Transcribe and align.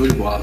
Show 0.00 0.08
de 0.08 0.14
bola. 0.14 0.42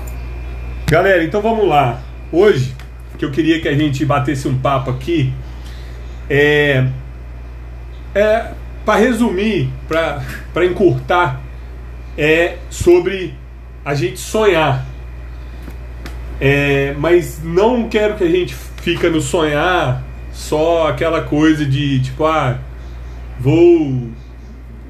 Galera, 0.85 1.23
então 1.23 1.41
vamos 1.41 1.67
lá. 1.67 1.99
Hoje, 2.31 2.75
que 3.17 3.25
eu 3.25 3.31
queria 3.31 3.59
que 3.59 3.67
a 3.67 3.73
gente 3.73 4.05
batesse 4.05 4.47
um 4.47 4.55
papo 4.55 4.91
aqui, 4.91 5.33
é. 6.29 6.85
É. 8.13 8.51
Para 8.85 8.99
resumir, 8.99 9.69
para 9.87 10.63
encurtar, 10.63 11.41
é 12.15 12.57
sobre 12.69 13.33
a 13.83 13.95
gente 13.95 14.19
sonhar. 14.19 14.85
É, 16.39 16.93
mas 16.99 17.41
não 17.43 17.89
quero 17.89 18.15
que 18.15 18.23
a 18.23 18.29
gente 18.29 18.53
fica 18.83 19.09
no 19.09 19.19
sonhar 19.19 20.03
só 20.31 20.87
aquela 20.87 21.23
coisa 21.23 21.65
de 21.65 21.99
tipo, 21.99 22.25
ah, 22.25 22.59
vou, 23.39 24.07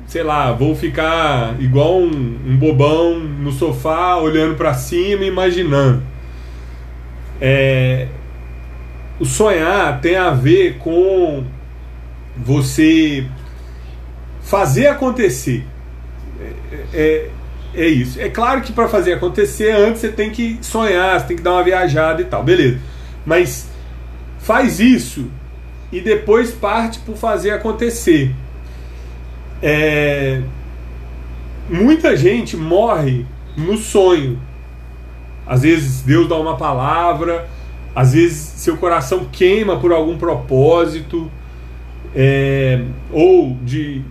sei 0.08 0.24
lá, 0.24 0.54
vou 0.54 0.74
ficar 0.74 1.56
igual 1.60 2.00
um, 2.00 2.40
um 2.46 2.58
bobão 2.58 3.20
no 3.20 3.52
sofá, 3.52 4.16
olhando 4.16 4.56
para 4.56 4.74
cima, 4.74 5.26
imaginando. 5.26 6.02
É, 7.42 8.08
o 9.20 9.26
sonhar 9.26 10.00
tem 10.00 10.16
a 10.16 10.32
ver 10.32 10.78
com 10.78 11.44
você 12.38 13.28
fazer 14.42 14.88
acontecer. 14.88 15.66
É, 16.40 16.86
é, 16.94 17.30
é 17.76 17.88
isso. 17.88 18.20
É 18.22 18.30
claro 18.30 18.62
que 18.62 18.72
para 18.72 18.88
fazer 18.88 19.14
acontecer, 19.14 19.72
antes 19.72 20.00
você 20.00 20.10
tem 20.10 20.32
que 20.32 20.58
sonhar, 20.62 21.20
você 21.20 21.28
tem 21.28 21.38
que 21.38 21.44
dar 21.44 21.52
uma 21.54 21.64
viajada 21.64 22.22
e 22.22 22.26
tal, 22.26 22.44
beleza. 22.44 22.80
Mas 23.26 23.70
faz 24.40 24.80
isso 24.80 25.30
e 25.92 26.00
depois 26.00 26.52
parte 26.52 27.00
por 27.00 27.18
fazer 27.18 27.52
acontecer. 27.52 28.34
É... 29.62 30.42
Muita 31.70 32.16
gente 32.16 32.56
morre 32.56 33.26
no 33.56 33.78
sonho. 33.78 34.40
Às 35.46 35.62
vezes 35.64 36.02
Deus 36.02 36.28
dá 36.28 36.36
uma 36.36 36.58
palavra, 36.58 37.48
às 37.96 38.14
vezes 38.14 38.38
seu 38.38 38.78
coração 38.78 39.26
queima 39.32 39.80
por 39.80 39.92
algum 39.92 40.18
propósito, 40.18 41.32
é... 42.16 42.84
ou 43.12 43.58
de 43.64 44.02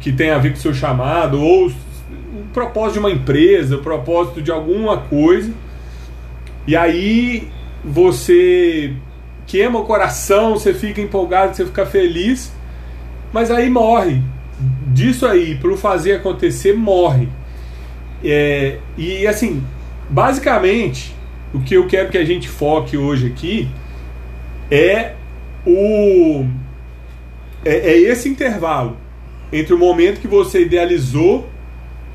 que 0.00 0.12
tem 0.12 0.30
a 0.30 0.38
ver 0.38 0.50
com 0.50 0.56
o 0.58 0.60
seu 0.60 0.74
chamado, 0.74 1.40
ou 1.40 1.68
o 1.68 1.72
propósito 2.52 2.94
de 2.94 2.98
uma 2.98 3.10
empresa, 3.10 3.76
o 3.76 3.82
propósito 3.82 4.42
de 4.42 4.50
alguma 4.50 4.98
coisa. 4.98 5.52
E 6.66 6.76
aí 6.76 7.48
você 7.84 8.94
queima 9.46 9.78
o 9.78 9.84
coração, 9.84 10.54
você 10.54 10.74
fica 10.74 11.00
empolgado, 11.00 11.54
você 11.54 11.64
fica 11.64 11.86
feliz, 11.86 12.52
mas 13.32 13.50
aí 13.50 13.68
morre. 13.70 14.20
Disso 14.88 15.26
aí, 15.26 15.54
para 15.56 15.70
o 15.70 15.76
fazer 15.76 16.14
acontecer, 16.14 16.74
morre. 16.74 17.28
É, 18.24 18.78
e 18.96 19.26
assim, 19.26 19.62
basicamente, 20.08 21.14
o 21.52 21.60
que 21.60 21.74
eu 21.74 21.86
quero 21.86 22.10
que 22.10 22.18
a 22.18 22.24
gente 22.24 22.48
foque 22.48 22.96
hoje 22.96 23.26
aqui 23.26 23.68
é 24.70 25.14
o 25.66 26.46
é, 27.64 27.92
é 27.92 27.98
esse 27.98 28.28
intervalo 28.28 28.96
entre 29.52 29.74
o 29.74 29.78
momento 29.78 30.20
que 30.20 30.26
você 30.26 30.62
idealizou, 30.62 31.48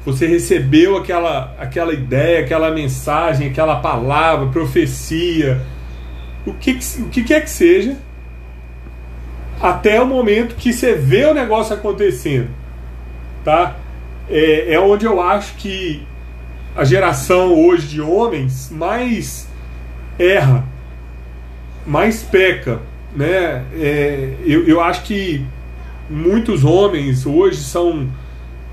você 0.04 0.26
recebeu 0.26 0.98
aquela, 0.98 1.56
aquela 1.60 1.94
ideia, 1.94 2.40
aquela 2.40 2.72
mensagem, 2.72 3.50
aquela 3.50 3.76
palavra, 3.76 4.48
profecia, 4.48 5.62
o 6.46 6.54
que, 6.54 6.80
o 7.00 7.10
que 7.10 7.24
quer 7.24 7.44
que 7.44 7.50
seja, 7.50 7.98
até 9.62 10.02
o 10.02 10.06
momento 10.06 10.56
que 10.56 10.72
você 10.72 10.94
vê 10.94 11.26
o 11.26 11.34
negócio 11.34 11.74
acontecendo, 11.74 12.50
tá? 13.44 13.76
É, 14.30 14.74
é 14.74 14.80
onde 14.80 15.06
eu 15.06 15.22
acho 15.22 15.56
que 15.56 16.06
a 16.76 16.84
geração 16.84 17.54
hoje 17.54 17.88
de 17.88 18.02
homens 18.02 18.70
mais 18.72 19.48
erra, 20.20 20.64
mais 21.86 22.22
peca, 22.22 22.80
né? 23.16 23.64
É, 23.80 24.34
eu, 24.46 24.68
eu 24.68 24.82
acho 24.82 25.04
que 25.04 25.44
muitos 26.10 26.64
homens 26.64 27.26
hoje 27.26 27.58
são 27.58 28.08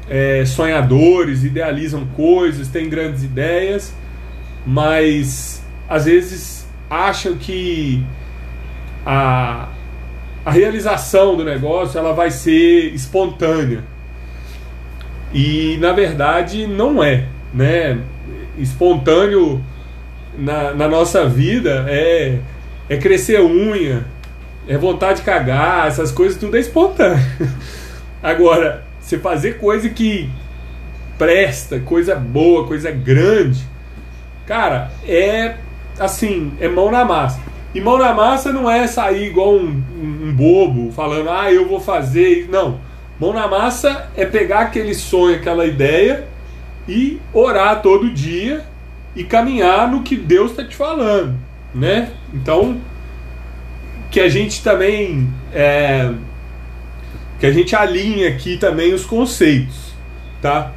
é, 0.09 0.45
sonhadores, 0.45 1.45
idealizam 1.45 2.07
coisas, 2.15 2.69
têm 2.69 2.89
grandes 2.89 3.23
ideias, 3.23 3.95
mas 4.67 5.63
às 5.89 6.05
vezes 6.05 6.67
acham 6.91 7.37
que 7.37 8.05
a, 9.07 9.69
a 10.45 10.51
realização 10.51 11.37
do 11.37 11.45
negócio 11.45 11.99
ela 11.99 12.13
vai 12.13 12.31
ser 12.31 12.93
espontânea. 12.95 13.83
E 15.33 15.77
na 15.81 15.93
verdade 15.93 16.67
não 16.67 17.03
é, 17.03 17.25
né? 17.53 17.99
Espontâneo 18.59 19.63
na, 20.37 20.75
na 20.75 20.89
nossa 20.89 21.27
vida 21.27 21.87
é, 21.89 22.39
é 22.89 22.97
crescer 22.97 23.41
unha, 23.41 24.05
é 24.69 24.77
vontade 24.77 25.21
de 25.21 25.25
cagar, 25.25 25.89
essas 25.89 26.13
coisas 26.13 26.39
tudo 26.39 26.57
é 26.57 26.61
espontâneo. 26.61 27.25
Agora, 28.23 28.85
você 29.01 29.19
fazer 29.19 29.59
coisa 29.59 29.89
que 29.89 30.31
presta, 31.19 31.81
coisa 31.81 32.15
boa, 32.15 32.67
coisa 32.67 32.91
grande, 32.91 33.63
cara, 34.47 34.91
é 35.07 35.57
assim, 35.99 36.53
é 36.61 36.69
mão 36.69 36.91
na 36.91 37.05
massa. 37.05 37.41
E 37.75 37.81
mão 37.81 37.99
na 37.99 38.15
massa 38.15 38.53
não 38.53 38.71
é 38.71 38.87
sair 38.87 39.27
igual 39.27 39.57
um, 39.57 39.83
um, 40.01 40.29
um 40.29 40.33
bobo, 40.33 40.93
falando, 40.93 41.29
ah, 41.29 41.53
eu 41.53 41.67
vou 41.67 41.81
fazer. 41.81 42.49
Não. 42.49 42.79
Mão 43.19 43.33
na 43.33 43.49
massa 43.49 44.11
é 44.17 44.25
pegar 44.25 44.61
aquele 44.61 44.95
sonho, 44.95 45.35
aquela 45.37 45.67
ideia 45.67 46.29
e 46.89 47.21
orar 47.33 47.83
todo 47.83 48.11
dia 48.11 48.65
e 49.17 49.25
caminhar 49.25 49.91
no 49.91 50.03
que 50.03 50.17
Deus 50.17 50.53
está 50.53 50.65
te 50.65 50.77
falando, 50.77 51.35
né? 51.75 52.11
Então, 52.33 52.81
que 54.11 54.21
a 54.21 54.29
gente 54.29 54.63
também 54.63 55.29
é, 55.53 56.13
que 57.41 57.47
a 57.47 57.53
gente 57.53 57.75
alinhe 57.75 58.27
aqui 58.27 58.57
também 58.57 58.93
os 58.93 59.05
conceitos, 59.05 59.95
tá? 60.41 60.73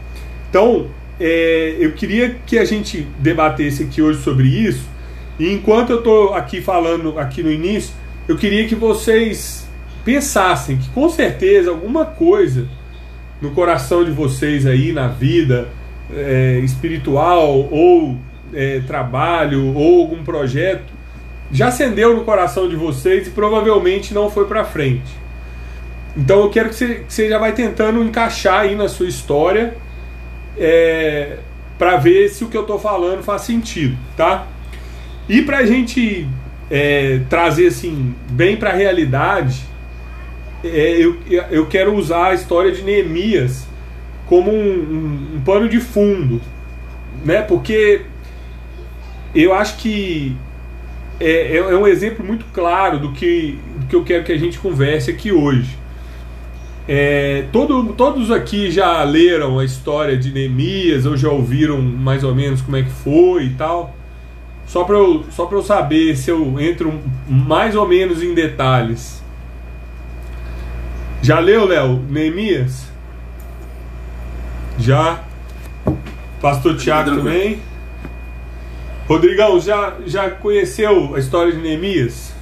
Então, 0.49 0.87
é, 1.19 1.75
eu 1.79 1.93
queria 1.93 2.37
que 2.45 2.57
a 2.57 2.65
gente 2.65 3.07
debatesse 3.19 3.83
aqui 3.83 4.01
hoje 4.01 4.21
sobre 4.21 4.47
isso 4.47 4.96
e 5.39 5.53
enquanto 5.53 5.91
eu 5.91 5.99
estou 5.99 6.33
aqui 6.33 6.61
falando 6.61 7.17
aqui 7.19 7.43
no 7.43 7.51
início, 7.51 7.93
eu 8.27 8.35
queria 8.35 8.67
que 8.67 8.75
vocês 8.75 9.67
pensassem 10.03 10.77
que 10.77 10.89
com 10.89 11.09
certeza 11.09 11.69
alguma 11.69 12.05
coisa 12.05 12.67
no 13.41 13.51
coração 13.51 14.03
de 14.03 14.11
vocês 14.11 14.65
aí 14.65 14.91
na 14.91 15.07
vida 15.07 15.67
é, 16.11 16.59
espiritual 16.63 17.67
ou 17.71 18.17
é, 18.53 18.81
trabalho 18.87 19.75
ou 19.75 20.01
algum 20.01 20.23
projeto 20.23 20.97
já 21.51 21.67
acendeu 21.67 22.15
no 22.15 22.23
coração 22.23 22.67
de 22.67 22.75
vocês 22.75 23.27
e 23.27 23.29
provavelmente 23.31 24.13
não 24.13 24.29
foi 24.29 24.45
para 24.45 24.65
frente. 24.65 25.15
Então 26.15 26.39
eu 26.39 26.49
quero 26.49 26.69
que 26.69 26.75
você, 26.75 26.95
que 26.95 27.13
você, 27.13 27.29
já 27.29 27.37
vai 27.37 27.53
tentando 27.53 28.03
encaixar 28.03 28.61
aí 28.61 28.75
na 28.75 28.89
sua 28.89 29.07
história 29.07 29.75
é, 30.57 31.37
para 31.77 31.95
ver 31.97 32.29
se 32.29 32.43
o 32.43 32.49
que 32.49 32.57
eu 32.57 32.61
estou 32.61 32.79
falando 32.79 33.23
faz 33.23 33.43
sentido, 33.43 33.95
tá? 34.15 34.47
E 35.29 35.41
para 35.41 35.57
a 35.57 35.65
gente 35.65 36.27
é, 36.69 37.21
trazer 37.29 37.67
assim 37.67 38.15
bem 38.29 38.55
para 38.55 38.71
a 38.71 38.73
realidade, 38.73 39.63
é, 40.63 40.97
eu, 40.97 41.17
eu 41.49 41.65
quero 41.65 41.95
usar 41.95 42.27
a 42.27 42.33
história 42.33 42.71
de 42.71 42.81
Neemias 42.81 43.67
como 44.25 44.51
um, 44.51 44.55
um, 44.55 45.35
um, 45.35 45.41
pano 45.41 45.67
de 45.69 45.79
fundo, 45.79 46.41
né? 47.23 47.41
Porque 47.41 48.01
eu 49.33 49.53
acho 49.53 49.77
que 49.77 50.35
é, 51.19 51.55
é, 51.55 51.57
é 51.57 51.77
um 51.77 51.87
exemplo 51.87 52.25
muito 52.25 52.45
claro 52.53 52.99
do 52.99 53.11
que, 53.11 53.57
do 53.79 53.85
que 53.87 53.95
eu 53.95 54.03
quero 54.03 54.23
que 54.23 54.31
a 54.31 54.37
gente 54.37 54.59
converse 54.59 55.09
aqui 55.09 55.31
hoje. 55.31 55.77
É, 56.87 57.45
todo, 57.51 57.93
todos 57.93 58.31
aqui 58.31 58.71
já 58.71 59.03
leram 59.03 59.59
a 59.59 59.65
história 59.65 60.15
de 60.15 60.31
Neemias 60.31 61.05
ou 61.05 61.17
já 61.17 61.29
ouviram 61.29 61.81
mais 61.81 62.23
ou 62.23 62.33
menos 62.33 62.61
como 62.61 62.77
é 62.77 62.83
que 62.83 62.89
foi 62.89 63.45
e 63.45 63.49
tal. 63.51 63.96
Só 64.67 64.83
para 64.83 64.97
eu, 64.97 65.25
só 65.31 65.47
eu 65.49 65.63
saber 65.63 66.15
se 66.17 66.29
eu 66.29 66.59
entro 66.59 67.01
mais 67.27 67.75
ou 67.75 67.87
menos 67.87 68.21
em 68.21 68.33
detalhes. 68.33 69.23
Já 71.21 71.39
leu, 71.39 71.65
Léo, 71.65 72.03
Neemias? 72.09 72.87
Já. 74.77 75.23
Pastor 76.41 76.75
Tiago 76.77 77.15
também. 77.15 77.59
Rodrigão, 79.07 79.59
já, 79.59 79.95
já 80.05 80.29
conheceu 80.29 81.15
a 81.15 81.19
história 81.19 81.53
de 81.53 81.59
Neemias? 81.59 82.33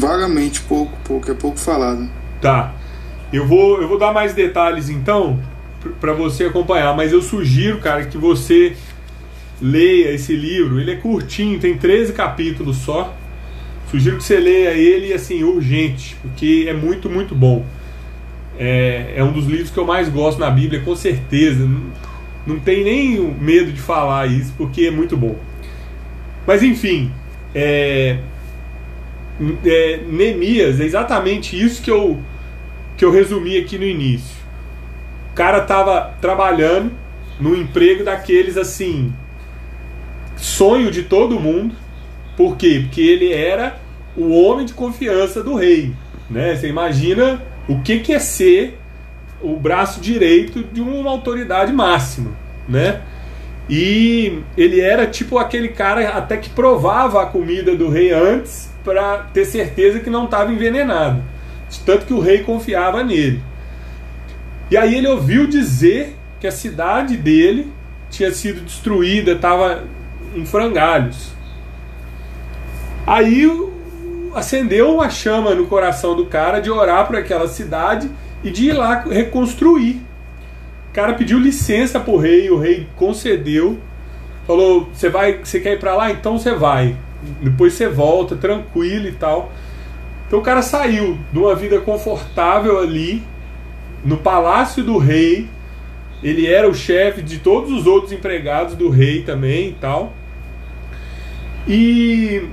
Vagamente, 0.00 0.62
pouco, 0.62 0.96
pouco, 1.04 1.30
é 1.30 1.34
pouco 1.34 1.58
falado. 1.58 2.08
Tá. 2.40 2.72
Eu 3.30 3.46
vou, 3.46 3.82
eu 3.82 3.86
vou 3.86 3.98
dar 3.98 4.12
mais 4.14 4.32
detalhes 4.32 4.88
então 4.88 5.38
para 6.00 6.14
você 6.14 6.44
acompanhar, 6.44 6.96
mas 6.96 7.12
eu 7.12 7.20
sugiro, 7.20 7.80
cara, 7.80 8.06
que 8.06 8.16
você 8.16 8.74
leia 9.60 10.12
esse 10.12 10.34
livro. 10.34 10.80
Ele 10.80 10.92
é 10.92 10.96
curtinho, 10.96 11.58
tem 11.58 11.76
13 11.76 12.12
capítulos 12.12 12.78
só. 12.78 13.16
Sugiro 13.90 14.16
que 14.16 14.24
você 14.24 14.38
leia 14.38 14.72
ele 14.74 15.12
assim, 15.12 15.44
urgente, 15.44 16.16
porque 16.22 16.66
é 16.68 16.72
muito, 16.72 17.08
muito 17.08 17.34
bom. 17.34 17.64
É, 18.58 19.14
é 19.16 19.24
um 19.24 19.32
dos 19.32 19.46
livros 19.46 19.70
que 19.70 19.78
eu 19.78 19.84
mais 19.84 20.08
gosto 20.08 20.38
na 20.38 20.50
Bíblia, 20.50 20.80
com 20.80 20.96
certeza. 20.96 21.68
Não 22.46 22.58
tem 22.58 22.84
nem 22.84 23.20
medo 23.20 23.72
de 23.72 23.80
falar 23.80 24.26
isso, 24.26 24.52
porque 24.56 24.86
é 24.86 24.90
muito 24.90 25.16
bom. 25.16 25.36
Mas 26.46 26.62
enfim, 26.62 27.10
é, 27.54 28.18
é, 29.64 30.00
Neemias 30.06 30.80
é 30.80 30.84
exatamente 30.84 31.60
isso 31.60 31.82
que 31.82 31.90
eu, 31.90 32.18
que 32.96 33.04
eu 33.04 33.10
resumi 33.10 33.56
aqui 33.58 33.78
no 33.78 33.84
início. 33.84 34.36
O 35.32 35.34
cara 35.34 35.58
estava 35.58 36.14
trabalhando 36.20 36.92
no 37.40 37.56
emprego 37.56 38.04
daqueles 38.04 38.56
assim, 38.56 39.12
sonho 40.36 40.90
de 40.90 41.02
todo 41.02 41.40
mundo. 41.40 41.74
Por 42.36 42.56
quê? 42.56 42.80
Porque 42.82 43.00
ele 43.00 43.32
era 43.32 43.78
o 44.16 44.30
homem 44.32 44.66
de 44.66 44.72
confiança 44.72 45.42
do 45.42 45.54
rei. 45.54 45.92
Né? 46.28 46.54
Você 46.54 46.68
imagina 46.68 47.42
o 47.68 47.80
que, 47.80 48.00
que 48.00 48.12
é 48.12 48.18
ser 48.18 48.78
o 49.42 49.56
braço 49.56 50.00
direito 50.00 50.64
de 50.64 50.80
uma 50.80 51.10
autoridade 51.10 51.72
máxima. 51.72 52.32
Né? 52.68 53.00
E 53.68 54.40
ele 54.56 54.80
era 54.80 55.06
tipo 55.06 55.38
aquele 55.38 55.68
cara 55.68 56.08
até 56.10 56.36
que 56.36 56.50
provava 56.50 57.22
a 57.22 57.26
comida 57.26 57.74
do 57.74 57.88
rei 57.88 58.12
antes 58.12 58.70
para 58.84 59.18
ter 59.32 59.44
certeza 59.44 60.00
que 60.00 60.10
não 60.10 60.24
estava 60.24 60.52
envenenado. 60.52 61.22
Tanto 61.84 62.06
que 62.06 62.12
o 62.12 62.20
rei 62.20 62.40
confiava 62.40 63.02
nele. 63.02 63.42
E 64.70 64.76
aí 64.76 64.94
ele 64.94 65.08
ouviu 65.08 65.46
dizer 65.46 66.16
que 66.40 66.46
a 66.46 66.52
cidade 66.52 67.16
dele 67.16 67.72
tinha 68.10 68.30
sido 68.32 68.60
destruída, 68.60 69.32
estava 69.32 69.84
em 70.34 70.44
frangalhos. 70.44 71.32
Aí 73.06 73.46
acendeu 74.34 74.94
uma 74.94 75.10
chama 75.10 75.54
no 75.54 75.66
coração 75.66 76.16
do 76.16 76.26
cara 76.26 76.60
de 76.60 76.70
orar 76.70 77.06
para 77.06 77.18
aquela 77.18 77.46
cidade 77.46 78.10
e 78.42 78.50
de 78.50 78.66
ir 78.66 78.72
lá 78.72 79.04
reconstruir. 79.08 80.00
O 80.90 80.94
cara 80.94 81.14
pediu 81.14 81.38
licença 81.38 81.98
para 82.00 82.12
o 82.12 82.16
rei, 82.16 82.50
o 82.50 82.58
rei 82.58 82.86
concedeu, 82.96 83.78
falou: 84.46 84.88
"Você 84.92 85.08
vai, 85.08 85.38
você 85.42 85.60
quer 85.60 85.74
ir 85.74 85.80
para 85.80 85.94
lá? 85.94 86.10
Então 86.10 86.38
você 86.38 86.54
vai. 86.54 86.96
Depois 87.40 87.74
você 87.74 87.88
volta, 87.88 88.36
tranquilo 88.36 89.06
e 89.06 89.12
tal". 89.12 89.52
Então 90.26 90.38
o 90.38 90.42
cara 90.42 90.62
saiu 90.62 91.18
de 91.32 91.38
uma 91.38 91.54
vida 91.54 91.80
confortável 91.80 92.80
ali 92.80 93.22
no 94.04 94.16
palácio 94.16 94.82
do 94.82 94.98
rei. 94.98 95.48
Ele 96.22 96.46
era 96.46 96.68
o 96.68 96.74
chefe 96.74 97.20
de 97.20 97.38
todos 97.38 97.70
os 97.70 97.86
outros 97.86 98.12
empregados 98.12 98.74
do 98.74 98.88
rei 98.88 99.22
também 99.22 99.68
e 99.68 99.72
tal. 99.72 100.12
E 101.66 102.46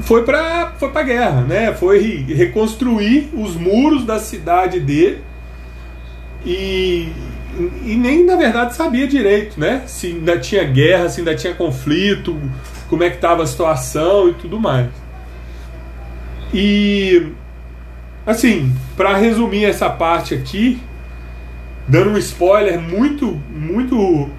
foi 0.00 0.24
para 0.24 0.72
foi 0.78 0.90
para 0.90 1.02
guerra, 1.02 1.42
né? 1.42 1.74
Foi 1.74 1.98
reconstruir 2.28 3.30
os 3.34 3.56
muros 3.56 4.04
da 4.04 4.18
cidade 4.18 4.80
dele 4.80 5.18
e, 6.44 7.08
e 7.84 7.96
nem 7.96 8.24
na 8.24 8.36
verdade 8.36 8.74
sabia 8.74 9.06
direito, 9.06 9.58
né? 9.58 9.82
Se 9.86 10.08
ainda 10.08 10.38
tinha 10.38 10.64
guerra, 10.64 11.08
se 11.08 11.20
ainda 11.20 11.34
tinha 11.34 11.54
conflito, 11.54 12.40
como 12.88 13.02
é 13.02 13.10
que 13.10 13.16
estava 13.16 13.42
a 13.42 13.46
situação 13.46 14.28
e 14.28 14.34
tudo 14.34 14.58
mais. 14.58 14.88
E 16.54 17.32
assim, 18.26 18.72
para 18.96 19.16
resumir 19.16 19.64
essa 19.64 19.90
parte 19.90 20.34
aqui, 20.34 20.80
dando 21.86 22.10
um 22.10 22.18
spoiler 22.18 22.80
muito 22.80 23.40
muito 23.50 24.30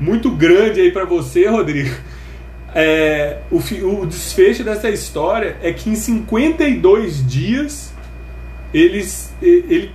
muito 0.00 0.30
grande 0.30 0.80
aí 0.80 0.90
para 0.90 1.04
você, 1.04 1.46
Rodrigo 1.46 1.94
é, 2.74 3.38
o, 3.50 3.56
o 3.56 4.06
desfecho 4.06 4.62
dessa 4.62 4.90
história 4.90 5.56
é 5.62 5.72
que 5.72 5.88
em 5.88 5.94
52 5.94 7.26
dias 7.26 7.92
eles, 8.72 9.32
ele 9.40 9.90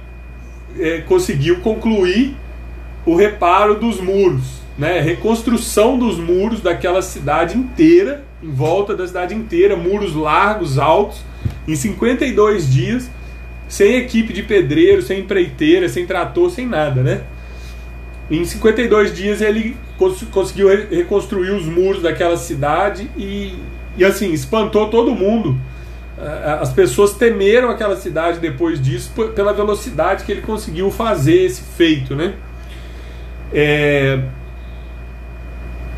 é, 0.80 1.02
conseguiu 1.02 1.60
concluir 1.60 2.36
o 3.06 3.16
reparo 3.16 3.76
dos 3.76 4.00
muros, 4.00 4.62
né? 4.78 5.00
reconstrução 5.00 5.98
dos 5.98 6.18
muros 6.18 6.62
daquela 6.62 7.02
cidade 7.02 7.58
inteira, 7.58 8.24
em 8.42 8.50
volta 8.50 8.96
da 8.96 9.06
cidade 9.06 9.36
inteira, 9.36 9.76
muros 9.76 10.16
largos, 10.16 10.80
altos, 10.80 11.22
em 11.68 11.76
52 11.76 12.72
dias, 12.72 13.10
sem 13.68 13.96
equipe 13.96 14.34
de 14.34 14.44
pedreiro, 14.44 15.02
sem 15.02 15.20
empreiteira, 15.20 15.88
sem 15.90 16.06
trator, 16.06 16.50
sem 16.50 16.68
nada, 16.68 17.02
né? 17.02 17.22
Em 18.32 18.46
52 18.46 19.14
dias 19.14 19.42
ele 19.42 19.76
cons 19.98 20.24
conseguiu 20.32 20.70
re 20.70 20.96
reconstruir 20.96 21.52
os 21.52 21.66
muros 21.66 22.02
daquela 22.02 22.38
cidade 22.38 23.10
e, 23.18 23.56
e 23.98 24.06
assim, 24.06 24.32
espantou 24.32 24.90
todo 24.90 25.14
mundo. 25.14 25.58
As 26.62 26.72
pessoas 26.72 27.16
temeram 27.16 27.70
aquela 27.70 27.98
cidade 27.98 28.40
depois 28.40 28.82
disso 28.82 29.12
pela 29.36 29.52
velocidade 29.52 30.24
que 30.24 30.32
ele 30.32 30.42
conseguiu 30.42 30.90
fazer 30.90 31.44
esse 31.44 31.62
feito, 31.76 32.16
né? 32.16 32.36
É... 33.52 34.22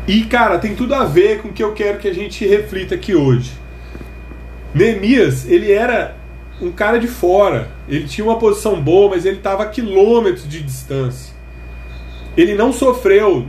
E 0.08 0.24
cara, 0.24 0.58
tem 0.58 0.74
tudo 0.74 0.94
a 0.94 1.04
ver 1.04 1.42
com 1.42 1.48
o 1.48 1.52
que 1.52 1.62
eu 1.62 1.74
quero 1.74 1.98
que 1.98 2.08
a 2.08 2.14
gente 2.14 2.46
reflita 2.46 2.94
aqui 2.94 3.14
hoje. 3.14 3.52
Neemias, 4.74 5.48
ele 5.48 5.70
era 5.70 6.16
um 6.60 6.72
cara 6.72 6.98
de 6.98 7.06
fora. 7.06 7.68
Ele 7.88 8.08
tinha 8.08 8.24
uma 8.24 8.38
posição 8.38 8.80
boa, 8.80 9.10
mas 9.10 9.24
ele 9.24 9.36
estava 9.36 9.62
a 9.62 9.66
quilômetros 9.66 10.48
de 10.48 10.62
distância 10.62 11.35
ele 12.36 12.54
não 12.54 12.72
sofreu 12.72 13.44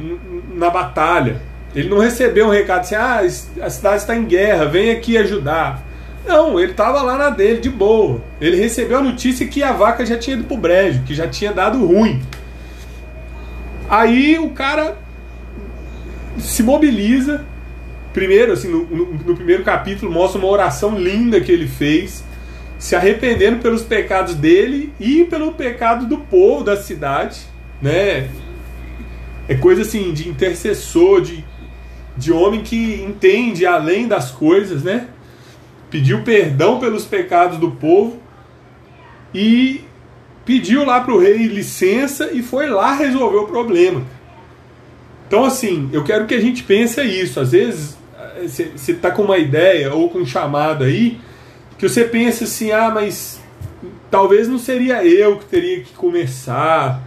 na 0.53 0.69
batalha. 0.69 1.41
Ele 1.75 1.89
não 1.89 1.99
recebeu 1.99 2.47
um 2.47 2.51
recado 2.51 2.81
assim: 2.81 2.95
ah, 2.95 3.21
a 3.61 3.69
cidade 3.69 3.97
está 3.97 4.15
em 4.15 4.25
guerra, 4.25 4.65
vem 4.65 4.91
aqui 4.91 5.17
ajudar. 5.17 5.85
Não, 6.25 6.59
ele 6.59 6.71
estava 6.71 7.01
lá 7.01 7.17
na 7.17 7.29
dele, 7.29 7.61
de 7.61 7.69
boa. 7.69 8.21
Ele 8.41 8.57
recebeu 8.57 8.97
a 8.97 9.01
notícia 9.01 9.47
que 9.47 9.63
a 9.63 9.71
vaca 9.71 10.05
já 10.05 10.17
tinha 10.17 10.35
ido 10.35 10.45
pro 10.45 10.57
brejo, 10.57 11.03
que 11.03 11.13
já 11.13 11.27
tinha 11.27 11.53
dado 11.53 11.85
ruim. 11.85 12.21
Aí 13.89 14.37
o 14.37 14.49
cara 14.49 14.97
se 16.37 16.63
mobiliza. 16.63 17.45
Primeiro, 18.13 18.53
assim, 18.53 18.69
no, 18.69 18.83
no, 18.85 19.13
no 19.13 19.35
primeiro 19.35 19.63
capítulo, 19.63 20.11
mostra 20.11 20.39
uma 20.39 20.49
oração 20.49 20.97
linda 20.97 21.39
que 21.39 21.51
ele 21.51 21.67
fez, 21.67 22.23
se 22.79 22.95
arrependendo 22.95 23.59
pelos 23.59 23.83
pecados 23.83 24.33
dele 24.33 24.91
e 24.99 25.23
pelo 25.25 25.53
pecado 25.53 26.05
do 26.07 26.17
povo 26.17 26.63
da 26.63 26.75
cidade, 26.75 27.41
né? 27.81 28.27
É 29.47 29.55
coisa 29.55 29.81
assim 29.81 30.13
de 30.13 30.27
intercessor, 30.27 31.21
de, 31.21 31.43
de 32.15 32.31
homem 32.31 32.61
que 32.61 33.01
entende 33.01 33.65
além 33.65 34.07
das 34.07 34.31
coisas, 34.31 34.83
né? 34.83 35.07
Pediu 35.89 36.21
perdão 36.23 36.79
pelos 36.79 37.05
pecados 37.05 37.57
do 37.57 37.71
povo 37.71 38.21
e 39.33 39.81
pediu 40.45 40.85
lá 40.85 41.01
para 41.01 41.13
o 41.13 41.19
rei 41.19 41.47
licença 41.47 42.31
e 42.31 42.41
foi 42.41 42.67
lá 42.67 42.93
resolver 42.93 43.37
o 43.37 43.47
problema. 43.47 44.03
Então, 45.27 45.43
assim, 45.43 45.89
eu 45.91 46.03
quero 46.03 46.25
que 46.25 46.33
a 46.33 46.39
gente 46.39 46.63
pense 46.63 47.01
isso. 47.01 47.39
Às 47.39 47.51
vezes, 47.51 47.97
você 48.41 48.91
está 48.91 49.11
com 49.11 49.23
uma 49.23 49.37
ideia 49.37 49.93
ou 49.93 50.09
com 50.09 50.19
um 50.19 50.25
chamado 50.25 50.83
aí, 50.83 51.19
que 51.77 51.87
você 51.87 52.03
pensa 52.03 52.45
assim: 52.45 52.71
ah, 52.71 52.89
mas 52.89 53.41
talvez 54.09 54.47
não 54.47 54.57
seria 54.57 55.05
eu 55.05 55.37
que 55.37 55.45
teria 55.45 55.81
que 55.81 55.93
começar, 55.93 57.03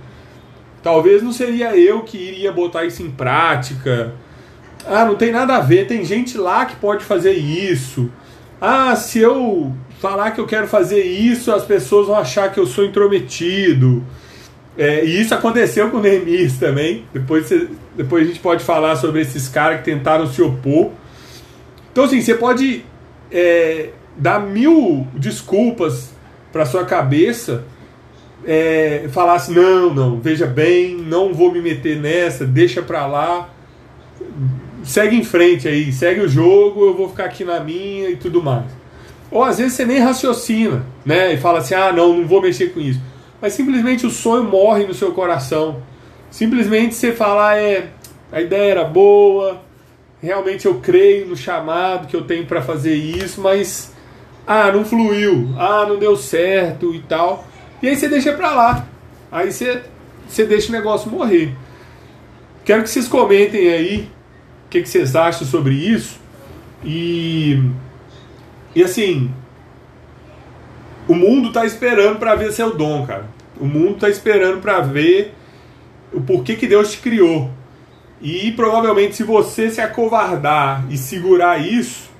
Talvez 0.82 1.22
não 1.22 1.32
seria 1.32 1.76
eu 1.76 2.02
que 2.02 2.16
iria 2.16 2.50
botar 2.50 2.84
isso 2.84 3.02
em 3.02 3.10
prática. 3.10 4.14
Ah, 4.86 5.04
não 5.04 5.14
tem 5.14 5.30
nada 5.30 5.56
a 5.56 5.60
ver, 5.60 5.86
tem 5.86 6.04
gente 6.04 6.38
lá 6.38 6.64
que 6.64 6.76
pode 6.76 7.04
fazer 7.04 7.32
isso. 7.32 8.10
Ah, 8.60 8.96
se 8.96 9.18
eu 9.18 9.74
falar 10.00 10.30
que 10.30 10.40
eu 10.40 10.46
quero 10.46 10.66
fazer 10.66 11.02
isso, 11.02 11.52
as 11.52 11.64
pessoas 11.64 12.06
vão 12.06 12.16
achar 12.16 12.50
que 12.50 12.58
eu 12.58 12.66
sou 12.66 12.84
intrometido. 12.84 14.04
É, 14.76 15.04
e 15.04 15.20
isso 15.20 15.34
aconteceu 15.34 15.90
com 15.90 15.98
o 15.98 16.00
Neemias 16.00 16.56
também. 16.56 17.04
Depois, 17.12 17.46
você, 17.46 17.68
depois 17.94 18.24
a 18.24 18.26
gente 18.26 18.40
pode 18.40 18.64
falar 18.64 18.96
sobre 18.96 19.20
esses 19.20 19.48
caras 19.48 19.80
que 19.80 19.84
tentaram 19.84 20.26
se 20.26 20.40
opor. 20.40 20.90
Então, 21.92 22.04
assim, 22.04 22.22
você 22.22 22.34
pode 22.34 22.84
é, 23.30 23.90
dar 24.16 24.40
mil 24.40 25.06
desculpas 25.14 26.10
para 26.50 26.64
sua 26.64 26.84
cabeça 26.84 27.64
é, 28.44 29.08
falasse: 29.10 29.52
não, 29.52 29.92
não, 29.92 30.20
veja 30.20 30.46
bem, 30.46 30.96
não 30.96 31.32
vou 31.34 31.52
me 31.52 31.60
meter 31.60 31.98
nessa, 31.98 32.44
deixa 32.44 32.82
pra 32.82 33.06
lá, 33.06 33.48
segue 34.82 35.16
em 35.16 35.24
frente 35.24 35.68
aí, 35.68 35.92
segue 35.92 36.20
o 36.20 36.28
jogo, 36.28 36.86
eu 36.86 36.96
vou 36.96 37.08
ficar 37.08 37.24
aqui 37.24 37.44
na 37.44 37.60
minha 37.60 38.10
e 38.10 38.16
tudo 38.16 38.42
mais. 38.42 38.66
Ou 39.30 39.44
às 39.44 39.58
vezes 39.58 39.74
você 39.74 39.84
nem 39.84 39.98
raciocina, 39.98 40.84
né? 41.04 41.34
E 41.34 41.36
fala 41.36 41.58
assim: 41.60 41.74
ah, 41.74 41.92
não, 41.92 42.16
não 42.16 42.26
vou 42.26 42.42
mexer 42.42 42.72
com 42.72 42.80
isso. 42.80 43.00
Mas 43.40 43.52
simplesmente 43.52 44.06
o 44.06 44.10
sonho 44.10 44.44
morre 44.44 44.84
no 44.84 44.94
seu 44.94 45.12
coração. 45.12 45.82
Simplesmente 46.30 46.94
você 46.94 47.12
fala: 47.12 47.50
ah, 47.50 47.56
é, 47.56 47.88
a 48.32 48.40
ideia 48.40 48.70
era 48.70 48.84
boa, 48.84 49.60
realmente 50.22 50.66
eu 50.66 50.80
creio 50.80 51.26
no 51.26 51.36
chamado 51.36 52.06
que 52.06 52.16
eu 52.16 52.22
tenho 52.22 52.46
para 52.46 52.60
fazer 52.60 52.94
isso, 52.94 53.40
mas 53.40 53.92
ah, 54.46 54.70
não 54.72 54.84
fluiu, 54.84 55.48
ah, 55.58 55.86
não 55.88 55.98
deu 55.98 56.16
certo 56.16 56.94
e 56.94 57.00
tal. 57.00 57.44
E 57.82 57.88
aí 57.88 57.96
você 57.96 58.08
deixa 58.08 58.32
pra 58.32 58.54
lá. 58.54 58.86
Aí 59.30 59.52
você, 59.52 59.82
você 60.28 60.44
deixa 60.44 60.68
o 60.68 60.72
negócio 60.72 61.10
morrer. 61.10 61.54
Quero 62.64 62.82
que 62.82 62.90
vocês 62.90 63.08
comentem 63.08 63.72
aí 63.72 64.10
o 64.66 64.68
que, 64.70 64.82
que 64.82 64.88
vocês 64.88 65.16
acham 65.16 65.46
sobre 65.46 65.74
isso. 65.74 66.18
E, 66.84 67.62
e 68.74 68.82
assim, 68.82 69.30
o 71.08 71.14
mundo 71.14 71.48
está 71.48 71.64
esperando 71.64 72.18
para 72.18 72.34
ver 72.34 72.52
seu 72.52 72.76
dom, 72.76 73.06
cara. 73.06 73.26
O 73.58 73.66
mundo 73.66 73.94
está 73.94 74.08
esperando 74.08 74.60
para 74.60 74.80
ver 74.80 75.34
o 76.12 76.20
porquê 76.20 76.54
que 76.54 76.66
Deus 76.66 76.92
te 76.92 76.98
criou. 76.98 77.50
E 78.20 78.52
provavelmente, 78.52 79.16
se 79.16 79.24
você 79.24 79.70
se 79.70 79.80
acovardar 79.80 80.84
e 80.90 80.96
segurar 80.96 81.58
isso, 81.58 82.10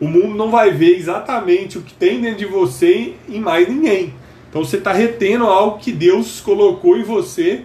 o 0.00 0.06
mundo 0.06 0.36
não 0.36 0.50
vai 0.50 0.70
ver 0.70 0.96
exatamente 0.96 1.78
o 1.78 1.82
que 1.82 1.92
tem 1.92 2.20
dentro 2.20 2.38
de 2.38 2.46
você 2.46 3.14
em 3.28 3.40
mais 3.40 3.68
ninguém. 3.68 4.14
Então 4.48 4.64
você 4.64 4.76
está 4.76 4.92
retendo 4.92 5.44
algo 5.44 5.78
que 5.78 5.92
Deus 5.92 6.40
colocou 6.40 6.96
em 6.96 7.02
você 7.02 7.64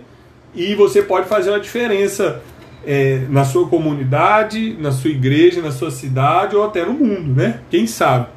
e 0.53 0.75
você 0.75 1.01
pode 1.01 1.27
fazer 1.27 1.49
uma 1.49 1.59
diferença 1.59 2.41
é, 2.85 3.25
na 3.29 3.45
sua 3.45 3.67
comunidade, 3.67 4.75
na 4.79 4.91
sua 4.91 5.09
igreja, 5.09 5.61
na 5.61 5.71
sua 5.71 5.89
cidade 5.89 6.55
ou 6.55 6.63
até 6.63 6.85
no 6.85 6.93
mundo, 6.93 7.33
né? 7.35 7.61
Quem 7.69 7.87
sabe? 7.87 8.27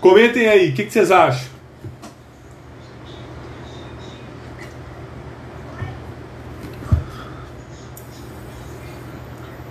Comentem 0.00 0.48
aí, 0.48 0.70
o 0.70 0.74
que, 0.74 0.84
que 0.84 0.92
vocês 0.92 1.10
acham? 1.10 1.48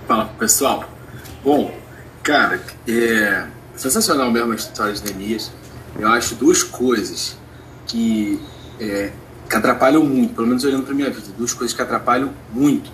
Fala 0.06 0.24
pessoal. 0.38 0.84
Bom, 1.44 1.74
cara, 2.22 2.60
é 2.88 3.46
sensacional 3.76 4.30
mesmo 4.30 4.52
a 4.52 4.56
história 4.56 4.92
de 4.92 5.04
Neemias. 5.04 5.52
Eu 5.98 6.08
acho 6.08 6.34
duas 6.34 6.62
coisas 6.62 7.39
que, 7.90 8.40
é, 8.78 9.10
que 9.48 9.56
atrapalham 9.56 10.04
muito, 10.04 10.34
pelo 10.34 10.46
menos 10.46 10.64
olhando 10.64 10.84
para 10.84 10.94
minha 10.94 11.10
vida, 11.10 11.26
duas 11.36 11.52
coisas 11.52 11.74
que 11.74 11.82
atrapalham 11.82 12.30
muito. 12.52 12.90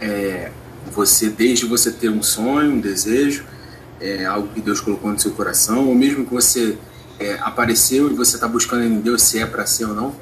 É, 0.00 0.50
você, 0.92 1.28
desde 1.28 1.66
você 1.66 1.90
ter 1.90 2.08
um 2.08 2.22
sonho, 2.22 2.72
um 2.72 2.80
desejo, 2.80 3.44
é, 4.00 4.24
algo 4.24 4.48
que 4.48 4.60
Deus 4.60 4.80
colocou 4.80 5.10
no 5.10 5.18
seu 5.18 5.32
coração, 5.32 5.88
ou 5.88 5.94
mesmo 5.94 6.24
que 6.24 6.32
você 6.32 6.78
é, 7.18 7.38
apareceu 7.40 8.10
e 8.10 8.14
você 8.14 8.36
está 8.36 8.46
buscando 8.46 8.84
em 8.84 9.00
Deus 9.00 9.22
se 9.22 9.38
é 9.38 9.46
para 9.46 9.66
ser 9.66 9.86
ou 9.86 9.94
não. 9.94 10.14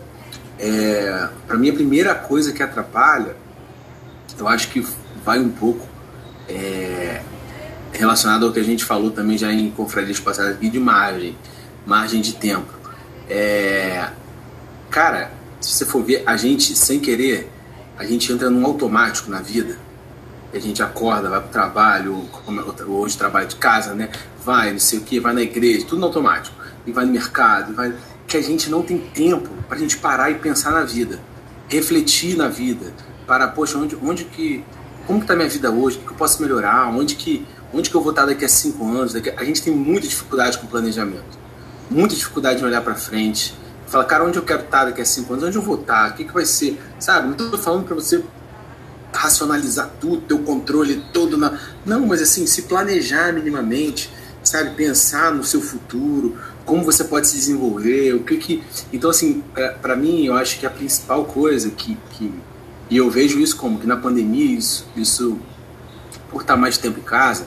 É, 0.59 1.29
para 1.47 1.57
mim, 1.57 1.71
a 1.71 1.73
primeira 1.73 2.15
coisa 2.15 2.53
que 2.53 2.63
atrapalha, 2.63 3.37
eu 4.39 4.49
acho 4.49 4.69
que 4.69 4.87
vai 5.25 5.39
um 5.39 5.51
pouco 5.51 5.87
é, 6.49 7.21
relacionado 7.93 8.47
ao 8.47 8.53
que 8.53 8.61
a 8.61 8.65
gente 8.65 8.85
falou 8.85 9.11
também 9.11 9.37
já 9.37 9.53
em 9.53 9.71
confradias 9.71 10.21
passadas 10.21 10.59
de 10.59 10.79
margem, 10.79 11.37
margem 11.87 12.21
de 12.21 12.35
tempo. 12.35 12.82
É, 13.35 14.11
cara, 14.91 15.33
se 15.59 15.71
você 15.73 15.87
for 15.87 16.05
ver, 16.05 16.23
a 16.27 16.37
gente, 16.37 16.77
sem 16.77 17.01
querer, 17.01 17.51
a 17.97 18.05
gente 18.05 18.31
entra 18.31 18.51
num 18.51 18.67
automático 18.67 19.31
na 19.31 19.41
vida. 19.41 19.79
A 20.53 20.59
gente 20.59 20.83
acorda, 20.83 21.31
vai 21.31 21.41
pro 21.41 21.49
trabalho, 21.49 22.29
hoje 22.87 23.17
trabalho 23.17 23.49
de 23.49 23.57
casa, 23.57 23.95
né? 23.95 24.11
Vai, 24.45 24.71
não 24.73 24.79
sei 24.79 24.99
o 24.99 25.03
que, 25.03 25.19
vai 25.19 25.33
na 25.33 25.41
igreja, 25.41 25.87
tudo 25.87 26.01
no 26.01 26.09
automático. 26.09 26.55
E 26.87 26.93
vai 26.93 27.07
no 27.07 27.13
mercado, 27.13 27.75
vai... 27.75 27.95
que 28.27 28.37
a 28.37 28.43
gente 28.43 28.69
não 28.69 28.83
tem 28.83 28.99
tempo 28.99 29.49
pra 29.67 29.79
gente 29.79 29.97
parar 29.97 30.31
e 30.31 30.35
pensar 30.35 30.71
na 30.71 30.85
vida. 30.85 31.19
Refletir 31.69 32.37
na 32.37 32.49
vida. 32.49 32.93
Para, 33.27 33.49
poxa, 33.49 33.79
onde, 33.79 33.97
onde 33.97 34.25
que. 34.27 34.63
Como 35.07 35.23
que 35.23 35.27
tá 35.27 35.35
minha 35.35 35.49
vida 35.49 35.71
hoje? 35.71 35.97
O 35.97 36.01
que 36.03 36.11
eu 36.11 36.17
posso 36.17 36.43
melhorar? 36.43 36.87
Onde 36.89 37.15
que, 37.15 37.47
onde 37.73 37.89
que 37.89 37.97
eu 37.97 38.03
vou 38.03 38.11
estar 38.11 38.27
daqui 38.27 38.45
a 38.45 38.49
cinco 38.49 38.87
anos? 38.87 39.15
Daqui... 39.15 39.31
A 39.31 39.43
gente 39.43 39.63
tem 39.63 39.75
muita 39.75 40.07
dificuldade 40.07 40.59
com 40.59 40.67
planejamento. 40.67 41.42
Muita 41.93 42.15
dificuldade 42.15 42.63
em 42.63 42.65
olhar 42.65 42.83
para 42.83 42.95
frente 42.95 43.55
Fala, 43.93 44.07
cara, 44.07 44.25
onde 44.25 44.39
eu 44.39 44.43
quero 44.43 44.63
estar 44.63 44.87
daqui 44.87 45.03
a 45.03 45.05
cinco 45.05 45.35
anos? 45.35 45.45
Onde 45.45 45.57
eu 45.59 45.61
vou 45.61 45.79
estar? 45.79 46.13
O 46.13 46.15
que, 46.15 46.25
que 46.25 46.33
vai 46.33 46.47
ser? 46.47 46.81
Sabe? 46.99 47.27
Não 47.27 47.33
estou 47.33 47.59
falando 47.59 47.85
para 47.85 47.95
você 47.95 48.25
racionalizar 49.13 49.91
tudo, 50.01 50.23
ter 50.23 50.33
o 50.33 50.39
controle 50.39 51.05
todo 51.13 51.37
na. 51.37 51.59
Não, 51.85 52.07
mas 52.07 52.23
assim, 52.23 52.47
se 52.47 52.63
planejar 52.63 53.35
minimamente, 53.35 54.11
sabe? 54.43 54.71
Pensar 54.71 55.31
no 55.35 55.45
seu 55.45 55.61
futuro, 55.61 56.39
como 56.65 56.83
você 56.83 57.05
pode 57.05 57.29
se 57.29 57.37
desenvolver, 57.37 58.15
o 58.15 58.25
que 58.25 58.39
que. 58.39 58.65
Então, 58.91 59.11
assim, 59.11 59.45
para 59.83 59.95
mim, 59.95 60.25
eu 60.25 60.33
acho 60.37 60.59
que 60.59 60.65
a 60.65 60.71
principal 60.71 61.27
coisa 61.27 61.69
que, 61.69 61.99
que. 62.13 62.33
E 62.89 62.97
eu 62.97 63.11
vejo 63.11 63.39
isso 63.41 63.59
como 63.59 63.79
que 63.79 63.87
na 63.87 63.99
pandemia, 63.99 64.57
isso, 64.57 64.87
isso 64.97 65.39
por 66.31 66.41
estar 66.41 66.57
mais 66.57 66.79
tempo 66.79 66.99
em 66.99 67.03
casa, 67.03 67.47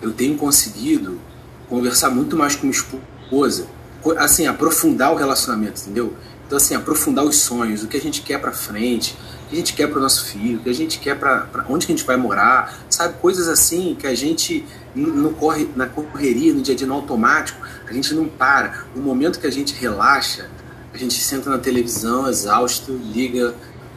eu 0.00 0.12
tenho 0.12 0.34
conseguido 0.38 1.20
conversar 1.68 2.08
muito 2.08 2.38
mais 2.38 2.56
com 2.56 2.66
minha 2.66 2.78
esposa 2.78 3.73
assim, 4.16 4.46
aprofundar 4.46 5.12
o 5.12 5.16
relacionamento, 5.16 5.80
entendeu? 5.80 6.14
Então, 6.46 6.58
assim, 6.58 6.74
aprofundar 6.74 7.24
os 7.24 7.36
sonhos, 7.36 7.82
o 7.82 7.88
que 7.88 7.96
a 7.96 8.00
gente 8.00 8.22
quer 8.22 8.38
para 8.38 8.52
frente, 8.52 9.16
o 9.46 9.48
que 9.48 9.54
a 9.54 9.58
gente 9.58 9.72
quer 9.72 9.88
para 9.88 9.98
o 9.98 10.02
nosso 10.02 10.26
filho, 10.26 10.58
o 10.58 10.62
que 10.62 10.68
a 10.68 10.74
gente 10.74 10.98
quer 10.98 11.18
para 11.18 11.64
onde 11.68 11.86
que 11.86 11.92
a 11.92 11.96
gente 11.96 12.06
vai 12.06 12.16
morar, 12.16 12.80
sabe? 12.90 13.14
Coisas 13.18 13.48
assim 13.48 13.96
que 13.98 14.06
a 14.06 14.14
gente 14.14 14.64
não 14.94 15.32
corre 15.32 15.68
na 15.74 15.86
correria, 15.86 16.52
no 16.52 16.60
dia 16.60 16.74
a 16.74 16.76
dia, 16.76 16.86
no 16.86 16.94
automático, 16.94 17.58
a 17.88 17.92
gente 17.92 18.14
não 18.14 18.26
para. 18.28 18.84
O 18.94 19.00
momento 19.00 19.40
que 19.40 19.46
a 19.46 19.50
gente 19.50 19.74
relaxa, 19.74 20.48
a 20.92 20.98
gente 20.98 21.14
senta 21.14 21.48
na 21.50 21.58
televisão 21.58 22.28
exausto, 22.28 22.92
liga 22.92 23.54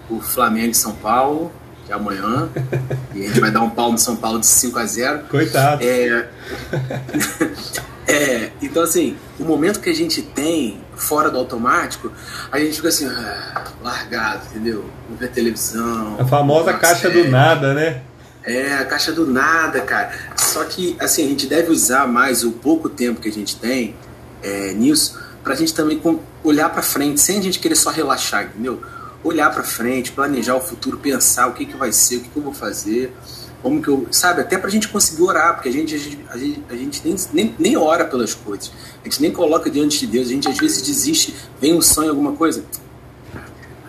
o 0.10 0.22
Flamengo 0.22 0.72
e 0.72 0.76
São 0.76 0.94
Paulo, 0.94 1.52
que 1.86 1.92
é 1.92 1.96
amanhã, 1.96 2.50
e 3.14 3.26
a 3.26 3.28
gente 3.28 3.40
vai 3.42 3.52
dar 3.52 3.62
um 3.62 3.70
pau 3.70 3.92
no 3.92 3.98
São 3.98 4.16
Paulo 4.16 4.40
de 4.40 4.48
5 4.48 4.80
a 4.80 4.86
0 4.86 5.24
Coitado. 5.30 5.84
É... 5.84 6.30
É, 8.08 8.52
então 8.62 8.84
assim, 8.84 9.18
o 9.38 9.44
momento 9.44 9.82
que 9.82 9.90
a 9.90 9.96
gente 9.96 10.22
tem 10.22 10.80
fora 10.96 11.30
do 11.30 11.38
automático, 11.38 12.12
a 12.52 12.58
gente 12.58 12.78
fica 12.78 12.88
assim, 12.88 13.06
ah, 13.06 13.66
largado, 13.84 14.46
entendeu? 14.50 14.86
Não 15.10 15.18
vê 15.18 15.28
televisão. 15.28 16.16
A 16.20 16.26
famosa 16.26 16.74
caixa 16.74 17.10
série. 17.10 17.24
do 17.24 17.30
nada, 17.30 17.74
né? 17.74 18.02
É, 18.44 18.76
a 18.76 18.86
caixa 18.86 19.12
do 19.12 19.28
nada, 19.28 19.82
cara. 19.82 20.12
Só 20.38 20.64
que, 20.64 20.96
assim, 21.02 21.26
a 21.26 21.28
gente 21.28 21.48
deve 21.48 21.70
usar 21.70 22.08
mais 22.08 22.46
o 22.46 22.52
pouco 22.54 22.88
tempo 22.88 23.20
que 23.20 23.28
a 23.28 23.32
gente 23.32 23.58
tem 23.58 23.94
é, 24.42 24.72
nisso 24.72 25.20
pra 25.44 25.56
gente 25.56 25.74
também 25.74 26.02
olhar 26.44 26.70
pra 26.70 26.82
frente, 26.82 27.20
sem 27.20 27.40
a 27.40 27.42
gente 27.42 27.60
querer 27.60 27.76
só 27.76 27.90
relaxar, 27.90 28.46
entendeu? 28.46 28.82
Olhar 29.24 29.50
pra 29.50 29.64
frente, 29.64 30.12
planejar 30.12 30.56
o 30.56 30.62
futuro, 30.62 30.98
pensar 30.98 31.48
o 31.48 31.54
que, 31.54 31.66
que 31.66 31.76
vai 31.76 31.92
ser, 31.92 32.18
o 32.18 32.20
que, 32.22 32.30
que 32.30 32.38
eu 32.38 32.44
vou 32.44 32.54
fazer 32.54 33.14
como 33.62 33.82
que 33.82 33.88
eu. 33.88 34.08
Sabe, 34.12 34.42
até 34.42 34.58
pra 34.58 34.70
gente 34.70 34.88
conseguir 34.88 35.24
orar, 35.24 35.56
porque 35.56 35.70
a 35.70 35.72
gente, 35.72 35.96
a 35.96 35.98
gente, 35.98 36.64
a 36.70 36.76
gente, 36.76 37.02
a 37.02 37.08
nem, 37.08 37.18
nem, 37.34 37.56
nem 37.58 37.78
ora 37.78 38.06
pelas 38.06 38.34
coisas. 38.34 38.72
A 39.02 39.04
gente 39.04 39.22
nem 39.22 39.32
coloca 39.32 39.70
diante 39.70 40.00
de 40.00 40.08
Deus. 40.08 40.28
A 40.28 40.32
gente 40.32 40.48
às 40.48 40.58
vezes 40.58 40.82
desiste, 40.82 41.36
vem 41.60 41.74
um 41.74 41.82
sonho, 41.82 42.10
alguma 42.10 42.34
coisa. 42.34 42.64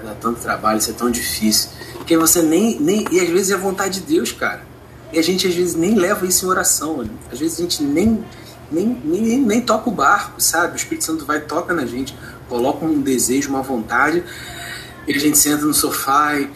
Dar 0.02 0.14
tanto 0.14 0.40
trabalho, 0.40 0.78
isso 0.78 0.90
é 0.90 0.94
tão 0.94 1.10
difícil. 1.10 1.70
Que 2.06 2.16
você 2.16 2.42
nem, 2.42 2.80
nem. 2.80 3.04
E 3.10 3.20
às 3.20 3.28
vezes 3.28 3.50
é 3.50 3.54
a 3.54 3.58
vontade 3.58 4.00
de 4.00 4.06
Deus, 4.06 4.32
cara. 4.32 4.62
E 5.12 5.18
a 5.18 5.22
gente 5.22 5.46
às 5.46 5.54
vezes 5.54 5.75
nem 5.75 5.94
leva 5.94 6.26
isso 6.26 6.46
em 6.46 6.48
oração. 6.48 7.04
Às 7.30 7.38
vezes 7.38 7.58
a 7.58 7.62
gente 7.62 7.82
nem, 7.82 8.25
nem, 8.70 9.00
nem, 9.04 9.40
nem 9.40 9.60
toca 9.60 9.88
o 9.88 9.92
barco, 9.92 10.40
sabe? 10.40 10.75
O 10.75 10.76
Espírito 10.76 11.04
Santo 11.04 11.25
vai 11.25 11.40
toca 11.40 11.72
na 11.75 11.87
gente, 11.87 12.16
coloca 12.48 12.84
um 12.84 13.00
desejo, 13.00 13.50
uma 13.50 13.62
vontade. 13.62 14.22
E 15.09 15.15
a 15.15 15.19
gente 15.19 15.38
senta 15.38 15.65
no 15.65 15.73
sofá 15.73 16.38
e 16.38 16.50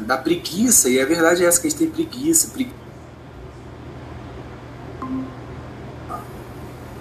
dá 0.00 0.18
preguiça, 0.18 0.90
e 0.90 1.00
a 1.00 1.06
verdade 1.06 1.44
é 1.44 1.46
essa 1.46 1.60
que 1.60 1.68
a 1.68 1.70
gente 1.70 1.78
tem 1.78 1.88
preguiça. 1.88 2.48
preguiça. 2.48 2.74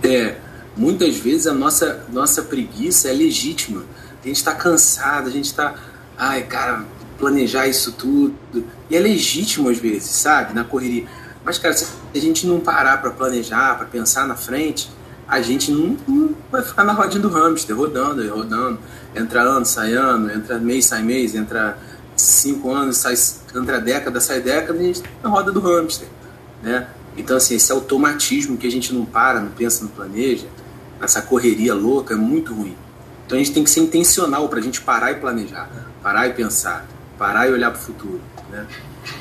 É, 0.04 0.36
muitas 0.78 1.18
vezes 1.18 1.48
a 1.48 1.54
nossa, 1.54 2.06
nossa 2.14 2.44
preguiça 2.44 3.10
é 3.10 3.14
legítima. 3.14 3.84
A 4.24 4.28
gente 4.28 4.38
está 4.38 4.54
cansado, 4.54 5.30
a 5.30 5.32
gente 5.32 5.46
está. 5.46 5.74
Ai, 6.16 6.44
cara, 6.44 6.86
planejar 7.18 7.66
isso 7.68 7.94
tudo. 7.94 8.36
E 8.88 8.96
é 8.96 9.00
legítimo 9.00 9.70
às 9.70 9.80
vezes, 9.80 10.12
sabe? 10.12 10.54
Na 10.54 10.64
correria. 10.64 11.08
Mas, 11.44 11.58
cara, 11.58 11.74
se 11.76 11.88
a 12.14 12.20
gente 12.20 12.46
não 12.46 12.60
parar 12.60 13.02
para 13.02 13.10
planejar, 13.10 13.78
para 13.78 13.88
pensar 13.88 14.28
na 14.28 14.36
frente, 14.36 14.92
a 15.28 15.42
gente 15.42 15.72
não, 15.72 15.98
não, 16.08 16.36
vai 16.52 16.62
ficar 16.62 16.84
na 16.84 16.94
rodinha 16.94 17.22
do 17.22 17.30
hamster, 17.30 17.76
rodando 17.76 18.24
e 18.24 18.28
rodando. 18.28 18.78
Entra 19.16 19.42
ano, 19.42 19.66
sai 19.66 19.94
ano, 19.94 20.32
entra 20.32 20.58
mês, 20.58 20.86
sai 20.86 21.04
mês, 21.04 21.36
entra 21.36 21.78
cinco 22.16 22.72
anos, 22.72 22.98
sai, 22.98 23.14
entra 23.56 23.80
década, 23.80 24.20
sai 24.20 24.42
década, 24.42 24.80
a 24.80 24.84
gente 24.84 25.02
tá 25.02 25.10
na 25.24 25.30
roda 25.30 25.52
do 25.52 25.60
hamster. 25.60 26.08
Né? 26.62 26.88
Então, 27.16 27.38
assim, 27.38 27.56
esse 27.56 27.72
automatismo 27.72 28.58
que 28.58 28.66
a 28.66 28.72
gente 28.72 28.94
não 28.94 29.06
para, 29.06 29.40
não 29.40 29.52
pensa, 29.52 29.84
não 29.84 29.92
planeja, 29.92 30.48
essa 31.02 31.22
correria 31.22 31.74
louca, 31.74 32.14
é 32.14 32.18
muito 32.18 32.54
ruim. 32.54 32.76
Então 33.26 33.38
a 33.38 33.44
gente 33.44 33.54
tem 33.54 33.64
que 33.64 33.70
ser 33.70 33.82
intencional 33.82 34.48
para 34.50 34.60
a 34.60 34.62
gente 34.62 34.82
parar 34.82 35.12
e 35.12 35.16
planejar, 35.16 35.70
parar 36.02 36.28
e 36.28 36.34
pensar, 36.34 36.86
parar 37.18 37.48
e 37.48 37.52
olhar 37.52 37.72
para 37.72 37.80
o 37.80 37.84
futuro. 37.84 38.22
Né? 38.50 38.66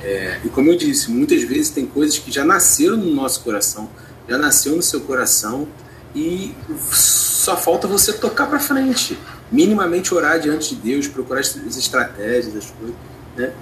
É, 0.02 0.40
e 0.44 0.48
como 0.48 0.70
eu 0.70 0.76
disse, 0.76 1.10
muitas 1.10 1.42
vezes 1.42 1.70
tem 1.70 1.86
coisas 1.86 2.18
que 2.18 2.30
já 2.30 2.44
nasceram 2.44 2.96
no 2.96 3.14
nosso 3.14 3.40
coração, 3.40 3.88
já 4.28 4.38
nasceu 4.38 4.76
no 4.76 4.82
seu 4.82 5.00
coração 5.00 5.68
e 6.14 6.54
só 6.90 7.56
falta 7.56 7.86
você 7.86 8.12
tocar 8.12 8.46
para 8.46 8.58
frente, 8.58 9.18
minimamente 9.52 10.14
orar 10.14 10.40
diante 10.40 10.74
de 10.74 10.80
Deus, 10.80 11.06
procurar 11.06 11.40
as 11.40 11.76
estratégias, 11.76 12.56
as 12.56 12.70
coisas, 12.70 12.96
né? 13.36 13.52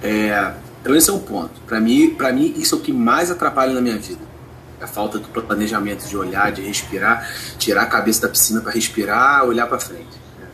É, 0.00 0.54
então 0.80 0.94
esse 0.94 1.10
é 1.10 1.12
um 1.12 1.18
ponto. 1.18 1.60
Para 1.66 1.80
mim, 1.80 2.14
para 2.14 2.32
mim 2.32 2.54
isso 2.56 2.76
é 2.76 2.78
o 2.78 2.80
que 2.80 2.92
mais 2.92 3.30
atrapalha 3.30 3.72
na 3.72 3.80
minha 3.80 3.98
vida. 3.98 4.20
A 4.80 4.86
falta 4.86 5.18
do 5.18 5.28
planejamento 5.28 6.06
de 6.06 6.16
olhar, 6.16 6.52
de 6.52 6.62
respirar, 6.62 7.28
tirar 7.58 7.82
a 7.82 7.86
cabeça 7.86 8.22
da 8.22 8.28
piscina 8.28 8.60
para 8.60 8.70
respirar, 8.70 9.44
olhar 9.44 9.66
para 9.66 9.78
frente. 9.78 10.20
Né? 10.38 10.46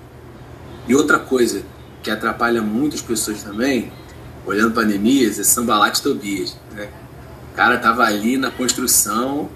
E 0.88 0.94
outra 0.94 1.18
coisa 1.18 1.62
que 2.02 2.10
atrapalha 2.10 2.62
muitas 2.62 3.02
pessoas 3.02 3.42
também, 3.42 3.92
olhando 4.46 4.72
para 4.72 4.84
Neemias, 4.84 5.38
é 5.38 5.42
Sambalat 5.42 6.00
Tobias. 6.00 6.56
Né? 6.72 6.88
O 7.52 7.56
cara 7.56 7.76
tava 7.78 8.04
ali 8.04 8.36
na 8.36 8.50
construção, 8.50 9.50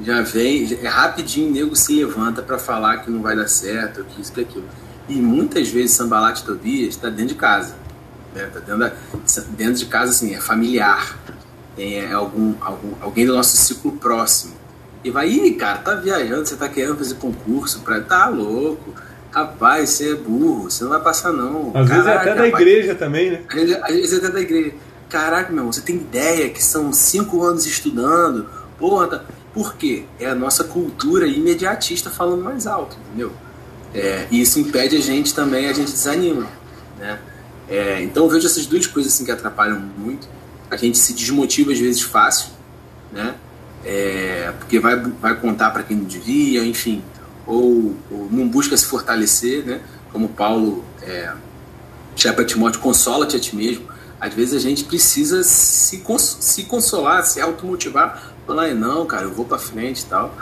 já 0.00 0.22
vem, 0.22 0.78
é 0.82 0.88
rapidinho 0.88 1.50
o 1.50 1.52
nego 1.52 1.76
se 1.76 1.94
levanta 2.02 2.42
para 2.42 2.58
falar 2.58 2.98
que 2.98 3.10
não 3.10 3.22
vai 3.22 3.36
dar 3.36 3.48
certo, 3.48 4.04
que 4.04 4.20
isso, 4.20 4.32
que 4.32 4.40
aquilo. 4.40 4.64
E 5.08 5.14
muitas 5.14 5.68
vezes 5.68 5.92
Sambalat 5.92 6.42
Tobias 6.42 6.94
está 6.94 7.08
dentro 7.08 7.26
de 7.28 7.34
casa. 7.34 7.74
né? 8.34 8.48
Tá 8.52 8.60
dentro, 8.60 8.78
da, 8.78 8.92
dentro 9.50 9.74
de 9.74 9.86
casa, 9.86 10.10
assim, 10.12 10.34
é 10.34 10.40
familiar. 10.40 11.18
É 11.76 12.12
algum, 12.12 12.54
algum, 12.60 12.92
alguém 13.00 13.26
do 13.26 13.34
nosso 13.34 13.56
ciclo 13.56 13.92
próximo. 13.92 14.54
E 15.04 15.10
vai, 15.10 15.28
ih, 15.28 15.54
cara, 15.54 15.78
tá 15.78 15.94
viajando, 15.94 16.46
você 16.46 16.56
tá 16.56 16.68
querendo 16.68 16.96
fazer 16.96 17.14
concurso, 17.16 17.80
pra, 17.80 18.00
tá 18.00 18.28
louco. 18.28 18.94
Rapaz, 19.30 19.90
você 19.90 20.12
é 20.12 20.14
burro, 20.14 20.70
você 20.70 20.84
não 20.84 20.90
vai 20.90 21.00
passar 21.00 21.32
não. 21.32 21.72
Às 21.74 21.88
Caraca, 21.88 21.94
vezes 21.94 22.06
é 22.06 22.16
até 22.16 22.34
da 22.34 22.44
rapaz. 22.44 22.54
igreja 22.54 22.94
também, 22.94 23.30
né? 23.30 23.40
Às 23.48 23.54
vezes, 23.54 23.76
às 23.82 23.94
vezes 23.94 24.12
é 24.12 24.16
até 24.18 24.30
da 24.30 24.40
igreja. 24.40 24.72
Caraca, 25.08 25.48
meu 25.50 25.58
irmão, 25.58 25.72
você 25.72 25.80
tem 25.80 25.96
ideia 25.96 26.48
que 26.50 26.62
são 26.62 26.92
cinco 26.92 27.42
anos 27.42 27.66
estudando? 27.66 28.46
Porra, 28.78 29.06
tá... 29.08 29.24
por 29.54 29.74
quê? 29.74 30.04
É 30.18 30.26
a 30.26 30.34
nossa 30.34 30.64
cultura 30.64 31.26
imediatista 31.26 32.10
falando 32.10 32.42
mais 32.42 32.66
alto, 32.66 32.96
entendeu? 33.08 33.32
É, 33.94 34.26
e 34.30 34.40
isso 34.40 34.58
impede 34.58 34.96
a 34.96 35.00
gente 35.00 35.34
também, 35.34 35.68
a 35.68 35.72
gente 35.72 35.92
desanima, 35.92 36.48
né? 36.98 37.18
É, 37.68 38.02
então 38.02 38.24
eu 38.24 38.30
vejo 38.30 38.46
essas 38.46 38.66
duas 38.66 38.86
coisas 38.86 39.12
assim 39.12 39.24
que 39.24 39.30
atrapalham 39.30 39.80
muito. 39.80 40.28
A 40.70 40.76
gente 40.76 40.98
se 40.98 41.12
desmotiva 41.12 41.72
às 41.72 41.78
vezes 41.78 42.02
fácil, 42.02 42.48
né? 43.12 43.34
É, 43.84 44.52
porque 44.58 44.78
vai, 44.78 44.96
vai 44.96 45.34
contar 45.38 45.70
para 45.70 45.82
quem 45.82 45.96
não 45.96 46.04
devia, 46.04 46.64
enfim, 46.64 47.02
ou, 47.46 47.96
ou, 48.10 48.28
não 48.30 48.48
busca 48.48 48.76
se 48.76 48.86
fortalecer, 48.86 49.64
né? 49.64 49.80
Como 50.12 50.28
Paulo 50.28 50.84
é, 51.02 51.32
para 52.34 52.44
Timóteo, 52.44 52.80
consola-te 52.80 53.36
a 53.36 53.40
ti 53.40 53.56
mesmo. 53.56 53.86
Às 54.20 54.34
vezes 54.34 54.54
a 54.54 54.60
gente 54.60 54.84
precisa 54.84 55.42
se, 55.42 55.98
cons 55.98 56.38
se 56.40 56.64
consolar, 56.64 57.24
se 57.24 57.40
automotivar, 57.40 58.31
falar, 58.46 58.74
não, 58.74 59.06
cara, 59.06 59.24
eu 59.24 59.32
vou 59.32 59.44
para 59.44 59.58
frente 59.58 60.02
e 60.02 60.06
tal. 60.06 60.34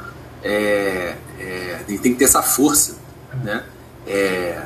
É, 0.42 1.16
é, 1.38 1.80
tem 1.86 2.12
que 2.12 2.14
ter 2.14 2.24
essa 2.24 2.42
força, 2.42 2.96
né? 3.44 3.64
É, 4.06 4.62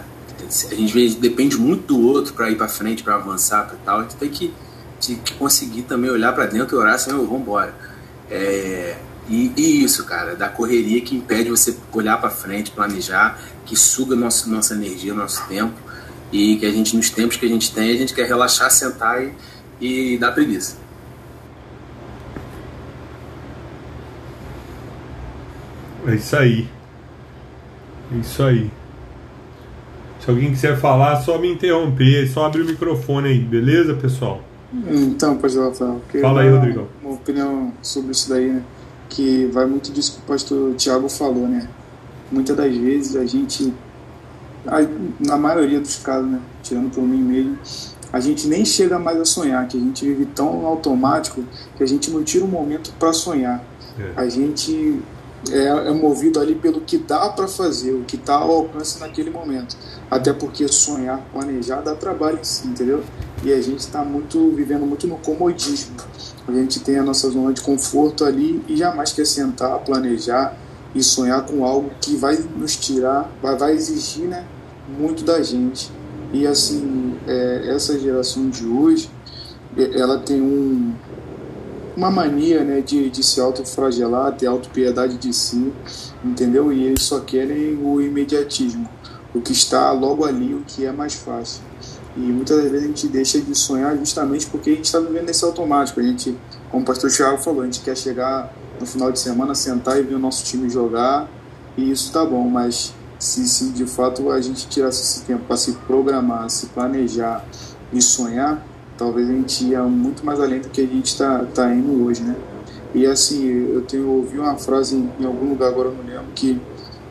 a 0.71 0.75
gente 0.75 1.15
depende 1.17 1.57
muito 1.57 1.95
do 1.95 2.07
outro 2.07 2.33
para 2.35 2.51
ir 2.51 2.57
para 2.57 2.69
frente, 2.69 3.03
para 3.03 3.17
avançar, 3.17 3.67
para 3.67 3.77
tal. 3.85 4.01
A 4.01 4.03
gente 4.03 4.17
tem 4.17 4.29
que, 4.29 4.55
que 5.01 5.35
conseguir 5.35 5.83
também 5.83 6.11
olhar 6.11 6.33
para 6.33 6.47
dentro 6.47 6.77
e 6.77 6.79
orar 6.79 6.95
assim, 6.95 7.11
vamos 7.11 7.41
embora. 7.41 7.75
É, 8.31 8.97
e, 9.29 9.53
e, 9.57 9.85
isso, 9.85 10.05
cara, 10.05 10.35
da 10.35 10.49
correria 10.49 11.01
que 11.01 11.17
impede 11.17 11.51
você 11.51 11.77
olhar 11.93 12.21
para 12.21 12.31
frente, 12.31 12.71
planejar, 12.71 13.39
que 13.65 13.75
suga 13.75 14.15
nosso, 14.15 14.51
nossa 14.51 14.75
energia, 14.75 15.15
nosso 15.15 15.47
tempo, 15.47 15.75
e 16.31 16.57
que 16.57 16.67
a 16.67 16.71
gente, 16.71 16.97
nos 16.97 17.11
tempos 17.11 17.37
que 17.37 17.47
a 17.47 17.49
gente 17.49 17.73
tem, 17.73 17.91
a 17.91 17.97
gente 17.97 18.13
quer 18.13 18.27
relaxar, 18.27 18.71
sentar 18.71 19.23
e, 19.23 19.33
e 19.81 20.19
dar 20.19 20.33
preguiça. 20.33 20.77
É 26.07 26.15
isso 26.15 26.37
aí. 26.37 26.69
É 28.13 28.17
isso 28.19 28.43
aí. 28.43 28.71
Se 30.21 30.31
alguém 30.31 30.51
quiser 30.51 30.79
falar, 30.79 31.17
só 31.23 31.39
me 31.39 31.53
interromper, 31.53 32.27
só 32.29 32.47
abre 32.47 32.63
o 32.63 32.65
microfone 32.65 33.29
aí, 33.29 33.39
beleza, 33.39 33.95
pessoal? 33.95 34.41
Então, 34.91 35.37
pode 35.37 35.59
Rafael. 35.59 36.01
Fala 36.21 36.41
aí, 36.41 36.51
Rodrigão. 36.51 36.89
Uma 37.03 37.15
opinião 37.15 37.73
sobre 37.83 38.13
isso 38.13 38.29
daí, 38.29 38.49
né? 38.49 38.63
Que 39.09 39.47
vai 39.53 39.67
muito 39.67 39.93
disso 39.93 40.15
que 40.15 40.19
o 40.21 40.23
pastor 40.23 40.75
Tiago 40.75 41.09
falou, 41.09 41.47
né? 41.47 41.69
Muitas 42.33 42.57
das 42.57 42.75
vezes 42.75 43.17
a 43.17 43.25
gente, 43.27 43.73
na 45.21 45.37
maioria 45.37 45.79
dos 45.79 45.97
casos, 45.97 46.29
né? 46.29 46.41
Tirando 46.63 46.91
por 46.91 47.03
mim 47.03 47.21
mesmo, 47.21 47.59
a 48.13 48.19
gente 48.19 48.49
nem 48.49 48.65
chega 48.65 48.99
mais 48.99 49.21
a 49.21 49.25
sonhar, 49.25 49.69
que 49.69 49.77
a 49.77 49.81
gente 49.81 50.05
vive 50.07 50.25
tão 50.27 50.67
automático 50.67 51.45
que 51.77 51.83
a 51.83 51.87
gente 51.87 52.11
não 52.11 52.25
tira 52.25 52.45
um 52.45 52.49
momento 52.49 52.93
para 52.99 53.13
sonhar. 53.13 53.63
É. 53.99 54.13
A 54.17 54.29
gente 54.29 55.01
é, 55.51 55.89
é, 55.89 55.91
movido 55.93 56.41
ali 56.41 56.55
pelo 56.55 56.81
que 56.81 56.97
dá 56.97 57.29
para 57.29 57.47
fazer, 57.47 57.93
o 57.93 58.05
que 58.05 58.17
está 58.17 58.35
ao 58.35 58.51
alcance 58.51 58.99
naquele 59.01 59.31
momento. 59.31 59.77
Até 60.11 60.33
porque 60.33 60.67
sonhar, 60.69 61.21
planejar 61.33 61.81
dá 61.81 61.95
trabalho, 61.95 62.41
entendeu? 62.65 63.03
E 63.43 63.53
a 63.53 63.61
gente 63.61 63.81
está 63.81 64.05
muito 64.05 64.51
vivendo 64.53 64.87
muito 64.87 65.07
no 65.07 65.17
comodismo. 65.17 65.97
A 66.47 66.53
gente 66.53 66.81
tem 66.81 66.99
a 66.99 67.03
nossa 67.03 67.29
zona 67.31 67.53
de 67.53 67.61
conforto 67.61 68.25
ali 68.25 68.63
e 68.69 68.77
jamais 68.77 69.13
quer 69.13 69.27
sentar, 69.27 69.79
planejar 69.81 70.57
e 70.95 71.03
sonhar 71.03 71.45
com 71.45 71.65
algo 71.65 71.91
que 72.01 72.15
vai 72.17 72.37
nos 72.57 72.77
tirar, 72.77 73.31
vai, 73.43 73.57
vai 73.57 73.73
exigir 73.73 74.27
né, 74.27 74.47
muito 74.99 75.25
da 75.25 75.43
gente. 75.43 75.91
E 76.33 76.47
assim, 76.47 77.17
é, 77.27 77.75
essa 77.75 77.99
geração 77.99 78.49
de 78.49 78.67
hoje, 78.67 79.11
ela 79.77 80.19
tem 80.19 80.41
um, 80.41 80.95
uma 81.97 82.11
mania 82.11 82.65
né, 82.65 82.81
de, 82.81 83.09
de 83.09 83.23
se 83.23 83.41
autofragelar, 83.41 84.33
ter 84.37 84.47
autopiedade 84.47 85.17
de 85.17 85.33
si, 85.33 85.73
entendeu? 86.25 86.73
E 86.73 86.85
eles 86.85 87.03
só 87.03 87.21
querem 87.21 87.79
o 87.83 88.01
imediatismo, 88.01 88.89
o 89.35 89.41
que 89.41 89.53
está 89.53 89.93
logo 89.93 90.25
ali, 90.25 90.55
o 90.55 90.63
que 90.67 90.85
é 90.85 90.93
mais 90.93 91.15
fácil. 91.15 91.63
E 92.17 92.21
muitas 92.21 92.63
vezes 92.63 92.85
a 92.85 92.87
gente 92.87 93.09
deixa 93.09 93.41
de 93.41 93.55
sonhar 93.55 93.97
justamente 93.97 94.47
porque 94.47 94.71
a 94.71 94.75
gente 94.75 94.85
está 94.85 95.01
vivendo 95.01 95.27
nesse 95.27 95.45
automático. 95.45 95.99
A 95.99 96.03
gente, 96.03 96.37
como 96.71 96.83
o 96.83 96.87
pastor 96.87 97.11
Thiago 97.11 97.39
falou, 97.39 97.63
a 97.63 97.65
gente 97.65 97.81
quer 97.81 97.97
chegar 97.97 98.53
no 98.79 98.87
final 98.87 99.11
de 99.11 99.19
semana, 99.19 99.55
sentar 99.55 99.99
e 99.99 100.03
ver 100.03 100.15
o 100.15 100.19
nosso 100.19 100.45
time 100.45 100.69
jogar, 100.69 101.29
e 101.77 101.91
isso 101.91 102.13
tá 102.13 102.25
bom, 102.25 102.49
mas 102.49 102.93
se, 103.19 103.49
se 103.49 103.71
de 103.71 103.87
fato 103.87 104.31
a 104.31 104.41
gente 104.41 104.69
tirasse 104.69 105.03
esse 105.03 105.25
tempo 105.25 105.45
para 105.45 105.57
se 105.57 105.73
programar, 105.73 106.49
se 106.51 106.67
planejar 106.67 107.45
e 107.93 108.03
sonhar, 108.03 108.65
talvez 108.97 109.29
a 109.29 109.33
gente 109.33 109.65
ia 109.65 109.83
muito 109.83 110.25
mais 110.25 110.41
além 110.41 110.61
do 110.61 110.69
que 110.69 110.81
a 110.81 110.87
gente 110.87 111.07
está 111.07 111.45
tá 111.47 111.73
indo 111.73 112.05
hoje, 112.05 112.23
né? 112.23 112.37
E 112.95 113.07
assim, 113.07 113.45
eu 113.45 113.83
tenho 113.83 114.09
ouvi 114.09 114.39
uma 114.39 114.57
frase 114.57 114.95
em, 114.95 115.11
em 115.19 115.27
algum 115.27 115.49
lugar, 115.49 115.69
agora 115.69 115.89
eu 115.89 115.95
não 115.95 116.05
lembro, 116.05 116.33
que, 116.35 116.61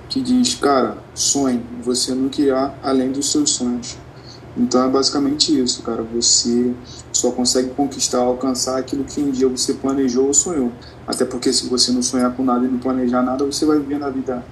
que 0.08 0.22
diz, 0.22 0.56
cara, 0.56 0.98
sonhe, 1.14 1.62
você 1.84 2.14
nunca 2.14 2.42
irá 2.42 2.74
além 2.82 3.12
dos 3.12 3.32
seus 3.32 3.52
sonhos. 3.52 3.98
Então 4.56 4.86
é 4.86 4.90
basicamente 4.90 5.60
isso, 5.60 5.82
cara. 5.82 6.04
Você 6.14 6.74
só 7.12 7.32
consegue 7.32 7.72
conquistar, 7.72 8.20
alcançar 8.20 8.78
aquilo 8.78 9.04
que 9.04 9.20
um 9.20 9.32
dia 9.32 9.48
você 9.48 9.74
planejou 9.74 10.28
ou 10.28 10.34
sonhou. 10.34 10.72
Até 11.08 11.26
porque 11.26 11.52
se 11.52 11.68
você 11.68 11.92
não 11.92 12.04
sonhar 12.04 12.34
com 12.36 12.44
nada 12.44 12.66
e 12.66 12.70
não 12.70 12.78
planejar 12.78 13.24
nada, 13.24 13.44
você 13.44 13.66
vai 13.66 13.80
vivendo 13.80 14.04
a 14.04 14.10
vida 14.10 14.46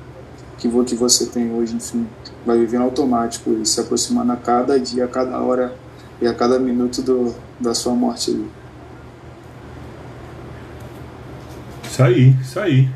que 0.57 0.67
você 0.67 1.25
tem 1.27 1.53
hoje, 1.53 1.75
enfim. 1.75 2.07
Vai 2.45 2.57
vivendo 2.57 2.81
automático 2.81 3.51
e 3.51 3.65
se 3.65 3.79
aproximando 3.79 4.31
a 4.31 4.35
cada 4.35 4.79
dia, 4.79 5.05
a 5.05 5.07
cada 5.07 5.39
hora 5.39 5.75
e 6.21 6.27
a 6.27 6.33
cada 6.33 6.59
minuto 6.59 7.01
do, 7.01 7.33
da 7.59 7.73
sua 7.73 7.93
morte. 7.93 8.45
Isso 11.83 12.03
aí, 12.03 12.35
isso 12.39 12.59
aí. 12.59 12.87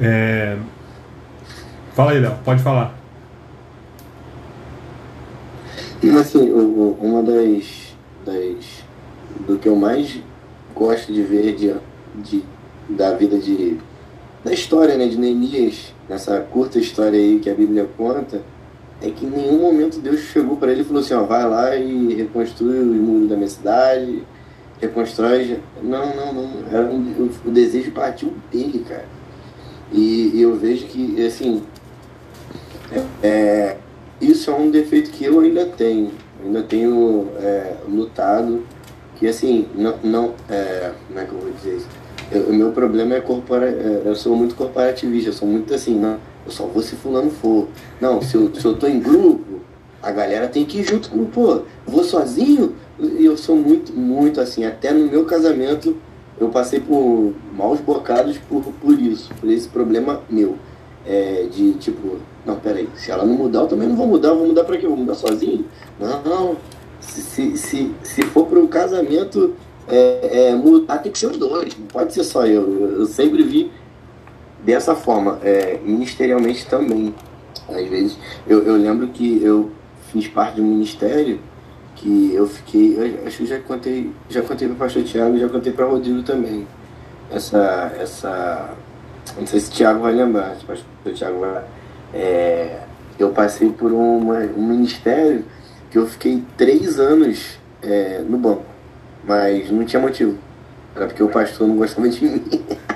É... 0.00 0.56
Fala 1.92 2.12
aí, 2.12 2.20
Léo, 2.20 2.38
pode 2.44 2.62
falar. 2.62 2.94
Assim, 6.18 6.50
uma 6.50 7.22
das, 7.22 7.94
das. 8.24 8.84
do 9.46 9.58
que 9.58 9.68
eu 9.68 9.76
mais 9.76 10.18
gosto 10.74 11.12
de 11.12 11.22
ver 11.22 11.54
de, 11.56 11.74
de, 12.22 12.42
da 12.88 13.12
vida 13.14 13.38
de. 13.38 13.76
da 14.42 14.52
história 14.52 14.96
né, 14.96 15.08
de 15.08 15.18
Neemias, 15.18 15.92
nessa 16.08 16.40
curta 16.40 16.78
história 16.78 17.18
aí 17.18 17.38
que 17.38 17.50
a 17.50 17.54
Bíblia 17.54 17.86
conta 17.98 18.40
é 19.02 19.10
que 19.10 19.24
em 19.24 19.30
nenhum 19.30 19.58
momento 19.58 19.98
Deus 19.98 20.20
chegou 20.20 20.56
para 20.56 20.72
ele 20.72 20.82
e 20.82 20.84
falou 20.84 21.00
assim, 21.00 21.14
ó, 21.14 21.22
vai 21.22 21.48
lá 21.48 21.74
e 21.76 22.14
reconstrui 22.14 22.78
os 22.78 22.96
muros 22.96 23.28
da 23.28 23.36
minha 23.36 23.48
cidade, 23.48 24.22
reconstrói. 24.80 25.58
Não, 25.82 26.14
não, 26.14 26.32
não. 26.32 26.50
Era 26.70 26.84
um, 26.86 27.30
o, 27.44 27.50
desejo 27.50 27.92
partiu 27.92 28.34
dele, 28.52 28.84
cara. 28.86 29.06
E, 29.92 30.32
e, 30.34 30.42
eu 30.42 30.54
vejo 30.56 30.86
que, 30.86 31.24
assim, 31.24 31.62
é, 32.92 33.26
é, 33.26 33.76
isso 34.20 34.50
é 34.50 34.54
um 34.54 34.70
defeito 34.70 35.10
que 35.10 35.24
eu 35.24 35.40
ainda 35.40 35.66
tenho. 35.66 36.10
Ainda 36.44 36.62
tenho 36.62 37.28
é, 37.38 37.76
lutado, 37.88 38.62
que 39.16 39.26
assim, 39.26 39.66
não, 39.74 39.96
não 40.02 40.34
é, 40.48 40.92
como 41.06 41.20
é 41.20 41.24
que 41.24 41.32
eu 41.32 41.38
vou 41.38 41.50
dizer 41.52 41.76
isso? 41.76 41.88
o 42.48 42.52
meu 42.52 42.70
problema 42.70 43.16
é 43.16 43.20
corpora, 43.20 43.66
é, 43.66 44.02
eu 44.04 44.14
sou 44.14 44.36
muito 44.36 44.54
corporativista, 44.54 45.30
eu 45.30 45.32
sou 45.32 45.48
muito 45.48 45.74
assim, 45.74 45.98
não, 45.98 46.16
eu 46.50 46.52
só 46.52 46.66
vou 46.66 46.82
se 46.82 46.96
fulano 46.96 47.30
for. 47.30 47.68
Não, 48.00 48.20
se 48.20 48.34
eu, 48.34 48.52
se 48.54 48.64
eu 48.64 48.76
tô 48.76 48.86
em 48.86 48.98
grupo, 48.98 49.60
a 50.02 50.10
galera 50.10 50.48
tem 50.48 50.64
que 50.64 50.80
ir 50.80 50.84
junto 50.84 51.08
com, 51.08 51.24
pô, 51.24 51.62
vou 51.86 52.02
sozinho, 52.02 52.74
e 52.98 53.24
eu 53.24 53.36
sou 53.36 53.56
muito, 53.56 53.92
muito 53.92 54.40
assim, 54.40 54.64
até 54.64 54.92
no 54.92 55.06
meu 55.08 55.24
casamento 55.24 55.96
eu 56.38 56.48
passei 56.48 56.80
por 56.80 57.32
maus 57.56 57.80
bocados 57.80 58.36
por, 58.48 58.62
por 58.80 58.98
isso, 58.98 59.30
por 59.40 59.48
esse 59.50 59.68
problema 59.68 60.22
meu. 60.28 60.56
É, 61.06 61.46
de 61.50 61.72
tipo, 61.74 62.16
não, 62.44 62.56
peraí, 62.56 62.88
se 62.94 63.10
ela 63.10 63.24
não 63.24 63.34
mudar, 63.34 63.60
eu 63.60 63.68
também 63.68 63.88
não 63.88 63.96
vou 63.96 64.06
mudar, 64.06 64.28
eu 64.28 64.38
vou 64.38 64.48
mudar 64.48 64.64
pra 64.64 64.76
quê? 64.76 64.84
Eu 64.84 64.90
vou 64.90 64.98
mudar 64.98 65.14
sozinho? 65.14 65.64
Não, 65.98 66.22
não. 66.22 66.56
Se, 67.00 67.22
se, 67.22 67.56
se, 67.56 67.94
se 68.02 68.22
for 68.22 68.46
pro 68.46 68.66
casamento, 68.68 69.54
é, 69.88 70.48
é, 70.48 70.54
mudar 70.54 70.98
tem 70.98 71.10
que 71.10 71.18
ser 71.18 71.26
os 71.26 71.38
dois, 71.38 71.76
não 71.78 71.86
pode 71.86 72.12
ser 72.12 72.24
só 72.24 72.46
eu. 72.46 72.98
Eu 72.98 73.06
sempre 73.06 73.42
vi 73.42 73.70
dessa 74.64 74.94
forma, 74.94 75.38
é, 75.42 75.78
ministerialmente 75.84 76.66
também. 76.66 77.14
Às 77.68 77.88
vezes, 77.88 78.18
eu, 78.46 78.62
eu 78.62 78.76
lembro 78.76 79.08
que 79.08 79.42
eu 79.42 79.70
fiz 80.12 80.26
parte 80.28 80.56
de 80.56 80.62
um 80.62 80.66
ministério 80.66 81.40
que 81.96 82.34
eu 82.34 82.46
fiquei, 82.46 82.96
eu, 82.96 83.26
acho 83.26 83.38
que 83.38 83.46
já 83.46 83.58
contei, 83.60 84.10
já 84.28 84.42
contei 84.42 84.66
para 84.68 84.74
o 84.74 84.78
pastor 84.78 85.02
Tiago, 85.04 85.38
já 85.38 85.48
contei 85.48 85.72
para 85.72 85.84
Rodrigo 85.84 86.22
também. 86.22 86.66
Essa, 87.30 87.92
essa, 87.98 88.70
não 89.38 89.46
sei 89.46 89.60
se 89.60 89.70
o 89.70 89.72
Tiago 89.72 90.00
vai 90.00 90.12
lembrar, 90.12 90.56
se 90.56 90.64
o 90.64 90.66
pastor 90.66 91.12
Tiago 91.14 91.40
vai, 91.40 91.62
é, 92.14 92.80
eu 93.18 93.30
passei 93.30 93.70
por 93.70 93.92
uma, 93.92 94.38
um 94.56 94.66
ministério 94.66 95.44
que 95.90 95.98
eu 95.98 96.06
fiquei 96.06 96.42
três 96.56 96.98
anos 96.98 97.58
é, 97.82 98.22
no 98.26 98.38
banco, 98.38 98.64
mas 99.24 99.70
não 99.70 99.84
tinha 99.84 100.00
motivo. 100.00 100.36
Era 100.96 101.06
porque 101.06 101.22
o 101.22 101.28
pastor 101.28 101.68
não 101.68 101.76
gostava 101.76 102.08
de 102.08 102.24
mim. 102.24 102.42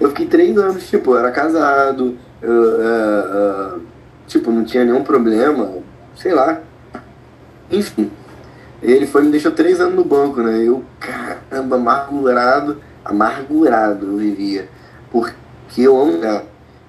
eu 0.00 0.08
fiquei 0.10 0.26
três 0.26 0.56
anos, 0.56 0.88
tipo, 0.88 1.12
eu 1.12 1.18
era 1.18 1.30
casado, 1.30 2.16
eu, 2.42 2.52
uh, 2.52 3.76
uh, 3.76 3.80
tipo, 4.26 4.50
não 4.50 4.64
tinha 4.64 4.84
nenhum 4.84 5.02
problema, 5.02 5.70
sei 6.16 6.34
lá. 6.34 6.60
Enfim. 7.70 8.10
Ele 8.82 9.06
foi 9.06 9.22
me 9.22 9.30
deixou 9.30 9.52
três 9.52 9.80
anos 9.80 9.94
no 9.94 10.04
banco, 10.04 10.42
né? 10.42 10.62
Eu, 10.62 10.84
caramba, 11.00 11.76
amargurado, 11.76 12.76
amargurado 13.04 14.06
eu 14.06 14.16
vivia. 14.18 14.68
Porque 15.10 15.32
eu 15.78 15.98
amo 15.98 16.20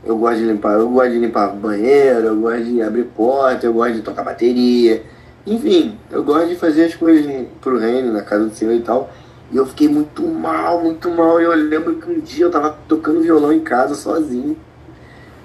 eu 0.06 0.18
gosto 0.18 0.38
de 0.38 0.46
limpar, 0.46 0.74
eu 0.74 0.90
gosto 0.90 1.12
de 1.12 1.20
limpar 1.20 1.48
banheiro, 1.56 2.28
eu 2.28 2.36
gosto 2.36 2.64
de 2.64 2.82
abrir 2.82 3.06
porta, 3.06 3.66
eu 3.66 3.74
gosto 3.74 3.94
de 3.96 4.02
tocar 4.02 4.24
bateria. 4.24 5.02
Enfim, 5.48 5.98
eu 6.12 6.24
gosto 6.24 6.50
de 6.50 6.56
fazer 6.56 6.86
as 6.86 6.96
coisas 6.96 7.48
pro 7.60 7.80
reino, 7.80 8.14
na 8.14 8.22
casa 8.22 8.46
do 8.46 8.54
Senhor 8.54 8.74
e 8.74 8.82
tal. 8.82 9.10
E 9.52 9.58
eu 9.58 9.66
fiquei 9.66 9.88
muito 9.88 10.22
mal, 10.28 10.82
muito 10.82 11.10
mal. 11.10 11.40
E 11.40 11.44
eu 11.44 11.54
lembro 11.54 11.96
que 11.96 12.10
um 12.10 12.20
dia 12.20 12.46
eu 12.46 12.52
tava 12.52 12.78
tocando 12.88 13.22
violão 13.22 13.54
em 13.54 13.60
casa 13.60 13.96
sozinho. 13.96 14.58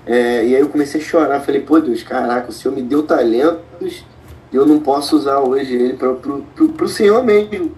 É, 0.06 0.44
e 0.46 0.56
aí 0.56 0.60
eu 0.60 0.68
comecei 0.68 1.00
a 1.00 1.04
chorar. 1.04 1.40
Falei, 1.40 1.60
pô 1.60 1.78
Deus, 1.80 2.02
caraca, 2.02 2.50
o 2.50 2.52
Senhor 2.52 2.74
me 2.74 2.82
deu 2.82 3.02
talentos 3.02 4.04
eu 4.52 4.66
não 4.66 4.80
posso 4.80 5.16
usar 5.16 5.38
hoje 5.38 5.74
ele 5.74 5.94
para 5.94 6.12
pro, 6.14 6.42
pro, 6.54 6.68
pro 6.70 6.88
Senhor 6.88 7.22
mesmo. 7.24 7.72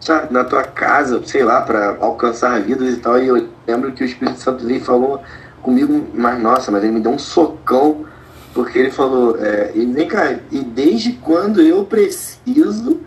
Sabe, 0.00 0.32
na 0.32 0.44
tua 0.44 0.64
casa, 0.64 1.20
sei 1.26 1.44
lá, 1.44 1.60
para 1.60 1.98
alcançar 2.00 2.60
vidas 2.62 2.94
e 2.94 2.96
tal. 2.96 3.22
E 3.22 3.28
eu 3.28 3.48
lembro 3.66 3.92
que 3.92 4.02
o 4.02 4.06
Espírito 4.06 4.40
Santo 4.40 4.66
veio 4.66 4.78
e 4.78 4.84
falou: 4.84 5.20
comigo, 5.62 6.08
mas 6.14 6.40
nossa, 6.42 6.70
mas 6.70 6.82
ele 6.82 6.92
me 6.92 7.00
deu 7.00 7.12
um 7.12 7.18
socão, 7.18 8.06
porque 8.54 8.78
ele 8.78 8.90
falou, 8.90 9.36
é, 9.38 9.72
e 9.74 9.84
vem 9.84 10.08
cá, 10.08 10.36
e 10.50 10.60
desde 10.64 11.12
quando 11.12 11.60
eu 11.60 11.84
preciso 11.84 13.00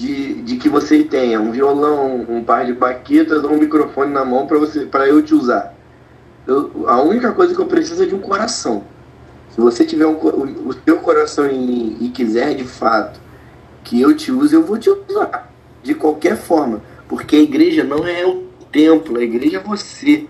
de, 0.00 0.34
de 0.42 0.56
que 0.56 0.68
você 0.68 1.04
tenha 1.04 1.38
um 1.38 1.52
violão, 1.52 2.24
um 2.26 2.42
par 2.42 2.64
de 2.64 2.72
baquetas 2.72 3.44
ou 3.44 3.52
um 3.52 3.58
microfone 3.58 4.10
na 4.10 4.24
mão 4.24 4.46
para 4.46 4.58
você 4.58 4.86
para 4.86 5.06
eu 5.06 5.22
te 5.22 5.34
usar? 5.34 5.74
Eu, 6.46 6.88
a 6.88 7.02
única 7.02 7.32
coisa 7.32 7.54
que 7.54 7.60
eu 7.60 7.66
preciso 7.66 8.02
é 8.02 8.06
de 8.06 8.14
um 8.14 8.18
coração. 8.18 8.82
Se 9.50 9.60
você 9.60 9.84
tiver 9.84 10.06
um, 10.06 10.14
o, 10.14 10.68
o 10.70 10.72
seu 10.72 10.96
coração 11.00 11.46
em 11.46 11.98
e 12.00 12.08
quiser 12.08 12.54
de 12.54 12.64
fato 12.64 13.20
que 13.84 14.00
eu 14.00 14.16
te 14.16 14.32
use, 14.32 14.54
eu 14.54 14.62
vou 14.62 14.78
te 14.78 14.88
usar. 14.88 15.52
De 15.82 15.94
qualquer 15.94 16.36
forma. 16.36 16.82
Porque 17.06 17.36
a 17.36 17.40
igreja 17.40 17.84
não 17.84 18.06
é 18.06 18.24
o 18.24 18.44
templo, 18.72 19.18
a 19.18 19.22
igreja 19.22 19.58
é 19.58 19.60
você. 19.60 20.26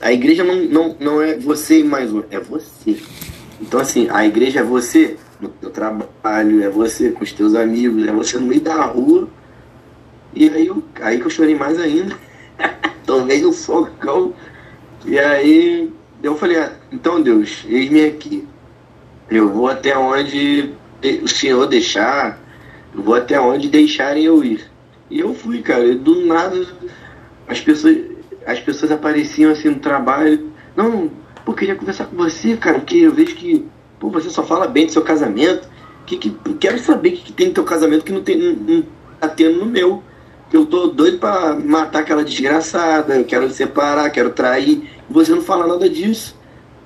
A 0.00 0.10
igreja 0.10 0.42
não, 0.42 0.56
não, 0.64 0.96
não 0.98 1.22
é 1.22 1.36
você 1.36 1.80
e 1.80 1.84
mais 1.84 2.12
um, 2.12 2.22
é 2.30 2.40
você. 2.40 2.96
Então, 3.60 3.78
assim, 3.78 4.08
a 4.10 4.24
igreja 4.24 4.60
é 4.60 4.62
você 4.62 5.16
no 5.40 5.48
teu 5.48 5.70
trabalho, 5.70 6.62
é 6.62 6.68
você 6.68 7.10
com 7.10 7.22
os 7.22 7.32
teus 7.32 7.54
amigos, 7.54 8.06
é 8.06 8.12
você 8.12 8.38
no 8.38 8.46
meio 8.46 8.60
da 8.60 8.84
rua. 8.84 9.28
E 10.34 10.48
aí, 10.48 10.66
eu, 10.66 10.82
aí 11.00 11.18
que 11.18 11.26
eu 11.26 11.30
chorei 11.30 11.54
mais 11.54 11.78
ainda. 11.78 12.16
Tomei 13.06 13.44
um 13.44 13.52
socão. 13.52 14.34
E 15.04 15.18
aí 15.18 15.92
eu 16.22 16.36
falei, 16.36 16.58
ah, 16.58 16.72
então 16.90 17.22
Deus, 17.22 17.64
eis-me 17.68 18.04
aqui. 18.04 18.46
Eu 19.30 19.48
vou 19.48 19.68
até 19.68 19.96
onde 19.96 20.74
o 21.22 21.28
Senhor 21.28 21.66
deixar, 21.66 22.38
eu 22.94 23.02
vou 23.02 23.14
até 23.14 23.40
onde 23.40 23.68
deixarem 23.68 24.24
eu 24.24 24.42
ir. 24.42 24.64
E 25.10 25.20
eu 25.20 25.34
fui, 25.34 25.62
cara. 25.62 25.84
E 25.84 25.94
do 25.94 26.26
nada 26.26 26.66
as 27.48 27.60
pessoas 27.60 28.16
as 28.46 28.60
pessoas 28.60 28.92
apareciam 28.92 29.50
assim 29.50 29.70
no 29.70 29.80
trabalho. 29.80 30.52
Não, 30.76 31.10
pô, 31.44 31.52
queria 31.52 31.74
conversar 31.74 32.06
com 32.06 32.16
você, 32.16 32.56
cara, 32.56 32.78
porque 32.78 32.98
eu 32.98 33.12
vejo 33.12 33.34
que 33.34 33.66
pô, 33.98 34.10
você 34.10 34.30
só 34.30 34.42
fala 34.42 34.66
bem 34.66 34.86
do 34.86 34.92
seu 34.92 35.02
casamento. 35.02 35.68
Que, 36.04 36.16
que, 36.16 36.30
quero 36.60 36.78
saber 36.78 37.08
o 37.08 37.12
que, 37.12 37.22
que 37.22 37.32
tem 37.32 37.48
no 37.48 37.54
teu 37.54 37.64
casamento 37.64 38.04
que 38.04 38.12
não, 38.12 38.22
tem, 38.22 38.38
não, 38.38 38.52
não 38.52 38.84
tá 39.20 39.28
tendo 39.28 39.58
no 39.58 39.66
meu. 39.66 40.02
Eu 40.52 40.64
tô 40.64 40.86
doido 40.86 41.18
pra 41.18 41.54
matar 41.56 42.00
aquela 42.00 42.24
desgraçada, 42.24 43.16
eu 43.16 43.24
quero 43.24 43.50
separar, 43.50 44.10
quero 44.10 44.30
trair. 44.30 44.88
Você 45.10 45.32
não 45.32 45.42
fala 45.42 45.66
nada 45.66 45.88
disso. 45.90 46.36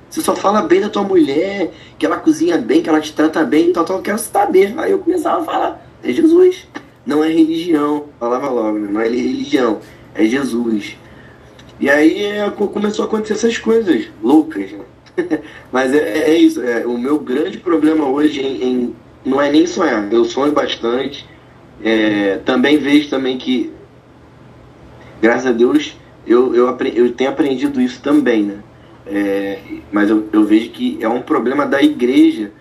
Você 0.09 0.23
só 0.23 0.35
fala 0.35 0.63
bem 0.63 0.81
da 0.81 0.89
tua 0.89 1.05
mulher, 1.05 1.71
que 1.99 2.05
ela 2.05 2.17
cozinha 2.17 2.59
bem, 2.59 2.83
que 2.83 2.89
ela 2.89 3.01
te 3.01 3.13
trata 3.13 3.45
bem 3.45 3.73
tal, 3.73 3.85
tal. 3.85 3.99
Eu 3.99 4.03
quero 4.03 4.19
saber. 4.19 4.75
Aí 4.79 4.91
eu 4.91 4.99
começava 4.99 5.43
a 5.43 5.45
falar, 5.45 5.87
é 6.03 6.13
Jesus. 6.13 6.67
Não 7.07 7.23
é 7.23 7.29
religião. 7.29 8.07
Falava 8.19 8.49
logo, 8.49 8.79
né? 8.79 8.89
não 8.91 9.01
é 9.01 9.09
religião. 9.09 9.81
É 10.15 10.25
Jesus. 10.25 10.97
E 11.79 11.89
aí 11.89 12.25
é, 12.25 12.51
começou 12.51 13.05
a 13.05 13.09
acontecer 13.09 13.35
essas 13.35 13.59
coisas 13.59 14.09
loucas. 14.23 14.73
Né? 14.73 14.81
Mas 15.73 15.95
é, 15.95 16.31
é, 16.31 16.39
isso. 16.39 16.63
É, 16.63 16.87
o 16.87 16.97
meu 16.99 17.19
grande 17.19 17.59
problema 17.59 18.07
hoje 18.07 18.41
em, 18.41 18.63
em, 18.63 18.97
não 19.25 19.41
é 19.41 19.51
nem 19.51 19.67
sonhar. 19.67 20.13
Eu 20.13 20.25
sonho 20.25 20.53
bastante. 20.53 21.27
É, 21.83 22.39
também 22.45 22.79
vejo 22.79 23.09
também 23.09 23.39
que, 23.39 23.73
graças 25.21 25.47
a 25.47 25.53
Deus, 25.53 25.97
eu, 26.27 26.55
eu, 26.55 26.77
eu 26.95 27.13
tenho 27.13 27.31
aprendido 27.31 27.81
isso 27.81 28.01
também, 28.03 28.43
né? 28.43 28.59
É, 29.07 29.59
mas 29.91 30.11
eu, 30.11 30.29
eu 30.33 30.45
vejo 30.45 30.71
que 30.71 30.99
é 31.01 31.09
um 31.09 31.23
problema 31.23 31.67
da 31.67 31.83
igreja 31.83 32.53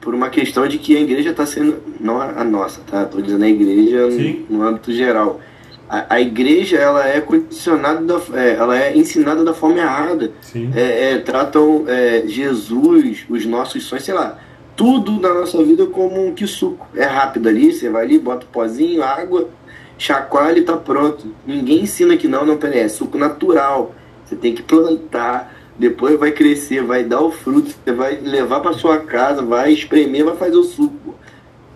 por 0.00 0.14
uma 0.14 0.30
questão 0.30 0.66
de 0.66 0.78
que 0.78 0.96
a 0.96 1.00
igreja 1.00 1.30
está 1.30 1.44
sendo 1.44 1.76
não 2.00 2.20
a 2.20 2.42
nossa, 2.42 2.80
tá? 2.80 3.02
Estou 3.02 3.20
dizendo 3.20 3.44
a 3.44 3.48
igreja 3.48 4.08
no, 4.08 4.58
no 4.58 4.62
âmbito 4.62 4.92
geral 4.92 5.40
a, 5.88 6.14
a, 6.14 6.20
igreja 6.20 6.76
ela 6.76 7.06
é 7.06 7.20
condicionada, 7.20 8.00
da, 8.00 8.20
é, 8.40 8.54
ela 8.54 8.78
é 8.78 8.96
ensinada 8.96 9.44
da 9.44 9.54
forma 9.54 9.78
errada. 9.78 10.32
É, 10.74 11.12
é, 11.12 11.18
tratam 11.18 11.84
é, 11.86 12.24
Jesus, 12.26 13.24
os 13.28 13.46
nossos 13.46 13.84
sonhos, 13.84 14.04
sei 14.04 14.14
lá, 14.14 14.38
tudo 14.74 15.20
na 15.20 15.32
nossa 15.32 15.62
vida 15.62 15.86
como 15.86 16.26
um 16.26 16.34
que 16.34 16.46
suco. 16.46 16.86
É 16.94 17.04
rápido 17.04 17.48
ali, 17.48 17.72
você 17.72 17.88
vai 17.88 18.04
ali, 18.04 18.18
bota 18.18 18.44
o 18.44 18.48
pozinho, 18.48 19.02
água, 19.02 19.48
chacoalha 19.96 20.58
e 20.58 20.64
tá 20.64 20.76
pronto. 20.76 21.32
Ninguém 21.46 21.82
ensina 21.82 22.16
que 22.16 22.28
não, 22.28 22.44
não, 22.44 22.56
peraí, 22.56 22.80
é 22.80 22.88
suco 22.88 23.16
natural. 23.16 23.94
Você 24.24 24.34
tem 24.34 24.54
que 24.54 24.62
plantar, 24.62 25.54
depois 25.78 26.18
vai 26.18 26.32
crescer, 26.32 26.82
vai 26.82 27.04
dar 27.04 27.20
o 27.20 27.30
fruto, 27.30 27.70
você 27.70 27.92
vai 27.92 28.16
levar 28.16 28.60
para 28.60 28.72
sua 28.72 28.98
casa, 28.98 29.40
vai 29.40 29.72
espremer, 29.72 30.24
vai 30.24 30.36
fazer 30.36 30.56
o 30.56 30.64
suco. 30.64 31.14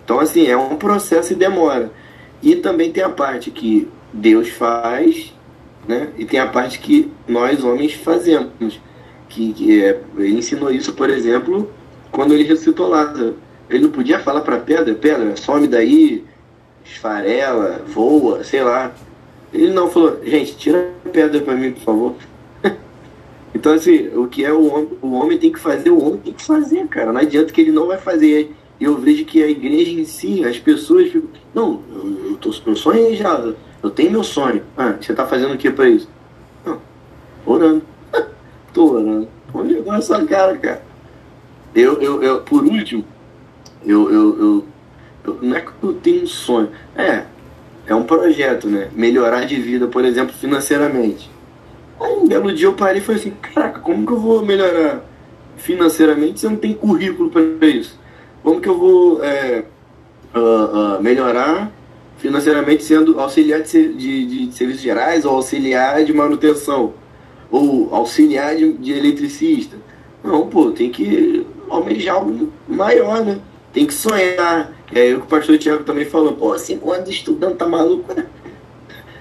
Então, 0.03 0.19
assim, 0.19 0.47
é 0.47 0.57
um 0.57 0.75
processo 0.75 1.31
e 1.31 1.35
demora. 1.35 1.91
E 2.43 2.55
também 2.55 2.91
tem 2.91 3.03
a 3.03 3.09
parte 3.09 3.51
que 3.51 3.87
Deus 4.13 4.49
faz, 4.49 5.33
né? 5.87 6.09
E 6.17 6.25
tem 6.25 6.39
a 6.39 6.47
parte 6.47 6.79
que 6.79 7.11
nós 7.27 7.63
homens 7.63 7.93
fazemos. 7.93 8.79
Que, 9.29 9.53
que 9.53 9.83
é, 9.83 10.01
ele 10.17 10.37
ensinou 10.37 10.71
isso, 10.71 10.93
por 10.93 11.09
exemplo, 11.09 11.71
quando 12.11 12.33
ele 12.33 12.43
ressuscitou 12.43 12.89
Lázaro. 12.89 13.35
Ele 13.69 13.83
não 13.83 13.91
podia 13.91 14.19
falar 14.19 14.41
para 14.41 14.57
pedra, 14.57 14.93
pedra, 14.93 15.37
some 15.37 15.65
daí, 15.65 16.25
esfarela, 16.83 17.81
voa, 17.87 18.43
sei 18.43 18.61
lá. 18.61 18.93
Ele 19.53 19.71
não 19.71 19.89
falou, 19.89 20.19
gente, 20.23 20.57
tira 20.57 20.91
a 21.05 21.09
pedra 21.09 21.39
para 21.39 21.55
mim, 21.55 21.71
por 21.71 21.81
favor. 21.81 22.15
então, 23.55 23.73
assim, 23.73 24.09
o 24.13 24.27
que 24.27 24.43
é 24.43 24.51
o 24.51 24.67
homem, 24.67 24.89
o 25.01 25.11
homem 25.13 25.37
tem 25.37 25.51
que 25.51 25.59
fazer, 25.59 25.89
o 25.89 26.05
homem 26.05 26.17
tem 26.17 26.33
que 26.33 26.43
fazer, 26.43 26.85
cara. 26.87 27.13
Não 27.13 27.21
adianta 27.21 27.53
que 27.53 27.61
ele 27.61 27.71
não 27.71 27.87
vai 27.87 27.97
fazer. 27.97 28.53
Eu 28.81 28.97
vejo 28.97 29.25
que 29.25 29.43
a 29.43 29.47
igreja 29.47 29.91
em 29.91 30.03
si, 30.03 30.43
as 30.43 30.57
pessoas 30.57 31.11
ficam, 31.11 31.29
não, 31.53 31.83
eu, 31.93 32.37
tô, 32.37 32.51
sonhei 32.51 33.15
já 33.15 33.53
eu 33.83 33.89
tenho 33.89 34.11
meu 34.11 34.23
sonho. 34.23 34.63
Ah, 34.77 34.95
você 34.99 35.13
tá 35.13 35.25
fazendo 35.25 35.53
o 35.53 35.57
que 35.57 35.69
pra 35.71 35.87
isso? 35.89 36.07
Não, 36.65 36.79
orando. 37.45 37.83
Tô 38.73 38.93
orando. 38.93 39.27
Onde 39.53 39.73
eu 39.73 39.93
essa 39.93 40.23
cara, 40.25 40.57
cara? 40.57 40.83
Eu, 41.73 42.01
eu, 42.01 42.21
eu, 42.21 42.41
por 42.41 42.63
último, 42.63 43.03
eu, 43.85 44.11
eu, 44.11 44.65
eu, 45.25 45.37
não 45.41 45.55
é 45.55 45.61
que 45.61 45.71
eu 45.81 45.93
tenho 45.93 46.23
um 46.23 46.27
sonho. 46.27 46.69
É, 46.95 47.23
é 47.87 47.95
um 47.95 48.03
projeto, 48.03 48.67
né? 48.67 48.89
Melhorar 48.93 49.45
de 49.45 49.55
vida, 49.59 49.87
por 49.87 50.05
exemplo, 50.05 50.33
financeiramente. 50.35 51.29
Aí 51.99 52.13
um 52.13 52.27
belo 52.27 52.53
dia 52.53 52.67
eu 52.67 52.73
parei 52.73 53.01
e 53.01 53.03
falei 53.03 53.21
assim, 53.21 53.31
caraca, 53.41 53.79
como 53.79 54.05
que 54.05 54.13
eu 54.13 54.19
vou 54.19 54.45
melhorar 54.45 55.03
financeiramente 55.57 56.39
se 56.39 56.45
eu 56.45 56.51
não 56.51 56.57
tenho 56.57 56.75
currículo 56.75 57.29
para 57.29 57.67
isso? 57.67 57.99
Como 58.43 58.59
que 58.59 58.69
eu 58.69 58.77
vou 58.77 59.23
é, 59.23 59.63
uh, 60.35 60.97
uh, 60.97 61.01
melhorar 61.01 61.71
financeiramente 62.17 62.83
sendo 62.83 63.19
auxiliar 63.19 63.61
de, 63.61 63.93
de, 63.93 64.47
de 64.47 64.55
serviços 64.55 64.81
gerais 64.81 65.25
ou 65.25 65.35
auxiliar 65.35 66.03
de 66.03 66.13
manutenção 66.13 66.93
ou 67.49 67.93
auxiliar 67.93 68.55
de, 68.55 68.73
de 68.73 68.93
eletricista. 68.93 69.75
Não, 70.23 70.47
pô, 70.47 70.71
tem 70.71 70.89
que 70.89 71.45
almejar 71.67 72.15
algo 72.15 72.51
maior, 72.67 73.25
né? 73.25 73.39
Tem 73.73 73.85
que 73.85 73.93
sonhar. 73.93 74.71
É 74.93 75.01
aí 75.01 75.15
o 75.15 75.21
pastor 75.21 75.57
Tiago 75.57 75.83
também 75.83 76.05
falou, 76.05 76.33
pô, 76.33 76.57
cinco 76.57 76.91
anos 76.91 77.09
estudando, 77.09 77.55
tá 77.55 77.67
maluco, 77.67 78.13
né? 78.13 78.25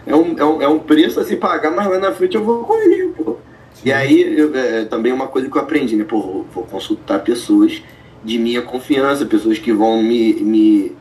É 0.06 0.14
um, 0.14 0.38
é 0.38 0.44
um, 0.44 0.62
é 0.62 0.68
um 0.68 0.78
preço 0.78 1.20
a 1.20 1.24
se 1.24 1.36
pagar, 1.36 1.70
mas 1.70 1.88
lá 1.88 1.98
na 1.98 2.12
frente 2.12 2.36
eu 2.36 2.44
vou 2.44 2.64
colher, 2.64 3.08
pô. 3.12 3.36
E 3.84 3.90
aí, 3.90 4.38
eu, 4.38 4.54
é, 4.54 4.84
também 4.84 5.12
uma 5.12 5.26
coisa 5.28 5.48
que 5.48 5.56
eu 5.56 5.62
aprendi, 5.62 5.96
né? 5.96 6.04
Pô, 6.04 6.44
vou 6.52 6.64
consultar 6.64 7.20
pessoas 7.20 7.82
de 8.24 8.38
minha 8.38 8.62
confiança, 8.62 9.24
pessoas 9.24 9.58
que 9.58 9.72
vão 9.72 10.02
me, 10.02 10.34
me 10.34 10.96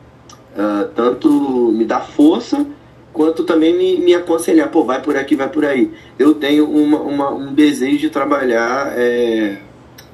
uh, 0.56 0.88
tanto 0.94 1.28
me 1.72 1.84
dar 1.84 2.00
força 2.00 2.66
quanto 3.12 3.44
também 3.44 3.76
me, 3.76 3.98
me 3.98 4.14
aconselhar, 4.14 4.68
pô, 4.70 4.84
vai 4.84 5.02
por 5.02 5.16
aqui, 5.16 5.34
vai 5.34 5.48
por 5.48 5.64
aí. 5.64 5.90
Eu 6.18 6.34
tenho 6.34 6.68
uma, 6.68 6.98
uma 7.00 7.30
um 7.30 7.52
desejo 7.52 7.98
de 7.98 8.10
trabalhar 8.10 8.92
é, 8.96 9.58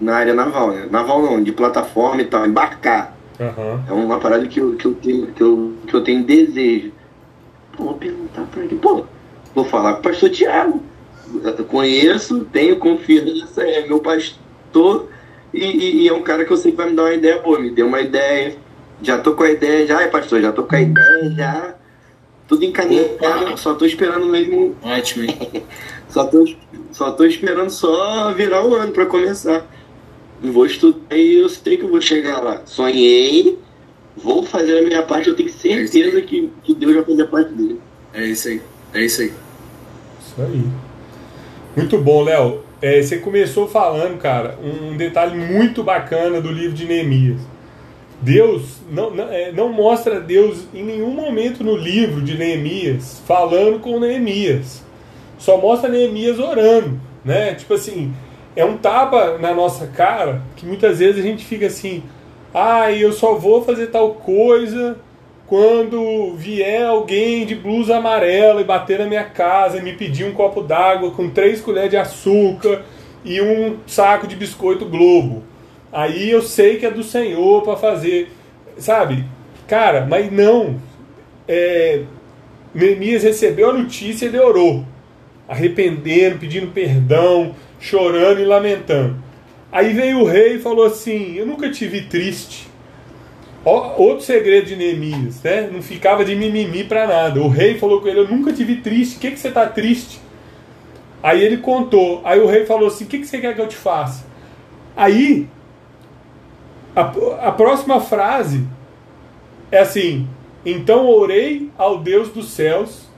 na 0.00 0.16
área 0.16 0.34
naval, 0.34 0.72
né? 0.72 0.88
naval 0.90 1.22
não, 1.22 1.42
de 1.42 1.52
plataforma 1.52 2.22
e 2.22 2.24
tal, 2.24 2.46
embarcar. 2.46 3.14
Uhum. 3.38 3.80
É 3.88 3.92
uma 3.92 4.18
parada 4.18 4.46
que 4.46 4.58
eu, 4.58 4.76
que 4.76 4.86
eu, 4.86 4.94
tenho, 4.94 5.26
que 5.28 5.42
eu, 5.42 5.72
que 5.86 5.94
eu 5.94 6.00
tenho 6.02 6.24
desejo. 6.24 6.92
Pô, 7.76 7.84
vou 7.84 7.94
perguntar 7.94 8.42
pra 8.50 8.64
ele. 8.64 8.76
Pô, 8.76 9.04
vou 9.54 9.64
falar 9.64 9.94
com 9.94 10.00
o 10.00 10.02
pastor 10.02 10.30
Tiago. 10.30 10.82
Eu 11.44 11.64
conheço, 11.64 12.46
tenho 12.52 12.76
confiança, 12.76 13.62
é 13.62 13.86
meu 13.86 13.98
pastor 13.98 15.08
e, 15.56 15.76
e, 15.76 16.02
e, 16.02 16.08
é 16.08 16.12
um 16.12 16.22
cara 16.22 16.44
que 16.44 16.52
eu 16.52 16.56
sei 16.56 16.70
que 16.70 16.76
vai 16.76 16.90
me 16.90 16.96
dar 16.96 17.04
uma 17.04 17.14
ideia 17.14 17.38
boa. 17.38 17.58
Me 17.58 17.70
deu 17.70 17.86
uma 17.86 18.00
ideia, 18.00 18.56
já 19.02 19.18
tô 19.18 19.34
com 19.34 19.42
a 19.42 19.50
ideia, 19.50 19.86
já, 19.86 19.98
ai 19.98 20.10
pastor, 20.10 20.40
já 20.40 20.52
tô 20.52 20.64
com 20.64 20.74
a 20.74 20.80
ideia, 20.80 21.30
já. 21.30 21.74
Tudo 22.46 22.64
encaminhado, 22.64 23.56
só 23.56 23.74
tô 23.74 23.84
esperando 23.84 24.26
mesmo. 24.26 24.76
Ótimo, 24.82 25.24
hein? 25.24 25.64
só, 26.08 26.24
tô, 26.24 26.46
só 26.92 27.10
tô 27.10 27.24
esperando 27.24 27.70
só 27.70 28.32
virar 28.32 28.64
o 28.64 28.74
ano 28.74 28.92
para 28.92 29.06
começar. 29.06 29.66
Vou 30.40 30.66
estudar 30.66 31.16
e 31.16 31.40
eu 31.40 31.48
sei 31.48 31.76
que 31.76 31.84
eu 31.84 31.88
vou 31.88 32.00
chegar 32.00 32.40
lá. 32.40 32.62
Sonhei, 32.66 33.58
vou 34.16 34.42
fazer 34.42 34.78
a 34.78 34.82
minha 34.82 35.02
parte, 35.02 35.28
eu 35.28 35.34
tenho 35.34 35.48
certeza 35.48 36.20
que, 36.20 36.50
que 36.62 36.74
Deus 36.74 36.94
vai 36.94 37.04
fazer 37.04 37.22
a 37.22 37.26
parte 37.26 37.52
dele. 37.52 37.80
É 38.12 38.26
isso 38.26 38.48
aí, 38.48 38.62
é 38.94 39.04
isso 39.04 39.22
aí. 39.22 39.32
Isso 40.20 40.42
aí. 40.42 40.64
Muito 41.76 41.98
bom, 41.98 42.22
Léo. 42.22 42.65
É, 42.80 43.00
você 43.00 43.18
começou 43.18 43.66
falando, 43.66 44.18
cara, 44.18 44.58
um 44.62 44.96
detalhe 44.96 45.36
muito 45.36 45.82
bacana 45.82 46.40
do 46.40 46.52
livro 46.52 46.74
de 46.74 46.84
Neemias. 46.84 47.40
Deus 48.20 48.78
não, 48.90 49.10
não, 49.10 49.30
é, 49.30 49.52
não, 49.52 49.70
mostra 49.70 50.20
Deus 50.20 50.64
em 50.74 50.82
nenhum 50.82 51.10
momento 51.10 51.62
no 51.62 51.76
livro 51.76 52.22
de 52.22 52.36
Neemias 52.36 53.22
falando 53.26 53.80
com 53.80 53.98
Neemias. 53.98 54.82
Só 55.38 55.58
mostra 55.58 55.88
Neemias 55.88 56.38
orando, 56.38 57.00
né? 57.24 57.54
Tipo 57.54 57.74
assim, 57.74 58.14
é 58.54 58.64
um 58.64 58.76
tapa 58.76 59.38
na 59.38 59.54
nossa 59.54 59.86
cara 59.86 60.42
que 60.56 60.66
muitas 60.66 60.98
vezes 60.98 61.18
a 61.18 61.26
gente 61.26 61.44
fica 61.44 61.66
assim, 61.66 62.02
ah, 62.54 62.90
eu 62.90 63.12
só 63.12 63.34
vou 63.34 63.62
fazer 63.62 63.88
tal 63.88 64.14
coisa 64.14 64.98
quando 65.46 66.34
vier 66.34 66.84
alguém 66.84 67.46
de 67.46 67.54
blusa 67.54 67.96
amarela 67.96 68.60
e 68.60 68.64
bater 68.64 68.98
na 68.98 69.06
minha 69.06 69.24
casa 69.24 69.78
e 69.78 69.82
me 69.82 69.92
pedir 69.92 70.24
um 70.24 70.32
copo 70.32 70.60
d'água 70.60 71.12
com 71.12 71.30
três 71.30 71.60
colheres 71.60 71.90
de 71.90 71.96
açúcar 71.96 72.82
e 73.24 73.40
um 73.40 73.76
saco 73.86 74.26
de 74.26 74.34
biscoito 74.34 74.84
Globo. 74.84 75.44
Aí 75.92 76.30
eu 76.30 76.42
sei 76.42 76.76
que 76.76 76.86
é 76.86 76.90
do 76.90 77.04
Senhor 77.04 77.62
para 77.62 77.76
fazer, 77.76 78.30
sabe? 78.76 79.24
Cara, 79.68 80.04
mas 80.04 80.30
não. 80.32 80.80
É, 81.46 82.02
Neemias 82.74 83.22
recebeu 83.22 83.70
a 83.70 83.72
notícia 83.72 84.26
e 84.26 84.28
ele 84.28 84.40
orou, 84.40 84.84
arrependendo, 85.48 86.38
pedindo 86.38 86.72
perdão, 86.72 87.54
chorando 87.78 88.40
e 88.40 88.44
lamentando. 88.44 89.16
Aí 89.70 89.92
veio 89.92 90.20
o 90.20 90.24
rei 90.24 90.56
e 90.56 90.60
falou 90.60 90.86
assim: 90.86 91.36
Eu 91.36 91.46
nunca 91.46 91.70
te 91.70 91.86
vi 91.86 92.02
triste 92.02 92.65
outro 93.70 94.24
segredo 94.24 94.66
de 94.66 94.76
Neemias, 94.76 95.42
né? 95.42 95.68
Não 95.72 95.82
ficava 95.82 96.24
de 96.24 96.36
mimimi 96.36 96.84
para 96.84 97.06
nada. 97.06 97.40
O 97.40 97.48
rei 97.48 97.78
falou 97.78 98.00
com 98.00 98.08
ele: 98.08 98.20
Eu 98.20 98.28
nunca 98.28 98.52
te 98.52 98.62
vi 98.62 98.76
triste, 98.76 99.16
o 99.16 99.20
que, 99.20 99.32
que 99.32 99.38
você 99.38 99.48
está 99.48 99.66
triste? 99.66 100.20
Aí 101.22 101.42
ele 101.42 101.56
contou. 101.56 102.20
Aí 102.24 102.38
o 102.38 102.46
rei 102.46 102.64
falou 102.64 102.88
assim: 102.88 103.04
O 103.04 103.08
que, 103.08 103.18
que 103.18 103.26
você 103.26 103.38
quer 103.38 103.54
que 103.54 103.60
eu 103.60 103.68
te 103.68 103.76
faça? 103.76 104.24
Aí, 104.96 105.48
a, 106.94 107.48
a 107.48 107.52
próxima 107.52 108.00
frase 108.00 108.64
é 109.70 109.80
assim: 109.80 110.28
Então 110.64 111.08
orei 111.08 111.70
ao 111.76 111.98
Deus 111.98 112.28
dos 112.28 112.50
céus 112.50 113.08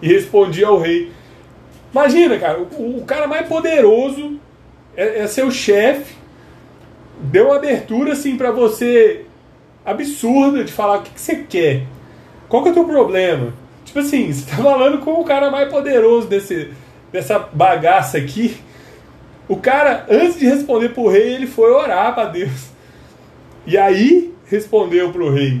e 0.00 0.06
respondi 0.06 0.64
ao 0.64 0.78
rei. 0.78 1.10
Imagina, 1.90 2.38
cara, 2.38 2.60
o, 2.60 2.98
o 2.98 3.04
cara 3.04 3.26
mais 3.26 3.48
poderoso 3.48 4.38
é, 4.96 5.20
é 5.20 5.26
seu 5.26 5.50
chefe, 5.50 6.14
deu 7.20 7.52
abertura 7.52 8.12
assim 8.12 8.36
para 8.36 8.52
você 8.52 9.24
absurda 9.84 10.64
de 10.64 10.72
falar 10.72 10.98
o 10.98 11.02
que, 11.02 11.10
que 11.10 11.20
você 11.20 11.36
quer. 11.36 11.82
Qual 12.48 12.62
que 12.62 12.68
é 12.68 12.72
o 12.72 12.74
teu 12.74 12.84
problema? 12.84 13.52
Tipo 13.84 14.00
assim, 14.00 14.30
você 14.32 14.50
tá 14.50 14.62
falando 14.62 14.98
com 14.98 15.12
o 15.12 15.24
cara 15.24 15.50
mais 15.50 15.68
poderoso 15.68 16.26
desse, 16.26 16.72
dessa 17.12 17.38
bagaça 17.38 18.18
aqui. 18.18 18.56
O 19.48 19.56
cara, 19.56 20.06
antes 20.10 20.38
de 20.38 20.46
responder 20.46 20.90
pro 20.90 21.08
rei, 21.08 21.34
ele 21.34 21.46
foi 21.46 21.70
orar 21.70 22.14
para 22.14 22.28
Deus. 22.28 22.68
E 23.66 23.76
aí 23.76 24.34
respondeu 24.46 25.10
pro 25.10 25.32
rei. 25.32 25.60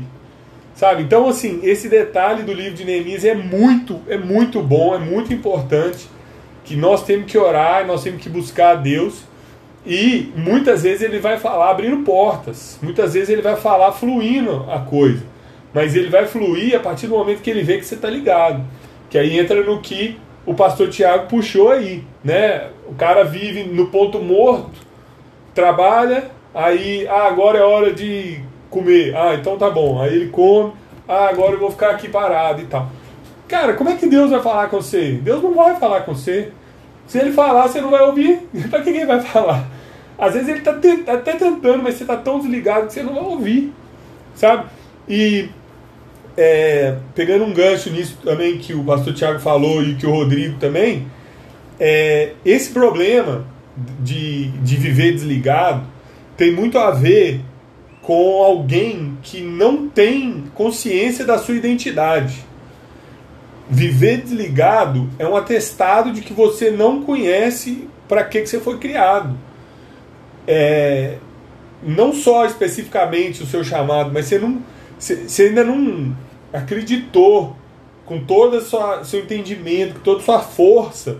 Sabe? 0.74 1.02
Então, 1.02 1.28
assim, 1.28 1.60
esse 1.62 1.88
detalhe 1.88 2.42
do 2.42 2.52
livro 2.52 2.74
de 2.74 2.84
Neemias 2.84 3.24
é 3.24 3.34
muito, 3.34 4.00
é 4.06 4.16
muito 4.16 4.62
bom, 4.62 4.94
é 4.94 4.98
muito 4.98 5.32
importante. 5.32 6.08
Que 6.64 6.76
nós 6.76 7.02
temos 7.02 7.30
que 7.30 7.36
orar, 7.38 7.86
nós 7.86 8.02
temos 8.02 8.22
que 8.22 8.28
buscar 8.28 8.72
a 8.72 8.74
Deus 8.74 9.27
e 9.86 10.32
muitas 10.36 10.82
vezes 10.82 11.02
ele 11.02 11.18
vai 11.18 11.38
falar 11.38 11.70
abrindo 11.70 12.04
portas, 12.04 12.78
muitas 12.82 13.14
vezes 13.14 13.28
ele 13.28 13.42
vai 13.42 13.56
falar 13.56 13.92
fluindo 13.92 14.66
a 14.70 14.80
coisa, 14.80 15.22
mas 15.72 15.94
ele 15.94 16.08
vai 16.08 16.26
fluir 16.26 16.76
a 16.76 16.80
partir 16.80 17.06
do 17.06 17.16
momento 17.16 17.42
que 17.42 17.50
ele 17.50 17.62
vê 17.62 17.78
que 17.78 17.84
você 17.84 17.94
está 17.94 18.08
ligado. 18.08 18.64
Que 19.08 19.16
aí 19.16 19.38
entra 19.38 19.62
no 19.62 19.80
que 19.80 20.18
o 20.44 20.54
pastor 20.54 20.88
Tiago 20.88 21.26
puxou 21.28 21.70
aí, 21.70 22.04
né? 22.22 22.68
O 22.86 22.94
cara 22.94 23.24
vive 23.24 23.64
no 23.64 23.86
ponto 23.86 24.18
morto, 24.18 24.70
trabalha, 25.54 26.30
aí, 26.54 27.06
ah, 27.08 27.26
agora 27.26 27.58
é 27.58 27.62
hora 27.62 27.92
de 27.92 28.40
comer, 28.70 29.16
ah, 29.16 29.34
então 29.34 29.56
tá 29.56 29.70
bom, 29.70 30.00
aí 30.00 30.14
ele 30.14 30.28
come, 30.28 30.72
ah, 31.08 31.28
agora 31.28 31.52
eu 31.52 31.58
vou 31.58 31.70
ficar 31.70 31.90
aqui 31.90 32.08
parado 32.08 32.60
e 32.60 32.66
tal. 32.66 32.90
Cara, 33.46 33.72
como 33.72 33.88
é 33.88 33.96
que 33.96 34.06
Deus 34.06 34.30
vai 34.30 34.42
falar 34.42 34.68
com 34.68 34.80
você? 34.80 35.12
Deus 35.12 35.42
não 35.42 35.54
vai 35.54 35.76
falar 35.76 36.02
com 36.02 36.14
você. 36.14 36.52
Se 37.08 37.18
ele 37.18 37.32
falar, 37.32 37.66
você 37.66 37.80
não 37.80 37.90
vai 37.90 38.02
ouvir. 38.02 38.48
Para 38.70 38.82
que 38.82 38.90
ele 38.90 39.06
vai 39.06 39.20
falar? 39.20 39.66
Às 40.18 40.34
vezes 40.34 40.48
ele 40.48 40.58
está 40.58 40.72
até 41.12 41.32
tentando, 41.32 41.82
mas 41.82 41.94
você 41.94 42.04
está 42.04 42.16
tão 42.16 42.38
desligado 42.38 42.86
que 42.86 42.92
você 42.92 43.02
não 43.02 43.14
vai 43.14 43.24
ouvir, 43.24 43.72
sabe? 44.34 44.66
E 45.08 45.48
é, 46.36 46.96
pegando 47.14 47.44
um 47.44 47.52
gancho 47.52 47.90
nisso 47.90 48.18
também 48.22 48.58
que 48.58 48.74
o 48.74 48.84
pastor 48.84 49.14
Tiago 49.14 49.38
falou 49.38 49.82
e 49.82 49.94
que 49.94 50.06
o 50.06 50.10
Rodrigo 50.10 50.58
também, 50.58 51.06
é, 51.80 52.32
esse 52.44 52.70
problema 52.70 53.44
de, 54.00 54.48
de 54.58 54.76
viver 54.76 55.12
desligado 55.12 55.86
tem 56.36 56.52
muito 56.52 56.78
a 56.78 56.90
ver 56.90 57.40
com 58.02 58.42
alguém 58.42 59.18
que 59.22 59.40
não 59.40 59.88
tem 59.88 60.44
consciência 60.54 61.24
da 61.24 61.38
sua 61.38 61.54
identidade. 61.54 62.44
Viver 63.70 64.22
desligado 64.22 65.08
é 65.18 65.26
um 65.26 65.36
atestado 65.36 66.12
de 66.12 66.22
que 66.22 66.32
você 66.32 66.70
não 66.70 67.02
conhece 67.02 67.88
para 68.08 68.24
que, 68.24 68.40
que 68.40 68.46
você 68.48 68.58
foi 68.58 68.78
criado 68.78 69.36
é, 70.48 71.18
não 71.82 72.14
só 72.14 72.46
especificamente 72.46 73.42
o 73.42 73.46
seu 73.46 73.62
chamado, 73.62 74.10
mas 74.12 74.24
você, 74.24 74.38
não, 74.38 74.62
você, 74.98 75.42
ainda 75.42 75.62
não 75.62 76.16
acreditou 76.50 77.54
com 78.06 78.24
todo 78.24 78.56
o 78.56 79.04
seu 79.04 79.20
entendimento, 79.20 79.96
com 79.96 80.00
toda 80.00 80.20
a 80.20 80.24
sua 80.24 80.40
força, 80.40 81.18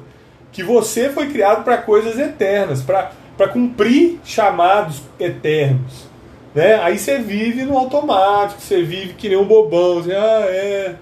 que 0.50 0.62
você 0.62 1.10
foi 1.10 1.28
criado 1.28 1.62
para 1.62 1.76
coisas 1.76 2.18
eternas, 2.18 2.82
para 2.82 3.48
cumprir 3.48 4.18
chamados 4.24 5.02
eternos. 5.20 6.08
Né? 6.54 6.76
Aí 6.76 6.98
você 6.98 7.18
vive 7.18 7.64
no 7.64 7.76
automático, 7.76 8.62
você 8.62 8.82
vive 8.82 9.12
que 9.12 9.28
nem 9.28 9.36
um 9.36 9.44
bobão, 9.44 10.02
você, 10.02 10.14
ah, 10.14 10.46
é, 10.48 10.94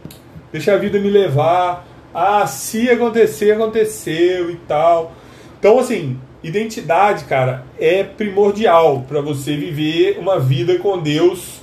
deixa 0.57 0.75
a 0.75 0.79
vida 0.79 0.99
me 0.99 1.11
levar, 1.11 1.87
ah, 2.15 2.47
se 2.47 2.91
acontecer, 2.91 3.53
aconteceu 3.53 4.51
e 4.51 4.57
tal. 4.57 5.13
Então, 5.59 5.79
assim, 5.79 6.19
Identidade, 6.47 7.25
cara, 7.25 7.65
é 7.77 8.05
primordial 8.05 9.05
para 9.09 9.21
você 9.21 9.57
viver 9.57 10.17
uma 10.17 10.39
vida 10.39 10.79
com 10.79 10.97
Deus 10.97 11.61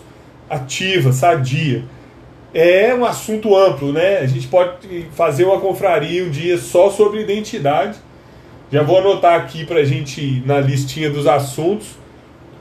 ativa, 0.50 1.14
sadia. 1.14 1.86
É 2.54 2.94
um 2.94 3.06
assunto 3.06 3.56
amplo, 3.56 3.94
né? 3.94 4.18
A 4.18 4.26
gente 4.26 4.46
pode 4.48 5.06
fazer 5.14 5.46
uma 5.46 5.58
confraria 5.58 6.26
um 6.26 6.30
dia 6.30 6.58
só 6.58 6.90
sobre 6.90 7.22
identidade. 7.22 7.98
Já 8.70 8.84
vou 8.84 8.98
anotar 8.98 9.40
aqui 9.40 9.66
para 9.66 9.86
gente 9.86 10.44
na 10.46 10.60
listinha 10.60 11.10
dos 11.10 11.28
assuntos, 11.28 11.88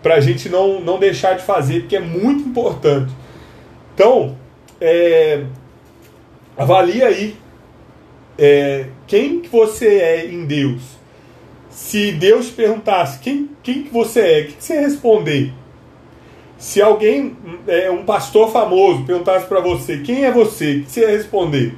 para 0.01 0.15
a 0.15 0.21
gente 0.21 0.49
não, 0.49 0.81
não 0.81 1.01
deixar 1.01 1.35
de 1.35 1.43
fazer, 1.43 1.81
porque 1.81 1.97
é 1.97 2.01
muito 2.01 2.49
importante. 2.49 3.13
Então, 3.95 4.37
é, 4.81 5.43
avalie 6.57 7.03
aí 7.03 7.37
é, 8.39 8.87
quem 9.07 9.41
que 9.41 9.49
você 9.49 9.87
é 9.99 10.27
em 10.27 10.47
Deus 10.47 11.03
se 11.73 12.13
Deus 12.13 12.51
perguntasse 12.51 13.19
quem, 13.19 13.51
quem 13.63 13.85
que 13.85 13.91
você 13.91 14.21
é, 14.21 14.41
o 14.41 14.47
que, 14.47 14.53
que 14.53 14.65
você 14.65 14.79
responder? 14.79 15.53
Se 16.59 16.81
alguém, 16.81 17.37
é, 17.67 17.91
um 17.91 18.05
pastor 18.05 18.53
famoso, 18.53 19.05
perguntasse 19.05 19.47
para 19.47 19.61
você 19.61 19.99
quem 19.99 20.25
é 20.25 20.31
você, 20.31 20.77
o 20.77 20.85
que 20.85 20.93
você 20.93 21.01
ia 21.01 21.11
responder? 21.11 21.75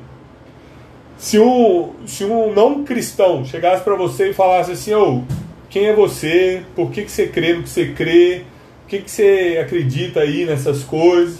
Se 1.16 1.38
um, 1.38 1.92
se 2.06 2.24
um 2.24 2.52
não 2.52 2.84
cristão 2.84 3.44
chegasse 3.44 3.84
para 3.84 3.94
você 3.94 4.30
e 4.30 4.34
falasse 4.34 4.72
assim, 4.72 4.92
oh, 4.94 5.22
quem 5.70 5.87
é 5.87 5.94
você, 5.94 6.62
por 6.74 6.90
que, 6.90 7.04
que 7.04 7.10
você 7.10 7.28
crê 7.28 7.54
no 7.54 7.62
que 7.62 7.70
você 7.70 7.92
crê, 7.92 8.42
o 8.84 8.88
que, 8.88 8.98
que 8.98 9.10
você 9.10 9.58
acredita 9.62 10.20
aí 10.20 10.44
nessas 10.44 10.82
coisas, 10.82 11.38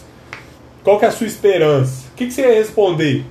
qual 0.83 0.99
que 0.99 1.05
é 1.05 1.09
a 1.09 1.13
sua 1.13 1.27
esperança? 1.27 2.04
O 2.15 2.17
que, 2.17 2.27
que 2.27 2.33
você 2.33 2.43
ia 2.43 2.55
responder? 2.55 3.25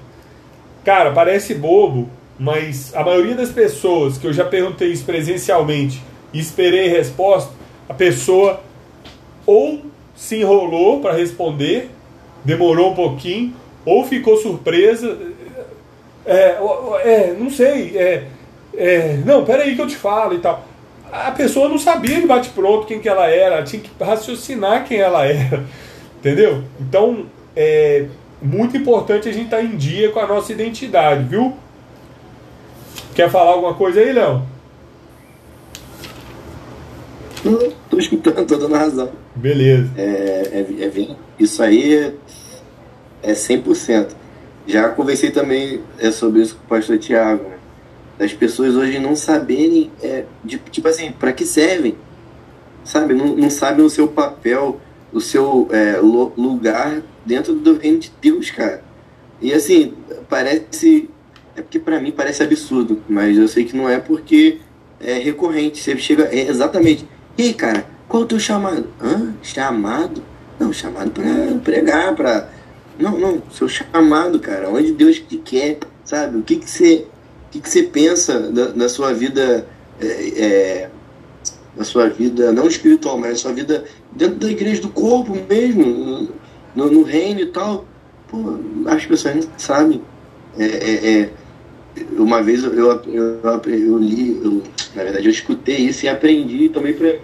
Cara, 0.84 1.13
parece 1.13 1.54
bobo, 1.54 2.10
mas 2.38 2.93
a 2.93 3.02
maioria 3.02 3.34
das 3.34 3.50
pessoas 3.50 4.17
que 4.17 4.28
eu 4.28 4.34
já 4.34 4.43
perguntei 4.43 4.91
isso 4.91 5.06
presencialmente 5.06 6.04
e 6.34 6.39
esperei 6.39 6.89
resposta, 6.89 7.50
a 7.88 7.93
pessoa 7.93 8.60
ou 9.46 9.84
se 10.13 10.41
enrolou 10.41 11.00
para 11.00 11.13
responder, 11.13 11.91
demorou 12.43 12.91
um 12.91 12.93
pouquinho, 12.93 13.54
ou 13.86 14.04
ficou 14.04 14.36
surpresa. 14.36 15.17
É, 16.26 16.58
é 17.06 17.36
não 17.39 17.50
sei, 17.50 17.98
é, 17.98 18.26
é, 18.76 19.17
não, 19.26 19.46
peraí 19.46 19.78
que 19.78 19.82
eu 19.82 19.88
te 19.88 19.96
falo 19.96 20.34
e 20.34 20.39
tal. 20.39 20.65
A 21.10 21.32
pessoa 21.32 21.69
não 21.69 21.78
sabia 21.78 22.19
de 22.19 22.28
bate-pronto 22.28 22.86
quem 22.86 23.00
que 23.00 23.08
ela 23.08 23.28
era, 23.28 23.63
tinha 23.63 23.82
que 23.82 23.89
raciocinar 24.04 24.84
quem 24.84 25.00
ela 25.00 25.24
era, 25.26 25.63
entendeu? 26.19 26.65
Então, 26.82 27.28
é 27.56 28.08
muito 28.44 28.76
importante 28.76 29.30
a 29.30 29.32
gente 29.32 29.46
estar 29.46 29.58
tá 29.58 29.64
em 29.64 29.78
dia 29.78 30.12
com 30.12 30.20
a 30.20 30.28
nossa 30.28 30.52
identidade, 30.52 31.24
viu? 31.24 31.54
Quer 33.16 33.30
falar 33.30 33.52
alguma 33.52 33.74
coisa 33.74 34.02
aí, 34.02 34.12
Léo? 34.12 34.44
Não, 37.44 37.72
tô 37.90 37.98
escutando, 37.98 38.46
tô 38.46 38.58
dando 38.58 38.76
razão. 38.76 39.12
Beleza. 39.36 39.90
É, 39.98 40.02
é, 40.02 40.86
é, 40.86 41.16
isso 41.40 41.64
aí 41.64 41.94
é, 41.94 42.14
é 43.22 43.34
100%. 43.34 44.10
Já 44.66 44.90
conversei 44.90 45.32
também 45.32 45.82
é, 46.00 46.12
sobre 46.12 46.42
isso 46.42 46.56
com 46.56 46.64
o 46.64 46.68
pastor 46.68 46.98
Tiago, 46.98 47.44
né? 47.44 47.58
Das 48.18 48.34
pessoas 48.34 48.76
hoje 48.76 49.00
não 49.00 49.16
saberem, 49.16 49.92
é, 50.02 50.26
de, 50.44 50.58
tipo 50.58 50.88
assim, 50.88 51.12
para 51.12 51.34
que 51.34 51.46
servem, 51.46 51.96
sabe? 52.84 53.14
Não, 53.14 53.36
não 53.36 53.50
sabem 53.50 53.84
o 53.86 53.90
seu 53.90 54.08
papel, 54.08 54.80
o 55.13 55.21
seu 55.21 55.67
é, 55.71 55.97
lugar 55.97 57.02
dentro 57.26 57.54
do 57.54 57.78
reino 57.78 57.99
de 57.99 58.12
Deus, 58.21 58.49
cara. 58.52 58.84
E 59.41 59.54
assim, 59.54 59.93
parece. 60.30 61.10
É 61.56 61.62
porque 61.62 61.80
para 61.80 61.99
mim 61.99 62.12
parece 62.12 62.41
absurdo, 62.41 63.04
mas 63.08 63.38
eu 63.38 63.47
sei 63.47 63.63
que 63.63 63.78
não 63.78 63.88
é 63.88 63.99
porque 63.99 64.60
é 64.99 65.13
recorrente. 65.13 65.80
Você 65.82 65.97
chega. 65.97 66.23
É 66.26 66.49
exatamente. 66.49 67.08
E 67.38 67.43
aí, 67.43 67.54
cara, 67.54 67.86
qual 68.08 68.23
o 68.23 68.26
teu 68.26 68.39
chamado? 68.39 68.88
Hã? 69.02 69.34
Chamado? 69.41 70.23
Não, 70.60 70.71
chamado 70.71 71.12
para 71.12 71.23
pregar, 71.63 72.15
para. 72.15 72.49
Não, 72.97 73.17
não, 73.17 73.41
seu 73.52 73.67
chamado, 73.67 74.39
cara, 74.39 74.69
onde 74.69 74.91
Deus 74.91 75.17
te 75.19 75.38
quer, 75.38 75.80
sabe? 76.06 76.38
O 76.38 76.43
que 76.43 76.58
que 76.58 76.69
você, 76.69 77.08
o 77.47 77.52
que 77.52 77.60
que 77.60 77.69
você 77.69 77.84
pensa 77.84 78.39
da, 78.39 78.67
da 78.67 78.88
sua 78.88 79.13
vida, 79.13 79.67
é, 79.99 80.89
da 81.76 81.84
sua 81.84 82.10
vida, 82.10 82.52
não 82.52 82.68
espiritual, 82.68 83.18
mas 83.18 83.32
da 83.32 83.36
sua 83.38 83.54
vida 83.54 83.86
dentro 84.12 84.36
da 84.36 84.50
igreja 84.50 84.82
do 84.82 84.90
corpo 84.90 85.36
mesmo, 85.50 86.30
no, 86.76 86.92
no 86.92 87.04
reino 87.04 87.42
e 87.42 87.48
tal. 87.48 87.86
Pô, 88.28 88.60
as 88.88 89.06
pessoas 89.06 89.36
não 89.36 89.44
sabem. 89.58 90.02
É, 90.58 90.66
é, 90.66 91.20
é 91.22 91.30
uma 92.18 92.42
vez 92.42 92.64
eu, 92.64 92.74
eu, 92.74 93.02
eu, 93.06 93.62
eu 93.66 93.98
li, 93.98 94.40
eu, 94.44 94.62
na 94.96 95.04
verdade 95.04 95.26
eu 95.26 95.32
escutei 95.32 95.78
isso 95.78 96.06
e 96.06 96.10
aprendi 96.10 96.70
também 96.70 96.94
para 96.94 97.18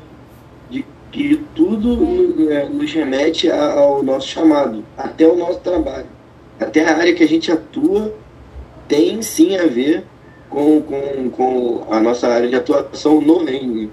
que 1.11 1.43
tudo 1.55 2.51
é, 2.51 2.67
nos 2.69 2.91
remete 2.93 3.49
ao 3.49 4.03
nosso 4.03 4.27
chamado, 4.27 4.83
até 4.97 5.27
o 5.27 5.35
nosso 5.35 5.59
trabalho. 5.59 6.05
Até 6.59 6.85
a 6.85 6.97
área 6.97 7.13
que 7.13 7.23
a 7.23 7.27
gente 7.27 7.51
atua 7.51 8.13
tem 8.87 9.21
sim 9.21 9.57
a 9.57 9.65
ver 9.65 10.03
com, 10.49 10.81
com, 10.81 11.29
com 11.29 11.87
a 11.89 11.99
nossa 11.99 12.27
área 12.27 12.47
de 12.47 12.55
atuação 12.55 13.21
no 13.21 13.43
reino. 13.43 13.91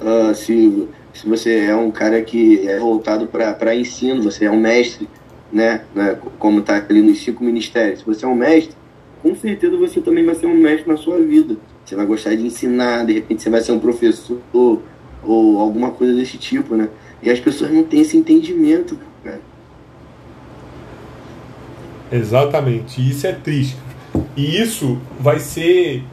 Uh, 0.00 0.34
se, 0.34 0.88
se 1.14 1.26
você 1.26 1.60
é 1.60 1.74
um 1.74 1.90
cara 1.90 2.20
que 2.22 2.68
é 2.68 2.78
voltado 2.78 3.26
para 3.26 3.74
ensino, 3.74 4.22
você 4.22 4.44
é 4.44 4.50
um 4.50 4.60
mestre, 4.60 5.08
né, 5.52 5.84
né 5.94 6.18
como 6.38 6.60
está 6.60 6.76
ali 6.76 7.00
nos 7.00 7.18
cinco 7.22 7.42
ministérios, 7.42 8.00
se 8.00 8.04
você 8.04 8.24
é 8.24 8.28
um 8.28 8.34
mestre, 8.34 8.74
com 9.22 9.34
certeza 9.34 9.76
você 9.76 10.00
também 10.00 10.24
vai 10.24 10.34
ser 10.34 10.46
um 10.46 10.54
mestre 10.54 10.90
na 10.90 10.96
sua 10.96 11.18
vida. 11.18 11.56
Você 11.84 11.96
vai 11.96 12.04
gostar 12.04 12.34
de 12.34 12.44
ensinar, 12.44 13.04
de 13.06 13.12
repente 13.14 13.42
você 13.42 13.50
vai 13.50 13.60
ser 13.60 13.72
um 13.72 13.78
professor, 13.78 14.38
ou 14.52 15.60
alguma 15.60 15.90
coisa 15.90 16.14
desse 16.14 16.36
tipo, 16.36 16.74
né? 16.74 16.88
E 17.22 17.30
as 17.30 17.40
pessoas 17.40 17.70
não 17.72 17.82
têm 17.82 18.02
esse 18.02 18.16
entendimento, 18.16 18.98
cara. 19.24 19.40
Exatamente, 22.12 23.00
isso 23.00 23.26
é 23.26 23.32
triste. 23.32 23.76
E 24.36 24.60
isso 24.60 24.98
vai 25.18 25.40
ser 25.40 26.04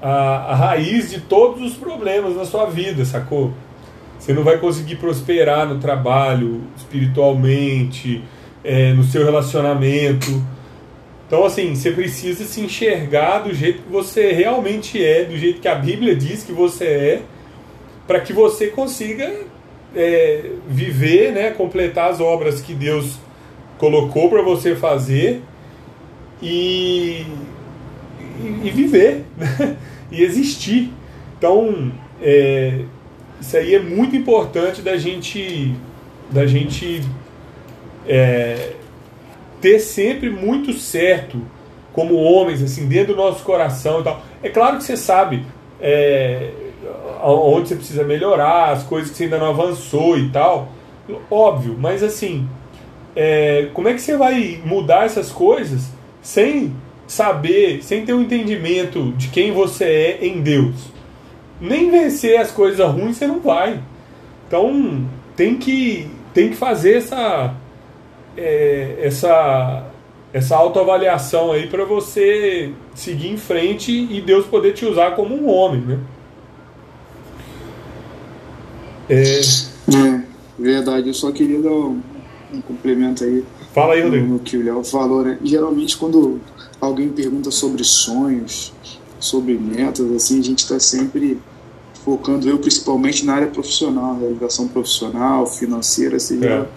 a, 0.00 0.52
a 0.52 0.54
raiz 0.54 1.10
de 1.10 1.20
todos 1.20 1.62
os 1.62 1.76
problemas 1.76 2.36
na 2.36 2.44
sua 2.44 2.66
vida, 2.66 3.04
sacou? 3.04 3.52
Você 4.18 4.32
não 4.32 4.44
vai 4.44 4.58
conseguir 4.58 4.96
prosperar 4.96 5.66
no 5.66 5.78
trabalho, 5.78 6.62
espiritualmente, 6.76 8.22
é, 8.62 8.92
no 8.92 9.02
seu 9.02 9.24
relacionamento. 9.24 10.42
Então, 11.26 11.44
assim, 11.44 11.74
você 11.74 11.90
precisa 11.92 12.44
se 12.44 12.60
enxergar 12.60 13.40
do 13.40 13.54
jeito 13.54 13.82
que 13.82 13.90
você 13.90 14.32
realmente 14.32 15.02
é, 15.02 15.24
do 15.24 15.36
jeito 15.36 15.60
que 15.60 15.68
a 15.68 15.74
Bíblia 15.74 16.14
diz 16.14 16.42
que 16.42 16.52
você 16.52 16.84
é 16.84 17.22
para 18.06 18.20
que 18.20 18.32
você 18.32 18.66
consiga 18.66 19.32
é, 19.94 20.50
viver, 20.68 21.32
né, 21.32 21.50
completar 21.50 22.10
as 22.10 22.20
obras 22.20 22.60
que 22.60 22.74
Deus 22.74 23.18
colocou 23.78 24.28
para 24.28 24.42
você 24.42 24.74
fazer 24.74 25.42
e, 26.42 27.24
e, 28.40 28.68
e 28.68 28.70
viver 28.70 29.24
né? 29.36 29.76
e 30.10 30.22
existir. 30.22 30.92
Então, 31.38 31.92
é, 32.20 32.80
isso 33.40 33.56
aí 33.56 33.74
é 33.74 33.80
muito 33.80 34.14
importante 34.14 34.82
da 34.82 34.96
gente, 34.96 35.74
da 36.30 36.46
gente 36.46 37.02
é, 38.06 38.72
ter 39.60 39.78
sempre 39.78 40.30
muito 40.30 40.72
certo 40.74 41.40
como 41.92 42.14
homens, 42.14 42.62
assim, 42.62 42.86
dentro 42.86 43.14
do 43.14 43.16
nosso 43.16 43.42
coração 43.44 44.00
e 44.00 44.04
tal. 44.04 44.22
É 44.42 44.48
claro 44.48 44.76
que 44.78 44.84
você 44.84 44.96
sabe. 44.96 45.44
É, 45.80 46.50
onde 47.22 47.68
você 47.68 47.76
precisa 47.76 48.04
melhorar, 48.04 48.70
as 48.70 48.82
coisas 48.82 49.10
que 49.10 49.16
você 49.16 49.24
ainda 49.24 49.38
não 49.38 49.50
avançou 49.50 50.18
e 50.18 50.28
tal. 50.30 50.68
Óbvio, 51.30 51.76
mas 51.78 52.02
assim, 52.02 52.48
é, 53.14 53.68
como 53.74 53.88
é 53.88 53.94
que 53.94 54.00
você 54.00 54.16
vai 54.16 54.60
mudar 54.64 55.04
essas 55.04 55.30
coisas 55.30 55.90
sem 56.22 56.74
saber, 57.10 57.82
sem 57.82 58.06
ter 58.06 58.14
um 58.14 58.22
entendimento 58.22 59.10
de 59.16 59.30
quem 59.30 59.50
você 59.50 59.84
é 59.84 60.24
em 60.24 60.40
Deus? 60.40 60.76
Nem 61.60 61.90
vencer 61.90 62.38
as 62.38 62.52
coisas 62.52 62.88
ruins 62.88 63.16
você 63.16 63.26
não 63.26 63.40
vai. 63.40 63.80
Então 64.46 65.04
tem 65.34 65.56
que, 65.56 66.08
tem 66.32 66.50
que 66.50 66.56
fazer 66.56 66.98
essa, 66.98 67.52
é, 68.36 68.96
essa, 69.02 69.90
essa 70.32 70.54
autoavaliação 70.54 71.50
aí 71.50 71.66
para 71.66 71.84
você 71.84 72.72
seguir 72.94 73.32
em 73.32 73.36
frente 73.36 73.90
e 73.90 74.20
Deus 74.20 74.46
poder 74.46 74.72
te 74.72 74.86
usar 74.86 75.16
como 75.16 75.34
um 75.34 75.48
homem, 75.48 75.80
né? 75.80 75.98
É... 79.08 79.40
é, 79.40 80.22
verdade. 80.56 81.08
Eu 81.08 81.14
só 81.14 81.32
queria 81.32 81.60
dar 81.60 81.72
um, 81.72 82.00
um 82.54 82.60
complemento 82.60 83.24
aí. 83.24 83.44
Fala 83.74 83.94
aí, 83.94 84.02
Rodrigo. 84.02 84.26
No, 84.26 84.34
no 84.34 84.38
que 84.38 84.56
o 84.56 84.64
Léo 84.64 84.84
falou, 84.84 85.24
né? 85.24 85.36
Geralmente, 85.42 85.96
quando 85.96 86.40
alguém 86.80 87.08
pergunta 87.08 87.50
sobre 87.50 87.84
sonhos, 87.84 88.72
sobre 89.18 89.58
metas, 89.58 90.10
assim, 90.12 90.40
a 90.40 90.42
gente 90.42 90.60
está 90.60 90.80
sempre 90.80 91.38
focando, 92.04 92.48
eu 92.48 92.58
principalmente 92.58 93.26
na 93.26 93.34
área 93.34 93.48
profissional, 93.48 94.18
realização 94.18 94.66
profissional, 94.66 95.46
financeira, 95.46 96.18
seja, 96.18 96.46
é. 96.46 96.68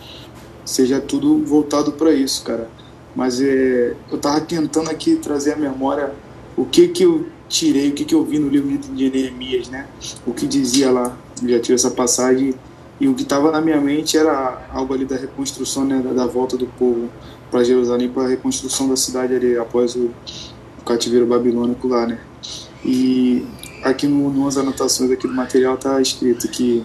seja 0.65 0.99
tudo 0.99 1.43
voltado 1.45 1.93
para 1.93 2.11
isso, 2.11 2.43
cara. 2.43 2.69
Mas 3.15 3.39
é, 3.39 3.95
eu 4.11 4.17
tava 4.17 4.41
tentando 4.41 4.89
aqui 4.89 5.15
trazer 5.15 5.53
à 5.53 5.55
memória 5.55 6.13
o 6.57 6.65
que 6.65 6.87
que 6.89 7.03
eu 7.03 7.25
tirei, 7.47 7.89
o 7.89 7.93
que 7.93 8.03
que 8.03 8.15
eu 8.15 8.23
vi 8.25 8.39
no 8.39 8.49
livro 8.49 8.77
de 8.93 9.09
Neemias, 9.09 9.69
né? 9.69 9.87
O 10.25 10.33
que 10.33 10.47
dizia 10.47 10.91
lá 10.91 11.15
já 11.47 11.59
tive 11.59 11.75
essa 11.75 11.91
passagem 11.91 12.53
e 12.99 13.07
o 13.07 13.13
que 13.13 13.23
estava 13.23 13.51
na 13.51 13.61
minha 13.61 13.79
mente 13.79 14.17
era 14.17 14.65
algo 14.71 14.93
ali 14.93 15.05
da 15.05 15.15
reconstrução, 15.15 15.85
né, 15.85 15.99
da, 15.99 16.13
da 16.13 16.25
volta 16.25 16.57
do 16.57 16.65
povo 16.65 17.09
para 17.53 17.63
Jerusalém, 17.63 18.09
para 18.09 18.23
a 18.23 18.27
reconstrução 18.27 18.89
da 18.89 18.95
cidade 18.95 19.35
ali 19.35 19.55
após 19.55 19.95
o, 19.95 20.09
o 20.79 20.83
cativeiro 20.83 21.27
babilônico 21.27 21.87
lá, 21.87 22.07
né. 22.07 22.19
E 22.83 23.45
aqui 23.83 24.07
no, 24.07 24.43
nas 24.43 24.57
anotações 24.57 25.11
aqui 25.11 25.27
do 25.27 25.35
material 25.35 25.75
está 25.75 26.01
escrito 26.01 26.47
que 26.47 26.83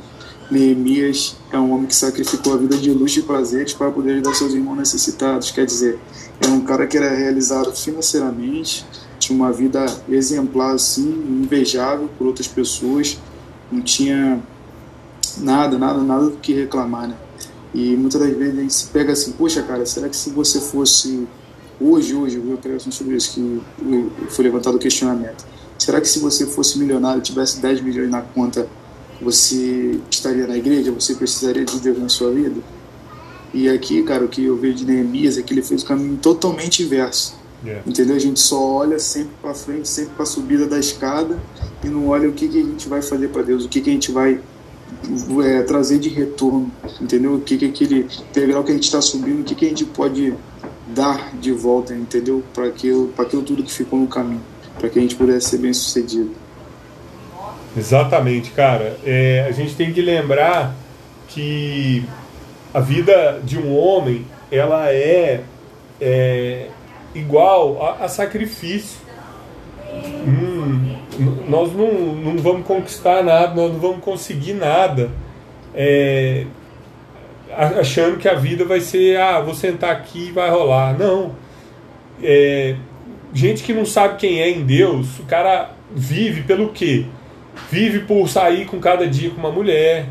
Neemias 0.51 1.37
é 1.51 1.59
um 1.59 1.73
homem 1.73 1.87
que 1.87 1.97
sacrificou 1.97 2.53
a 2.53 2.59
vida 2.59 2.77
de 2.77 2.91
luxo 2.91 3.21
e 3.21 3.23
prazeres 3.23 3.73
para 3.73 3.91
poder 3.91 4.13
ajudar 4.13 4.35
seus 4.35 4.53
irmãos 4.53 4.77
necessitados. 4.77 5.51
Quer 5.51 5.65
dizer, 5.65 5.99
é 6.39 6.47
um 6.49 6.61
cara 6.61 6.87
que 6.87 6.99
era 6.99 7.15
realizado 7.15 7.75
financeiramente, 7.75 8.85
tinha 9.19 9.35
uma 9.35 9.51
vida 9.51 9.87
exemplar, 10.07 10.75
assim, 10.75 11.09
invejável 11.43 12.11
por 12.19 12.27
outras 12.27 12.47
pessoas, 12.47 13.19
não 13.73 13.81
tinha 13.81 14.39
nada, 15.39 15.79
nada, 15.79 16.03
nada 16.03 16.27
do 16.27 16.37
que 16.37 16.53
reclamar, 16.53 17.09
né? 17.09 17.17
E 17.75 17.97
muitas 17.97 18.21
das 18.21 18.37
vezes 18.37 18.59
a 18.59 18.63
gente 18.63 18.75
se 18.75 18.87
pega 18.89 19.13
assim, 19.13 19.33
poxa, 19.33 19.63
cara, 19.63 19.85
será 19.85 20.09
que 20.09 20.17
se 20.17 20.31
você 20.31 20.61
fosse 20.61 21.27
hoje, 21.81 22.15
hoje, 22.15 22.37
eu 22.37 22.43
uma 22.43 22.57
pregação 22.57 22.91
sobre 22.91 23.17
isso 23.17 23.35
que 23.35 24.31
foi 24.31 24.45
levantado 24.45 24.77
o 24.77 24.79
questionamento. 24.79 25.45
Será 25.79 26.01
que 26.01 26.09
se 26.09 26.19
você 26.19 26.47
fosse 26.47 26.79
milionário, 26.79 27.23
tivesse 27.23 27.61
10 27.61 27.81
milhões 27.83 28.11
na 28.11 28.21
conta, 28.21 28.69
você 29.21 29.99
estaria 30.11 30.47
na 30.47 30.57
igreja? 30.57 30.91
Você 30.93 31.15
precisaria 31.15 31.65
de 31.65 31.79
Deus 31.79 31.99
na 31.99 32.09
sua 32.09 32.33
vida? 32.33 32.61
E 33.55 33.69
aqui, 33.69 34.03
cara, 34.03 34.25
o 34.25 34.29
que 34.29 34.45
eu 34.45 34.57
vejo 34.57 34.79
de 34.79 34.85
Neemias 34.85 35.39
é 35.39 35.43
que 35.43 35.55
ele 35.55 35.63
fez 35.63 35.83
o 35.83 35.87
caminho 35.87 36.17
totalmente 36.17 36.83
inverso. 36.83 37.37
Yeah. 37.65 37.83
Entendeu? 37.89 38.15
A 38.15 38.19
gente 38.19 38.39
só 38.39 38.61
olha 38.61 38.99
sempre 38.99 39.33
para 39.41 39.55
frente, 39.55 39.89
sempre 39.89 40.15
para 40.15 40.23
a 40.23 40.27
subida 40.27 40.67
da 40.67 40.79
escada 40.79 41.39
e 41.83 41.89
não 41.89 42.09
olha 42.09 42.29
o 42.29 42.33
que, 42.33 42.49
que 42.49 42.59
a 42.59 42.63
gente 42.63 42.89
vai 42.89 43.03
fazer 43.03 43.29
para 43.29 43.43
Deus, 43.43 43.65
o 43.65 43.69
que, 43.69 43.81
que 43.81 43.91
a 43.91 43.93
gente 43.93 44.13
vai 44.13 44.41
é, 45.45 45.63
trazer 45.63 45.99
de 45.99 46.09
retorno, 46.09 46.71
entendeu? 47.01 47.35
O 47.35 47.41
que, 47.41 47.57
que 47.57 47.67
aquele 47.67 48.07
degrau 48.33 48.65
que 48.65 48.71
a 48.71 48.75
gente 48.75 48.85
está 48.85 49.01
subindo, 49.01 49.41
o 49.41 49.45
que, 49.45 49.55
que 49.55 49.67
a 49.67 49.69
gente 49.69 49.85
pode 49.85 50.35
dar 50.89 51.35
de 51.37 51.53
volta, 51.53 51.95
entendeu? 51.95 52.43
Para 52.55 52.67
aquilo, 52.67 53.13
aquilo 53.19 53.43
tudo 53.43 53.63
que 53.63 53.73
ficou 53.73 53.99
no 53.99 54.07
caminho, 54.07 54.43
para 54.79 54.89
que 54.89 54.99
a 54.99 55.03
gente 55.03 55.15
pudesse 55.15 55.51
ser 55.51 55.59
bem 55.59 55.73
sucedido. 55.73 56.31
Exatamente, 57.77 58.51
cara. 58.51 58.99
É, 59.05 59.47
a 59.49 59.53
gente 59.53 59.75
tem 59.75 59.93
que 59.93 60.01
lembrar 60.01 60.75
que 61.29 62.05
a 62.73 62.81
vida 62.81 63.41
de 63.45 63.59
um 63.59 63.77
homem 63.77 64.27
ela 64.51 64.91
é, 64.91 65.43
é 66.01 66.69
igual 67.15 67.83
a, 67.83 68.05
a 68.05 68.09
sacrifício. 68.09 68.99
Hum, 70.27 70.58
nós 71.49 71.73
não, 71.73 71.93
não 72.15 72.37
vamos 72.39 72.67
conquistar 72.67 73.23
nada, 73.23 73.55
nós 73.55 73.73
não 73.73 73.81
vamos 73.81 74.05
conseguir 74.05 74.55
nada 74.55 75.11
é, 75.75 76.45
achando 77.81 78.19
que 78.19 78.29
a 78.29 78.35
vida 78.35 78.65
vai 78.65 78.81
ser, 78.81 79.17
ah, 79.19 79.41
vou 79.41 79.55
sentar 79.55 79.93
aqui 79.93 80.29
e 80.29 80.33
vai 80.33 80.51
rolar. 80.51 80.99
Não. 80.99 81.37
É, 82.23 82.75
gente 83.33 83.63
que 83.63 83.73
não 83.73 83.87
sabe 83.87 84.17
quem 84.17 84.41
é 84.41 84.51
em 84.51 84.65
Deus, 84.65 85.19
o 85.21 85.25
cara 85.25 85.71
vive 85.95 86.43
pelo 86.43 86.71
quê? 86.71 87.07
Vive 87.71 88.01
por 88.01 88.29
sair 88.29 88.67
com 88.67 88.79
cada 88.79 89.07
dia 89.07 89.31
com 89.31 89.39
uma 89.39 89.51
mulher, 89.51 90.07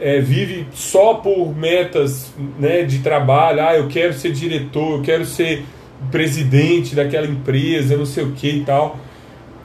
é, 0.00 0.20
vive 0.20 0.66
só 0.72 1.14
por 1.14 1.56
metas 1.56 2.32
né, 2.58 2.82
de 2.82 3.00
trabalho. 3.00 3.60
Ah, 3.60 3.76
eu 3.76 3.88
quero 3.88 4.12
ser 4.12 4.32
diretor, 4.32 4.98
eu 4.98 5.02
quero 5.02 5.24
ser 5.24 5.64
presidente 6.10 6.94
daquela 6.94 7.26
empresa, 7.26 7.96
não 7.96 8.06
sei 8.06 8.24
o 8.24 8.32
que 8.32 8.48
e 8.48 8.64
tal. 8.64 8.98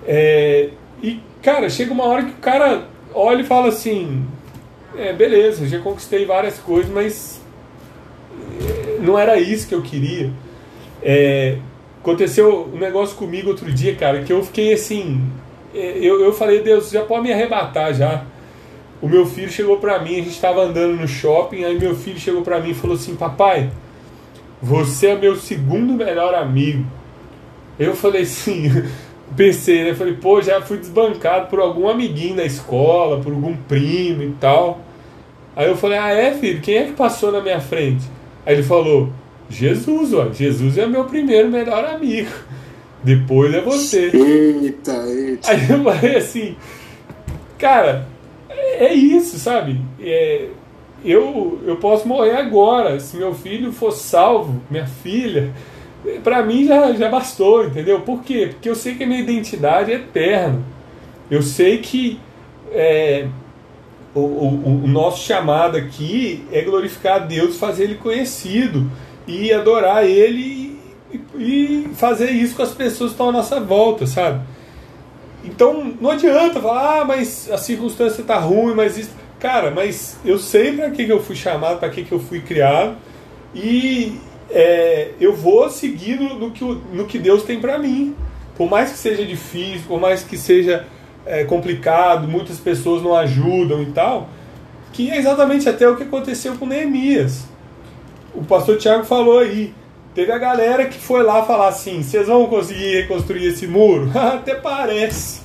É, 0.07 0.69
e, 1.03 1.19
cara, 1.43 1.69
chega 1.69 1.91
uma 1.91 2.05
hora 2.05 2.23
que 2.23 2.31
o 2.31 2.35
cara 2.35 2.87
olha 3.13 3.41
e 3.41 3.45
fala 3.45 3.67
assim: 3.67 4.25
é, 4.95 5.11
beleza, 5.11 5.67
já 5.67 5.79
conquistei 5.79 6.25
várias 6.25 6.57
coisas, 6.57 6.91
mas 6.91 7.41
é, 8.61 8.99
não 9.01 9.19
era 9.19 9.37
isso 9.37 9.67
que 9.67 9.75
eu 9.75 9.81
queria. 9.81 10.31
É, 11.03 11.57
aconteceu 11.99 12.69
um 12.73 12.77
negócio 12.77 13.17
comigo 13.17 13.49
outro 13.49 13.71
dia, 13.71 13.95
cara, 13.95 14.23
que 14.23 14.31
eu 14.31 14.43
fiquei 14.43 14.73
assim. 14.73 15.21
É, 15.75 15.97
eu, 15.99 16.21
eu 16.21 16.31
falei, 16.31 16.61
Deus, 16.61 16.89
já 16.89 17.03
pode 17.03 17.23
me 17.23 17.33
arrebatar 17.33 17.93
já. 17.93 18.23
O 19.01 19.07
meu 19.07 19.25
filho 19.27 19.51
chegou 19.51 19.77
pra 19.77 19.99
mim, 19.99 20.13
a 20.13 20.23
gente 20.23 20.29
estava 20.29 20.63
andando 20.63 20.99
no 20.99 21.07
shopping, 21.07 21.63
aí 21.63 21.77
meu 21.77 21.95
filho 21.95 22.17
chegou 22.17 22.41
pra 22.41 22.59
mim 22.59 22.71
e 22.71 22.73
falou 22.73 22.95
assim: 22.95 23.15
Papai, 23.15 23.69
você 24.61 25.07
é 25.07 25.15
meu 25.15 25.35
segundo 25.35 25.93
melhor 25.93 26.33
amigo. 26.33 26.85
Eu 27.77 27.95
falei 27.95 28.23
assim, 28.23 28.71
pensei, 29.35 29.83
né? 29.83 29.93
Falei, 29.93 30.13
pô, 30.13 30.41
já 30.41 30.61
fui 30.61 30.77
desbancado 30.77 31.47
por 31.47 31.59
algum 31.59 31.87
amiguinho 31.87 32.35
na 32.35 32.45
escola, 32.45 33.19
por 33.19 33.33
algum 33.33 33.55
primo 33.55 34.23
e 34.23 34.31
tal. 34.39 34.81
Aí 35.55 35.67
eu 35.67 35.75
falei, 35.75 35.97
ah, 35.97 36.11
é, 36.11 36.33
filho? 36.33 36.61
Quem 36.61 36.77
é 36.77 36.83
que 36.85 36.93
passou 36.93 37.31
na 37.31 37.41
minha 37.41 37.59
frente? 37.59 38.05
Aí 38.45 38.53
ele 38.53 38.63
falou, 38.63 39.09
Jesus, 39.49 40.13
ó, 40.13 40.31
Jesus 40.31 40.77
é 40.77 40.85
meu 40.85 41.05
primeiro 41.05 41.49
melhor 41.49 41.85
amigo. 41.85 42.29
Depois 43.03 43.53
é 43.53 43.61
você. 43.61 44.11
Eita, 44.13 44.91
eita. 45.07 45.51
Aí 45.51 45.69
eu 45.69 45.83
falei 45.83 46.15
assim, 46.17 46.55
cara, 47.57 48.07
é 48.49 48.93
isso, 48.93 49.37
sabe? 49.37 49.79
É, 49.99 50.47
eu, 51.03 51.59
eu 51.65 51.77
posso 51.77 52.07
morrer 52.07 52.35
agora. 52.35 52.99
Se 52.99 53.17
meu 53.17 53.33
filho 53.33 53.71
for 53.71 53.91
salvo, 53.91 54.61
minha 54.69 54.85
filha, 54.85 55.53
para 56.23 56.43
mim 56.43 56.65
já, 56.65 56.93
já 56.93 57.09
bastou, 57.09 57.65
entendeu? 57.65 58.01
Por 58.01 58.23
quê? 58.23 58.49
Porque 58.51 58.69
eu 58.69 58.75
sei 58.75 58.95
que 58.95 59.03
a 59.03 59.07
minha 59.07 59.19
identidade 59.19 59.91
é 59.91 59.95
eterna. 59.95 60.61
Eu 61.29 61.41
sei 61.41 61.79
que 61.79 62.19
é, 62.71 63.27
o, 64.13 64.19
o, 64.19 64.83
o, 64.83 64.87
nosso 64.87 65.25
chamado 65.25 65.77
aqui 65.77 66.45
é 66.51 66.61
glorificar 66.61 67.15
a 67.15 67.19
Deus, 67.19 67.57
fazer 67.57 67.85
Ele 67.85 67.95
conhecido 67.95 68.89
e 69.27 69.51
adorar 69.51 70.05
Ele 70.05 70.79
e, 71.11 71.19
e 71.37 71.89
fazer 71.95 72.31
isso 72.31 72.55
com 72.55 72.63
as 72.63 72.73
pessoas 72.73 73.11
que 73.11 73.13
estão 73.13 73.29
à 73.29 73.31
nossa 73.31 73.59
volta, 73.59 74.05
sabe? 74.05 74.41
Então 75.43 75.93
não 75.99 76.11
adianta 76.11 76.59
falar, 76.59 77.01
ah, 77.01 77.05
mas 77.05 77.49
a 77.51 77.57
circunstância 77.57 78.21
está 78.21 78.37
ruim, 78.37 78.73
mas 78.73 78.97
isso. 78.97 79.11
Cara, 79.39 79.69
mas 79.69 80.17
eu 80.25 80.39
sei 80.39 80.73
para 80.73 80.89
que, 80.89 81.05
que 81.05 81.11
eu 81.11 81.21
fui 81.21 81.35
chamado, 81.35 81.79
para 81.79 81.89
que, 81.89 82.03
que 82.03 82.11
eu 82.11 82.19
fui 82.19 82.41
criado 82.41 82.95
e 83.53 84.19
é, 84.49 85.11
eu 85.19 85.35
vou 85.35 85.69
seguir 85.69 86.19
no, 86.19 86.51
que, 86.51 86.63
no 86.63 87.05
que 87.05 87.19
Deus 87.19 87.43
tem 87.43 87.59
para 87.59 87.77
mim. 87.77 88.15
Por 88.55 88.69
mais 88.69 88.91
que 88.91 88.97
seja 88.97 89.25
difícil, 89.25 89.83
por 89.87 89.99
mais 89.99 90.23
que 90.23 90.37
seja 90.37 90.85
é, 91.25 91.43
complicado, 91.43 92.27
muitas 92.27 92.57
pessoas 92.57 93.03
não 93.03 93.15
ajudam 93.15 93.83
e 93.83 93.87
tal, 93.87 94.29
que 94.93 95.11
é 95.11 95.17
exatamente 95.17 95.67
até 95.69 95.87
o 95.87 95.95
que 95.95 96.03
aconteceu 96.03 96.55
com 96.55 96.65
Neemias. 96.65 97.45
O 98.33 98.43
pastor 98.43 98.77
Tiago 98.77 99.03
falou 99.03 99.39
aí. 99.39 99.73
Teve 100.15 100.31
a 100.31 100.37
galera 100.39 100.85
que 100.85 100.97
foi 100.97 101.21
lá 101.21 101.43
falar 101.43 101.67
assim: 101.67 102.01
vocês 102.01 102.27
vão 102.27 102.47
conseguir 102.47 103.01
reconstruir 103.01 103.45
esse 103.47 103.67
muro? 103.67 104.09
até 104.17 104.55
parece. 104.55 105.41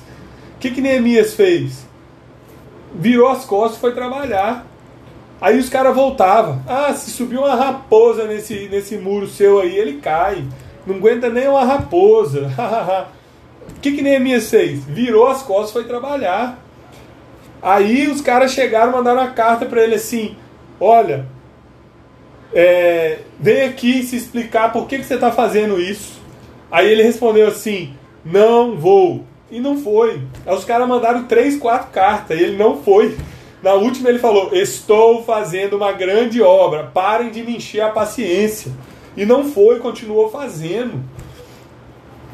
O 0.55 0.59
que, 0.59 0.71
que 0.71 0.81
Neemias 0.81 1.33
fez? 1.35 1.85
Virou 2.95 3.29
as 3.29 3.45
costas 3.45 3.77
e 3.77 3.81
foi 3.81 3.93
trabalhar. 3.93 4.65
Aí 5.43 5.59
os 5.59 5.67
caras 5.67 5.93
voltavam. 5.93 6.63
Ah, 6.65 6.93
se 6.93 7.11
subir 7.11 7.37
uma 7.37 7.53
raposa 7.53 8.23
nesse, 8.23 8.69
nesse 8.69 8.95
muro 8.95 9.27
seu 9.27 9.59
aí, 9.59 9.75
ele 9.75 9.99
cai. 9.99 10.41
Não 10.87 10.95
aguenta 10.95 11.29
nem 11.29 11.49
uma 11.49 11.65
raposa. 11.65 12.49
O 13.65 13.79
que, 13.79 13.93
que 13.93 14.01
Neemias 14.01 14.49
fez? 14.49 14.83
Virou 14.83 15.27
as 15.27 15.41
costas 15.41 15.69
e 15.69 15.73
foi 15.73 15.83
trabalhar. 15.85 16.59
Aí 17.61 18.07
os 18.07 18.19
caras 18.19 18.51
chegaram 18.51 18.91
mandaram 18.91 19.21
uma 19.21 19.31
carta 19.31 19.65
para 19.65 19.81
ele 19.81 19.95
assim: 19.95 20.35
Olha, 20.81 21.25
é, 22.53 23.19
vem 23.39 23.63
aqui 23.63 24.03
se 24.03 24.17
explicar 24.17 24.73
por 24.73 24.85
que, 24.85 24.97
que 24.97 25.05
você 25.05 25.15
está 25.15 25.31
fazendo 25.31 25.79
isso. 25.79 26.21
Aí 26.69 26.91
ele 26.91 27.03
respondeu 27.03 27.47
assim: 27.47 27.93
Não 28.23 28.75
vou. 28.75 29.23
E 29.49 29.61
não 29.61 29.77
foi. 29.77 30.21
Aí 30.45 30.55
os 30.55 30.65
caras 30.65 30.87
mandaram 30.87 31.23
três, 31.23 31.57
quatro 31.57 31.89
cartas 31.89 32.37
e 32.37 32.43
ele 32.43 32.57
não 32.57 32.83
foi. 32.83 33.17
Na 33.63 33.75
última 33.75 34.09
ele 34.09 34.19
falou: 34.19 34.53
Estou 34.53 35.23
fazendo 35.23 35.77
uma 35.77 35.93
grande 35.93 36.41
obra, 36.41 36.91
parem 36.93 37.31
de 37.31 37.41
me 37.41 37.55
encher 37.55 37.79
a 37.79 37.89
paciência. 37.89 38.69
E 39.15 39.25
não 39.25 39.45
foi, 39.45 39.79
continuou 39.79 40.29
fazendo. 40.29 41.01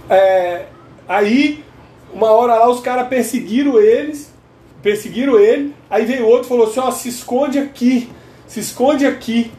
É, 0.09 0.65
aí, 1.07 1.63
uma 2.11 2.31
hora 2.31 2.55
lá, 2.55 2.69
os 2.69 2.79
caras 2.79 3.07
perseguiram 3.07 3.79
eles, 3.79 4.33
perseguiram 4.81 5.37
ele. 5.37 5.75
Aí 5.87 6.03
veio 6.03 6.25
outro 6.25 6.45
e 6.45 6.49
falou 6.49 6.65
assim: 6.65 6.79
Ó, 6.79 6.89
se 6.89 7.09
esconde 7.09 7.59
aqui, 7.59 8.09
se 8.47 8.59
esconde 8.59 9.05
aqui. 9.05 9.51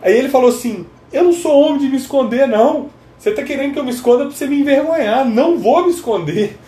Aí 0.00 0.16
ele 0.16 0.30
falou 0.30 0.48
assim: 0.48 0.86
Eu 1.12 1.24
não 1.24 1.34
sou 1.34 1.52
homem 1.52 1.80
de 1.80 1.88
me 1.88 1.98
esconder, 1.98 2.48
não. 2.48 2.88
Você 3.18 3.28
está 3.28 3.42
querendo 3.42 3.74
que 3.74 3.78
eu 3.78 3.84
me 3.84 3.90
esconda 3.90 4.24
para 4.24 4.34
você 4.34 4.46
me 4.46 4.58
envergonhar. 4.58 5.26
Não 5.26 5.58
vou 5.58 5.84
me 5.84 5.90
esconder. 5.90 6.58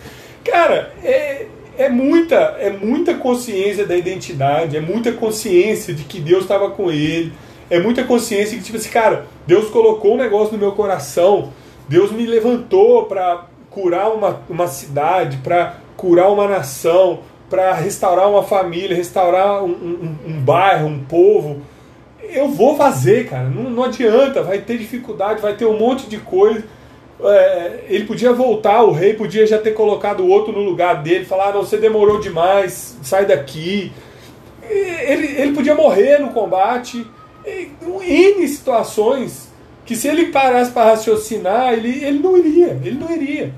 Cara, 0.43 0.93
é, 1.03 1.47
é 1.77 1.89
muita, 1.89 2.35
é 2.59 2.69
muita 2.69 3.13
consciência 3.15 3.85
da 3.85 3.95
identidade, 3.95 4.77
é 4.77 4.81
muita 4.81 5.11
consciência 5.11 5.93
de 5.93 6.03
que 6.03 6.19
Deus 6.19 6.43
estava 6.43 6.69
com 6.71 6.91
ele, 6.91 7.33
é 7.69 7.79
muita 7.79 8.03
consciência 8.03 8.57
que, 8.57 8.63
tipo 8.63 8.77
assim, 8.77 8.89
cara, 8.89 9.25
Deus 9.45 9.69
colocou 9.69 10.13
um 10.13 10.17
negócio 10.17 10.53
no 10.53 10.59
meu 10.59 10.71
coração, 10.71 11.51
Deus 11.87 12.11
me 12.11 12.25
levantou 12.25 13.05
para 13.05 13.45
curar 13.69 14.09
uma, 14.11 14.41
uma 14.49 14.67
cidade, 14.67 15.37
para 15.37 15.77
curar 15.97 16.31
uma 16.31 16.47
nação, 16.47 17.19
para 17.49 17.73
restaurar 17.73 18.29
uma 18.29 18.43
família, 18.43 18.95
restaurar 18.95 19.63
um, 19.63 19.69
um, 19.69 20.15
um, 20.27 20.41
bairro, 20.41 20.87
um 20.87 20.99
povo. 20.99 21.61
Eu 22.21 22.49
vou 22.49 22.75
fazer, 22.75 23.27
cara, 23.29 23.49
não, 23.49 23.69
não 23.69 23.83
adianta, 23.83 24.41
vai 24.41 24.59
ter 24.59 24.77
dificuldade, 24.77 25.41
vai 25.41 25.55
ter 25.55 25.65
um 25.65 25.77
monte 25.77 26.07
de 26.07 26.17
coisa 26.17 26.63
é, 27.23 27.85
ele 27.87 28.05
podia 28.05 28.33
voltar, 28.33 28.83
o 28.83 28.91
rei 28.91 29.13
podia 29.13 29.47
já 29.47 29.57
ter 29.57 29.71
colocado 29.71 30.21
o 30.21 30.27
outro 30.27 30.51
no 30.51 30.61
lugar 30.61 31.01
dele, 31.01 31.25
falar: 31.25 31.49
ah, 31.49 31.53
não, 31.53 31.61
você 31.61 31.77
demorou 31.77 32.19
demais, 32.19 32.97
sai 33.01 33.25
daqui. 33.25 33.91
Ele, 34.67 35.27
ele 35.39 35.53
podia 35.53 35.75
morrer 35.75 36.19
no 36.19 36.29
combate. 36.29 37.05
Em 38.03 38.47
situações 38.47 39.53
que 39.85 39.95
se 39.95 40.07
ele 40.07 40.27
parasse 40.27 40.71
para 40.71 40.91
raciocinar, 40.91 41.73
ele, 41.73 42.03
ele 42.03 42.19
não 42.19 42.35
iria, 42.35 42.79
ele 42.83 42.97
não 42.97 43.11
iria. 43.11 43.53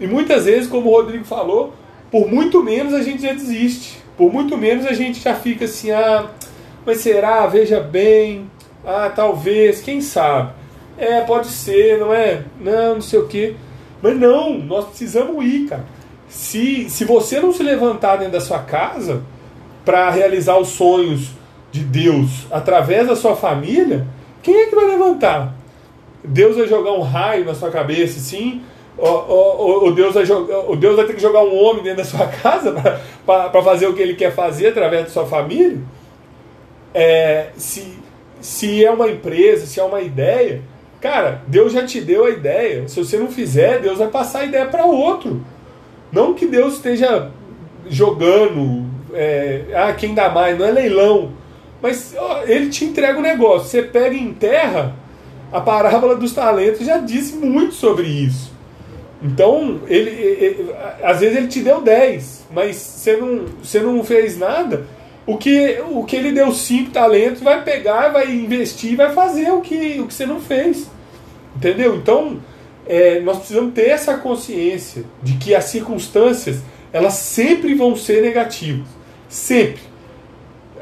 E 0.00 0.06
muitas 0.06 0.44
vezes, 0.44 0.68
como 0.68 0.90
o 0.90 0.92
Rodrigo 0.92 1.24
falou, 1.24 1.72
por 2.10 2.28
muito 2.28 2.62
menos 2.62 2.92
a 2.92 3.02
gente 3.02 3.22
já 3.22 3.32
desiste. 3.32 3.98
Por 4.16 4.32
muito 4.32 4.56
menos 4.56 4.86
a 4.86 4.92
gente 4.92 5.20
já 5.20 5.34
fica 5.34 5.66
assim, 5.66 5.92
ah, 5.92 6.26
mas 6.84 6.98
será? 6.98 7.46
Veja 7.46 7.80
bem, 7.80 8.50
ah, 8.84 9.10
talvez, 9.14 9.80
quem 9.80 10.00
sabe. 10.00 10.57
É, 10.98 11.20
pode 11.20 11.46
ser, 11.48 11.98
não 11.98 12.12
é? 12.12 12.42
Não, 12.60 12.94
não 12.94 13.00
sei 13.00 13.18
o 13.20 13.26
quê. 13.26 13.54
Mas 14.02 14.18
não, 14.18 14.58
nós 14.58 14.86
precisamos 14.86 15.44
ir, 15.44 15.68
cara. 15.68 15.84
Se, 16.28 16.90
se 16.90 17.04
você 17.04 17.40
não 17.40 17.52
se 17.52 17.62
levantar 17.62 18.16
dentro 18.16 18.32
da 18.32 18.40
sua 18.40 18.58
casa 18.58 19.22
para 19.84 20.10
realizar 20.10 20.58
os 20.58 20.68
sonhos 20.68 21.30
de 21.70 21.80
Deus 21.80 22.46
através 22.50 23.06
da 23.06 23.16
sua 23.16 23.34
família, 23.34 24.06
quem 24.42 24.62
é 24.62 24.66
que 24.66 24.74
vai 24.74 24.86
levantar? 24.86 25.54
Deus 26.22 26.56
vai 26.56 26.66
jogar 26.66 26.92
um 26.92 27.00
raio 27.00 27.44
na 27.44 27.54
sua 27.54 27.70
cabeça, 27.70 28.18
sim, 28.18 28.62
o, 28.98 29.92
Deus 29.92 30.12
vai 30.12 30.26
jogar, 30.26 30.68
o 30.68 30.74
Deus 30.74 30.96
vai 30.96 31.06
ter 31.06 31.14
que 31.14 31.22
jogar 31.22 31.42
um 31.42 31.56
homem 31.56 31.84
dentro 31.84 31.98
da 31.98 32.04
sua 32.04 32.26
casa 32.42 32.74
para 33.24 33.62
fazer 33.62 33.86
o 33.86 33.94
que 33.94 34.02
ele 34.02 34.14
quer 34.14 34.34
fazer 34.34 34.68
através 34.68 35.04
da 35.04 35.10
sua 35.10 35.24
família? 35.24 35.78
É, 36.92 37.50
se, 37.56 37.98
se 38.40 38.84
é 38.84 38.90
uma 38.90 39.08
empresa, 39.08 39.66
se 39.66 39.78
é 39.78 39.84
uma 39.84 40.00
ideia, 40.00 40.62
cara, 41.00 41.42
Deus 41.46 41.72
já 41.72 41.84
te 41.84 42.00
deu 42.00 42.24
a 42.24 42.30
ideia. 42.30 42.88
Se 42.88 43.02
você 43.02 43.18
não 43.18 43.28
fizer, 43.28 43.80
Deus 43.80 43.98
vai 43.98 44.08
passar 44.08 44.40
a 44.40 44.44
ideia 44.44 44.66
para 44.66 44.84
outro. 44.84 45.44
Não 46.12 46.34
que 46.34 46.46
Deus 46.46 46.74
esteja 46.74 47.30
jogando, 47.88 48.86
é, 49.12 49.64
ah, 49.74 49.92
quem 49.92 50.14
dá 50.14 50.28
mais, 50.28 50.58
não 50.58 50.66
é 50.66 50.70
leilão. 50.70 51.32
Mas 51.80 52.14
ó, 52.16 52.42
ele 52.44 52.68
te 52.68 52.84
entrega 52.84 53.16
o 53.16 53.20
um 53.20 53.22
negócio. 53.22 53.68
Você 53.68 53.82
pega 53.82 54.14
em 54.14 54.32
terra, 54.32 54.94
a 55.52 55.60
parábola 55.60 56.16
dos 56.16 56.32
talentos 56.32 56.84
já 56.84 56.98
disse 56.98 57.36
muito 57.36 57.74
sobre 57.74 58.06
isso. 58.06 58.52
Então, 59.22 59.80
ele, 59.88 60.10
ele, 60.10 60.70
às 61.02 61.20
vezes 61.20 61.36
ele 61.36 61.48
te 61.48 61.60
deu 61.60 61.80
10, 61.80 62.46
mas 62.52 62.76
você 62.76 63.16
não, 63.16 63.44
você 63.62 63.80
não 63.80 64.04
fez 64.04 64.38
nada. 64.38 64.86
O 65.28 65.36
que, 65.36 65.78
o 65.90 66.04
que 66.04 66.16
ele 66.16 66.32
deu 66.32 66.50
5 66.50 66.90
talentos 66.90 67.42
vai 67.42 67.62
pegar, 67.62 68.08
vai 68.08 68.34
investir, 68.34 68.96
vai 68.96 69.12
fazer 69.12 69.50
o 69.50 69.60
que, 69.60 70.00
o 70.00 70.06
que 70.06 70.14
você 70.14 70.24
não 70.24 70.40
fez. 70.40 70.90
Entendeu? 71.54 71.96
Então, 71.96 72.40
é, 72.86 73.20
nós 73.20 73.36
precisamos 73.36 73.74
ter 73.74 73.90
essa 73.90 74.16
consciência 74.16 75.04
de 75.22 75.34
que 75.34 75.54
as 75.54 75.64
circunstâncias 75.64 76.62
elas 76.90 77.12
sempre 77.12 77.74
vão 77.74 77.94
ser 77.94 78.22
negativas. 78.22 78.86
Sempre. 79.28 79.82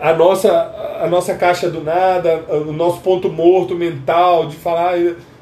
A 0.00 0.14
nossa, 0.14 0.52
a 1.00 1.08
nossa 1.08 1.34
caixa 1.34 1.68
do 1.68 1.82
nada, 1.82 2.44
o 2.48 2.72
nosso 2.72 3.00
ponto 3.00 3.28
morto 3.28 3.74
mental 3.74 4.46
de 4.46 4.54
falar, 4.54 4.94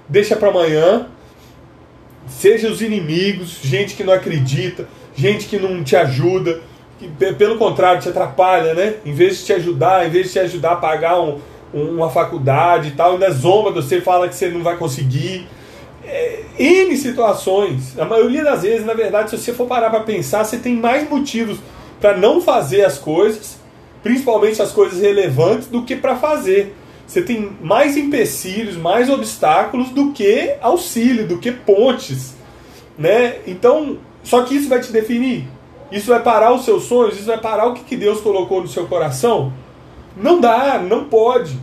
deixa 0.09 0.35
para 0.35 0.49
amanhã 0.49 1.09
seja 2.27 2.69
os 2.69 2.81
inimigos, 2.81 3.59
gente 3.63 3.95
que 3.95 4.03
não 4.03 4.13
acredita, 4.13 4.89
gente 5.15 5.47
que 5.47 5.59
não 5.59 5.85
te 5.85 5.95
ajuda, 5.95 6.61
pelo 7.39 7.59
contrário 7.59 8.01
te 8.01 8.09
atrapalha, 8.09 8.75
né? 8.75 8.95
Em 9.05 9.13
vez 9.13 9.39
de 9.39 9.45
te 9.45 9.53
ajudar, 9.53 10.07
em 10.07 10.11
vez 10.11 10.27
de 10.27 10.33
te 10.33 10.39
ajudar 10.41 10.73
a 10.73 10.77
pagar 10.77 11.21
um, 11.21 11.39
uma 11.73 12.11
faculdade 12.11 12.89
e 12.89 12.91
tal, 12.93 13.13
ainda 13.13 13.31
zomba 13.31 13.71
de 13.71 13.77
você, 13.77 14.01
fala 14.01 14.29
que 14.29 14.35
você 14.35 14.49
não 14.49 14.63
vai 14.63 14.77
conseguir. 14.77 15.47
É, 16.07 16.43
N 16.59 16.97
situações. 16.97 17.99
A 17.99 18.05
maioria 18.05 18.45
das 18.45 18.63
vezes, 18.63 18.85
na 18.85 18.95
verdade, 18.95 19.31
se 19.31 19.39
você 19.39 19.53
for 19.53 19.67
parar 19.67 19.91
para 19.91 20.01
pensar, 20.01 20.45
você 20.45 20.59
tem 20.59 20.75
mais 20.77 21.09
motivos 21.09 21.59
para 22.01 22.17
não 22.17 22.41
fazer 22.41 22.85
as 22.85 22.99
coisas, 22.99 23.59
principalmente 24.03 24.61
as 24.61 24.71
coisas 24.71 25.01
relevantes, 25.01 25.69
do 25.69 25.83
que 25.83 25.97
para 25.97 26.17
fazer 26.17 26.75
você 27.07 27.23
tem 27.23 27.57
mais 27.61 27.97
empecilhos, 27.97 28.77
mais 28.77 29.11
obstáculos 29.11 29.91
do 29.91 30.13
que 30.13 30.55
auxílio, 30.61 31.27
do 31.27 31.39
que 31.39 31.53
pontes, 31.53 32.35
né? 32.99 33.37
Então, 33.47 33.99
só 34.23 34.43
que 34.43 34.57
isso 34.57 34.69
vai 34.69 34.81
te 34.81 34.91
definir. 34.91 35.47
Isso 35.95 36.09
vai 36.09 36.21
parar 36.21 36.53
os 36.53 36.65
seus 36.65 36.83
sonhos, 36.87 37.15
isso 37.15 37.27
vai 37.27 37.39
parar 37.39 37.69
o 37.69 37.75
que, 37.75 37.85
que 37.85 37.97
Deus 37.97 38.21
colocou 38.21 38.61
no 38.61 38.67
seu 38.67 38.85
coração? 38.89 39.53
Não 40.17 40.41
dá, 40.41 40.77
não 40.77 41.05
pode. 41.05 41.57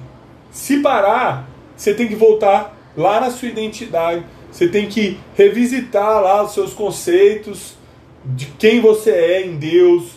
Se 0.49 0.79
parar, 0.79 1.49
você 1.75 1.93
tem 1.93 2.07
que 2.07 2.15
voltar 2.15 2.73
lá 2.95 3.19
na 3.19 3.29
sua 3.29 3.49
identidade. 3.49 4.23
Você 4.49 4.69
tem 4.69 4.88
que 4.88 5.19
revisitar 5.36 6.21
lá 6.21 6.43
os 6.43 6.53
seus 6.53 6.73
conceitos 6.73 7.75
de 8.23 8.45
quem 8.57 8.79
você 8.79 9.11
é 9.11 9.45
em 9.45 9.57
Deus, 9.57 10.11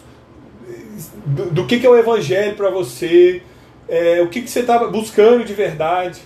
do, 1.26 1.50
do 1.50 1.66
que, 1.66 1.80
que 1.80 1.86
é 1.86 1.90
o 1.90 1.96
evangelho 1.96 2.54
para 2.54 2.70
você, 2.70 3.42
é, 3.88 4.22
o 4.22 4.28
que, 4.28 4.42
que 4.42 4.50
você 4.50 4.60
está 4.60 4.78
buscando 4.86 5.44
de 5.44 5.54
verdade, 5.54 6.20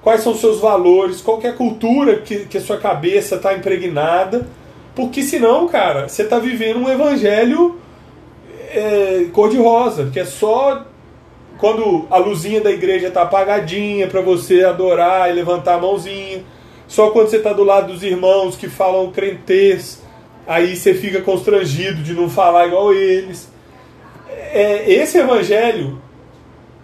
quais 0.00 0.20
são 0.20 0.32
os 0.32 0.40
seus 0.40 0.60
valores, 0.60 1.20
qual 1.20 1.40
é 1.42 1.48
a 1.48 1.52
cultura 1.52 2.18
que, 2.18 2.46
que 2.46 2.58
a 2.58 2.60
sua 2.60 2.78
cabeça 2.78 3.34
está 3.34 3.52
impregnada, 3.52 4.46
porque 4.94 5.22
senão, 5.22 5.68
cara, 5.68 6.08
você 6.08 6.22
está 6.22 6.38
vivendo 6.38 6.78
um 6.78 6.90
evangelho 6.90 7.78
é, 8.70 9.26
cor-de-rosa, 9.32 10.10
que 10.12 10.20
é 10.20 10.24
só 10.24 10.86
quando 11.58 12.06
a 12.10 12.16
luzinha 12.16 12.60
da 12.60 12.70
igreja 12.70 13.08
está 13.08 13.22
apagadinha 13.22 14.08
para 14.08 14.20
você 14.20 14.64
adorar 14.64 15.30
e 15.30 15.32
levantar 15.32 15.74
a 15.74 15.78
mãozinha, 15.78 16.42
só 16.88 17.10
quando 17.10 17.28
você 17.28 17.36
está 17.36 17.52
do 17.52 17.62
lado 17.62 17.92
dos 17.92 18.02
irmãos 18.02 18.56
que 18.56 18.68
falam 18.68 19.10
crentez, 19.12 20.02
aí 20.46 20.76
você 20.76 20.92
fica 20.92 21.20
constrangido 21.20 22.02
de 22.02 22.12
não 22.14 22.28
falar 22.28 22.66
igual 22.66 22.92
eles. 22.92 23.50
É, 24.28 24.92
esse 24.92 25.18
evangelho 25.18 26.02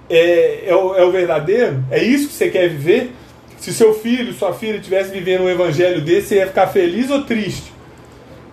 é, 0.09 0.64
é, 0.68 0.74
o, 0.74 0.94
é 0.94 1.04
o 1.04 1.11
verdadeiro? 1.11 1.84
É 1.90 2.02
isso 2.02 2.28
que 2.28 2.34
você 2.34 2.48
quer 2.48 2.68
viver? 2.68 3.12
Se 3.59 3.74
seu 3.74 3.92
filho, 3.92 4.32
sua 4.32 4.54
filha 4.54 4.76
estivesse 4.76 5.11
vivendo 5.11 5.42
um 5.42 5.50
evangelho 5.50 6.00
desse, 6.00 6.28
você 6.28 6.36
ia 6.36 6.46
ficar 6.46 6.68
feliz 6.68 7.11
ou 7.11 7.22
triste? 7.24 7.72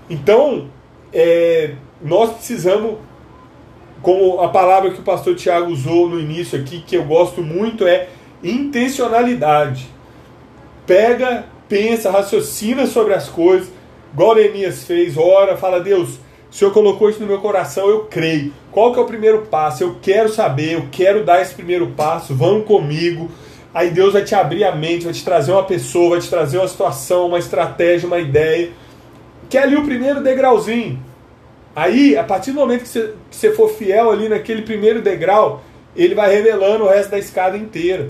Então, 0.10 0.68
é, 1.12 1.72
nós 2.02 2.34
precisamos, 2.34 2.98
como 4.02 4.42
a 4.42 4.50
palavra 4.50 4.92
que 4.92 5.00
o 5.00 5.04
pastor 5.04 5.36
Tiago 5.36 5.72
usou 5.72 6.10
no 6.10 6.20
início 6.20 6.60
aqui, 6.60 6.84
que 6.86 6.96
eu 6.96 7.04
gosto 7.04 7.42
muito, 7.42 7.88
é 7.88 8.10
intencionalidade. 8.44 9.88
Pega, 10.86 11.46
pensa, 11.68 12.12
raciocina 12.12 12.86
sobre 12.86 13.14
as 13.14 13.28
coisas, 13.28 13.72
igual 14.14 14.36
Neemias 14.36 14.84
fez, 14.84 15.18
ora, 15.18 15.58
fala, 15.58 15.80
Deus, 15.80 16.20
o 16.52 16.54
Senhor 16.56 16.72
colocou 16.72 17.10
isso 17.10 17.20
no 17.20 17.28
meu 17.28 17.40
coração, 17.40 17.90
eu 17.90 18.06
creio. 18.06 18.54
Qual 18.72 18.94
que 18.94 19.00
é 19.00 19.02
o 19.02 19.06
primeiro 19.06 19.42
passo? 19.48 19.84
Eu 19.84 19.98
quero 20.02 20.30
saber, 20.30 20.74
eu 20.74 20.88
quero 20.92 21.26
dar 21.26 21.42
esse 21.42 21.54
primeiro 21.54 21.88
passo, 21.88 22.36
vão 22.36 22.62
comigo. 22.62 23.30
Aí 23.74 23.90
Deus 23.90 24.14
vai 24.14 24.24
te 24.24 24.34
abrir 24.34 24.64
a 24.64 24.74
mente, 24.74 25.04
vai 25.04 25.14
te 25.14 25.26
trazer 25.26 25.52
uma 25.52 25.64
pessoa, 25.64 26.12
vai 26.12 26.20
te 26.20 26.30
trazer 26.30 26.60
uma 26.60 26.68
situação, 26.68 27.28
uma 27.28 27.40
estratégia, 27.40 28.08
uma 28.08 28.20
ideia. 28.20 28.72
Que 29.50 29.58
é 29.58 29.64
ali 29.64 29.76
o 29.76 29.86
primeiro 29.86 30.24
degrauzinho. 30.24 31.00
Aí, 31.76 32.18
a 32.18 32.24
partir 32.24 32.52
do 32.52 32.60
momento 32.60 32.84
que 32.84 32.88
você, 32.88 33.14
que 33.30 33.36
você 33.36 33.52
for 33.52 33.70
fiel 33.70 34.10
ali 34.10 34.30
naquele 34.30 34.62
primeiro 34.62 35.02
degrau, 35.02 35.64
ele 35.96 36.16
vai 36.16 36.34
revelando 36.34 36.86
o 36.86 36.88
resto 36.88 37.12
da 37.12 37.20
escada 37.20 37.58
inteira. 37.58 38.10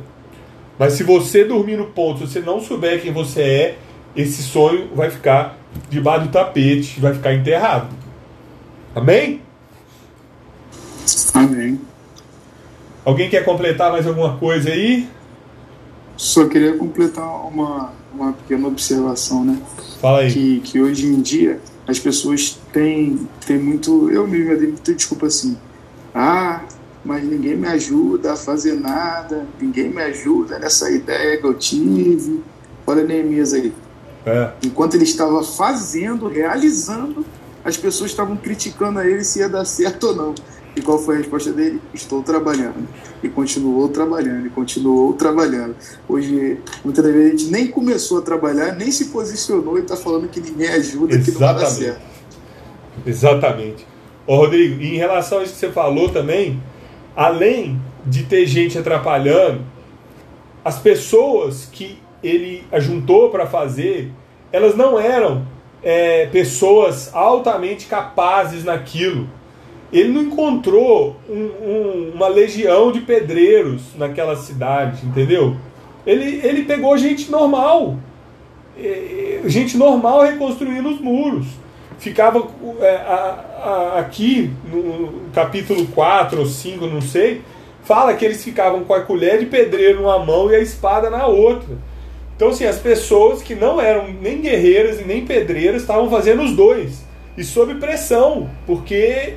Mas 0.77 0.93
se 0.93 1.03
você 1.03 1.43
dormir 1.43 1.77
no 1.77 1.88
ponto, 1.88 2.19
se 2.27 2.33
você 2.33 2.39
não 2.41 2.61
souber 2.61 3.01
quem 3.01 3.11
você 3.11 3.41
é, 3.41 3.77
esse 4.15 4.43
sonho 4.43 4.89
vai 4.93 5.09
ficar 5.09 5.57
debaixo 5.89 6.25
do 6.25 6.31
tapete, 6.31 6.99
vai 6.99 7.13
ficar 7.13 7.33
enterrado. 7.33 7.88
Amém? 8.93 9.41
Amém. 11.33 11.79
Alguém 13.03 13.29
quer 13.29 13.43
completar 13.43 13.91
mais 13.91 14.07
alguma 14.07 14.38
coisa 14.38 14.69
aí? 14.69 15.07
Só 16.18 16.47
queria 16.47 16.78
completar 16.78 17.26
uma, 17.47 17.91
uma 18.13 18.34
pequena 18.34 18.68
observação, 18.68 19.43
né? 19.43 19.61
Fala 19.99 20.20
aí. 20.20 20.32
Que, 20.32 20.59
que 20.61 20.82
hoje 20.82 21.07
em 21.07 21.22
dia 21.22 21.59
as 21.88 21.99
pessoas 21.99 22.57
têm, 22.72 23.28
têm 23.45 23.59
muito. 23.59 24.09
Eu 24.09 24.28
mesmo 24.28 24.57
dei 24.57 24.68
muita 24.68 24.93
desculpa 24.93 25.28
assim. 25.28 25.57
Ah, 26.13 26.61
mas 27.03 27.24
ninguém 27.24 27.55
me 27.55 27.68
ajuda 27.68 28.34
a 28.34 28.36
fazer 28.36 28.74
nada, 28.74 29.45
ninguém 29.61 29.89
me 29.89 30.01
ajuda 30.01 30.57
nessa 30.57 30.89
ideia 30.89 31.38
que 31.38 31.45
eu 31.45 31.53
tive. 31.53 32.41
Olha 32.88 33.03
Neemias 33.03 33.53
aí. 33.53 33.74
É. 34.26 34.51
Enquanto 34.63 34.95
ele 34.95 35.03
estava 35.03 35.43
fazendo, 35.43 36.28
realizando, 36.28 37.24
as 37.63 37.78
pessoas 37.78 38.11
estavam 38.11 38.36
criticando 38.36 38.99
a 38.99 39.07
ele 39.07 39.24
se 39.24 39.39
ia 39.39 39.49
dar 39.49 39.66
certo 39.66 40.07
ou 40.07 40.16
não. 40.16 40.36
E 40.76 40.82
qual 40.82 40.97
foi 40.97 41.15
a 41.15 41.17
resposta 41.19 41.51
dele? 41.53 41.82
Estou 41.93 42.21
trabalhando. 42.21 42.88
E 43.23 43.30
continuou 43.30 43.88
trabalhando, 43.89 44.47
e 44.47 44.49
continuou 44.49 45.13
trabalhando. 45.13 45.76
Hoje, 46.07 46.57
muitas 46.84 47.05
vezes, 47.05 47.26
a 47.26 47.30
gente 47.30 47.51
nem 47.51 47.67
começou 47.67 48.19
a 48.19 48.21
trabalhar, 48.21 48.73
nem 48.73 48.91
se 48.91 49.05
posicionou 49.05 49.78
e 49.78 49.82
está 49.82 49.95
falando 49.95 50.28
que 50.28 50.41
ninguém 50.41 50.67
ajuda, 50.67 51.15
Exatamente. 51.15 51.32
que 51.32 51.39
não 51.39 51.53
vai 51.55 51.65
certo. 51.65 52.01
Exatamente. 53.05 53.88
Ô, 54.28 54.36
Rodrigo, 54.36 54.82
em 54.82 54.97
relação 54.97 55.39
a 55.39 55.43
isso 55.43 55.53
que 55.53 55.59
você 55.59 55.71
falou 55.71 56.09
também, 56.09 56.61
além 57.15 57.80
de 58.05 58.23
ter 58.23 58.45
gente 58.45 58.78
atrapalhando, 58.78 59.61
as 60.63 60.80
pessoas 60.80 61.69
que 61.71 61.99
ele 62.23 62.63
ajuntou 62.71 63.30
para 63.30 63.45
fazer, 63.45 64.11
elas 64.51 64.76
não 64.76 64.99
eram 64.99 65.45
é, 65.84 66.26
pessoas 66.28 67.13
altamente 67.13 67.86
capazes 67.86 68.63
naquilo. 68.63 69.30
Ele 69.95 70.11
não 70.11 70.23
encontrou 70.23 71.15
um, 71.29 71.39
um, 71.39 72.11
uma 72.13 72.27
legião 72.27 72.91
de 72.91 72.99
pedreiros 72.99 73.95
naquela 73.97 74.35
cidade, 74.35 75.05
entendeu? 75.05 75.55
Ele, 76.05 76.41
ele 76.43 76.63
pegou 76.63 76.97
gente 76.97 77.31
normal, 77.31 77.97
gente 79.45 79.77
normal 79.77 80.23
reconstruindo 80.23 80.89
os 80.89 80.99
muros. 80.99 81.47
Ficava 81.97 82.45
é, 82.81 82.95
a, 82.97 83.93
a, 83.95 83.99
aqui 83.99 84.51
no 84.69 85.29
capítulo 85.33 85.87
4 85.87 86.39
ou 86.39 86.45
5, 86.45 86.85
não 86.87 87.01
sei, 87.01 87.41
fala 87.85 88.13
que 88.15 88.25
eles 88.25 88.43
ficavam 88.43 88.83
com 88.83 88.93
a 88.93 88.99
colher 88.99 89.39
de 89.39 89.45
pedreiro 89.45 90.01
numa 90.01 90.19
mão 90.19 90.51
e 90.51 90.55
a 90.55 90.59
espada 90.59 91.09
na 91.09 91.25
outra. 91.25 91.77
Então, 92.35 92.49
assim, 92.49 92.65
as 92.65 92.79
pessoas 92.79 93.41
que 93.41 93.55
não 93.55 93.79
eram 93.79 94.09
nem 94.21 94.41
guerreiras 94.41 94.99
e 94.99 95.05
nem 95.05 95.25
pedreiras 95.25 95.83
estavam 95.83 96.09
fazendo 96.09 96.43
os 96.43 96.51
dois. 96.53 97.05
E 97.37 97.45
sob 97.45 97.75
pressão, 97.75 98.49
porque 98.67 99.35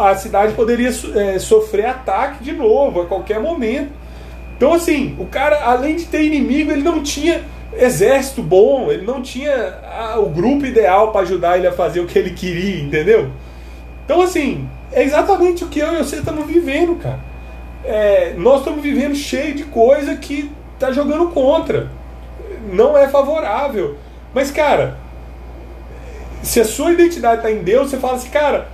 a 0.00 0.14
cidade 0.16 0.54
poderia 0.54 0.88
é, 0.88 1.38
sofrer 1.38 1.86
ataque 1.86 2.44
de 2.44 2.52
novo 2.52 3.02
a 3.02 3.06
qualquer 3.06 3.40
momento. 3.40 3.92
Então, 4.56 4.72
assim, 4.72 5.16
o 5.18 5.26
cara, 5.26 5.64
além 5.64 5.96
de 5.96 6.04
ter 6.04 6.22
inimigo, 6.22 6.70
ele 6.70 6.82
não 6.82 7.02
tinha 7.02 7.42
exército 7.76 8.42
bom, 8.42 8.90
ele 8.90 9.04
não 9.04 9.20
tinha 9.20 9.78
a, 9.82 10.18
o 10.18 10.28
grupo 10.28 10.64
ideal 10.64 11.10
para 11.10 11.22
ajudar 11.22 11.58
ele 11.58 11.66
a 11.66 11.72
fazer 11.72 12.00
o 12.00 12.06
que 12.06 12.18
ele 12.18 12.30
queria, 12.30 12.82
entendeu? 12.82 13.30
Então, 14.04 14.20
assim, 14.20 14.68
é 14.92 15.02
exatamente 15.02 15.64
o 15.64 15.68
que 15.68 15.80
eu 15.80 15.94
e 15.94 15.98
você 15.98 16.16
estamos 16.16 16.46
vivendo, 16.46 16.96
cara. 16.96 17.18
É, 17.84 18.34
nós 18.36 18.60
estamos 18.60 18.82
vivendo 18.82 19.14
cheio 19.14 19.54
de 19.54 19.64
coisa 19.64 20.14
que 20.16 20.50
tá 20.78 20.92
jogando 20.92 21.30
contra. 21.30 21.90
Não 22.72 22.96
é 22.96 23.08
favorável. 23.08 23.96
Mas, 24.32 24.50
cara, 24.50 24.96
se 26.42 26.60
a 26.60 26.64
sua 26.64 26.92
identidade 26.92 27.36
está 27.36 27.50
em 27.50 27.62
Deus, 27.62 27.90
você 27.90 27.96
fala 27.98 28.14
assim, 28.14 28.30
cara, 28.30 28.68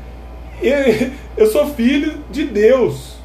eu, 0.62 1.10
eu 1.36 1.46
sou 1.46 1.66
filho 1.74 2.14
de 2.30 2.44
Deus. 2.44 3.16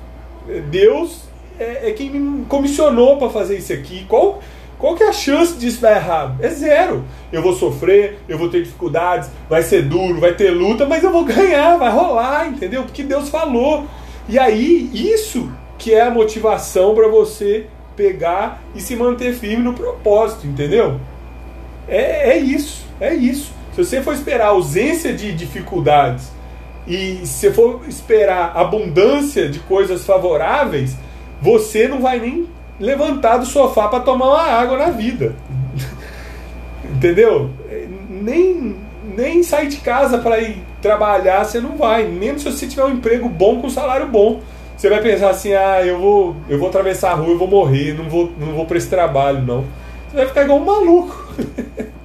Deus 0.70 1.22
é, 1.60 1.90
é 1.90 1.92
quem 1.92 2.10
me 2.10 2.46
comissionou 2.46 3.18
para 3.18 3.30
fazer 3.30 3.58
isso 3.58 3.74
aqui. 3.74 4.06
Qual, 4.08 4.42
qual 4.78 4.96
que 4.96 5.04
é 5.04 5.10
a 5.10 5.14
chance 5.14 5.58
disso 5.58 5.82
dar 5.82 5.96
errado? 5.96 6.38
É 6.44 6.50
zero. 6.50 7.04
Eu 7.32 7.42
vou 7.42 7.54
sofrer, 7.54 8.20
eu 8.28 8.38
vou 8.38 8.50
ter 8.50 8.64
dificuldades, 8.64 9.30
vai 9.50 9.64
ser 9.64 9.84
duro, 9.84 10.20
vai 10.20 10.34
ter 10.34 10.52
luta, 10.52 10.86
mas 10.86 11.04
eu 11.04 11.12
vou 11.12 11.24
ganhar, 11.26 11.78
vai 11.78 11.92
rolar, 11.92 12.48
entendeu? 12.48 12.84
Porque 12.84 13.04
Deus 13.04 13.30
falou. 13.30 13.86
E 14.28 14.40
aí, 14.40 14.90
isso 14.94 15.52
que 15.78 15.94
é 15.94 16.02
a 16.02 16.12
motivação 16.12 16.96
para 16.96 17.08
você 17.08 17.68
pegar 17.96 18.62
e 18.76 18.82
se 18.82 18.96
manter 18.96 19.34
firme 19.34 19.64
no 19.64 19.74
propósito, 19.74 20.46
entendeu? 20.48 21.00
É, 21.88 22.32
é 22.32 22.38
isso, 22.38 22.86
é 23.00 23.14
isso. 23.14 23.52
Se 23.74 23.84
você 23.84 24.02
for 24.02 24.14
esperar 24.14 24.48
ausência 24.48 25.14
de 25.14 25.32
dificuldades 25.34 26.30
e 26.88 27.26
se 27.26 27.52
for 27.52 27.82
esperar 27.88 28.52
abundância 28.56 29.50
de 29.50 29.60
coisas 29.60 30.06
favoráveis, 30.06 30.96
você 31.42 31.88
não 31.88 32.00
vai 32.00 32.20
nem 32.20 32.48
levantar 32.80 33.38
do 33.38 33.46
sofá 33.46 33.88
para 33.88 34.02
tomar 34.02 34.28
uma 34.28 34.44
água 34.44 34.78
na 34.78 34.92
vida. 34.92 35.36
Entendeu? 36.86 37.50
Nem, 38.10 38.76
nem 39.16 39.42
sair 39.42 39.68
de 39.68 39.78
casa 39.78 40.20
para 40.20 40.40
ir 40.40 40.62
trabalhar 40.82 41.44
você 41.44 41.60
não 41.60 41.76
vai, 41.76 42.06
mesmo 42.06 42.40
se 42.40 42.52
você 42.52 42.68
tiver 42.68 42.86
um 42.86 42.92
emprego 42.92 43.28
bom 43.28 43.60
com 43.60 43.70
salário 43.70 44.08
bom. 44.08 44.42
Você 44.78 44.90
vai 44.90 45.02
pensar 45.02 45.30
assim: 45.30 45.54
"Ah, 45.54 45.84
eu 45.84 46.00
vou, 46.00 46.36
eu 46.48 46.60
vou 46.60 46.68
atravessar 46.68 47.12
a 47.12 47.16
rua, 47.16 47.32
eu 47.32 47.38
vou 47.38 47.48
morrer, 47.48 47.94
não 47.94 48.10
vou, 48.10 48.32
não 48.38 48.54
vou 48.54 48.66
para 48.66 48.78
esse 48.78 48.90
trabalho 48.90 49.42
não". 49.42 49.66
Você 50.10 50.18
vai 50.18 50.28
ficar 50.28 50.44
igual 50.44 50.60
um 50.60 50.66
maluco. 50.66 51.34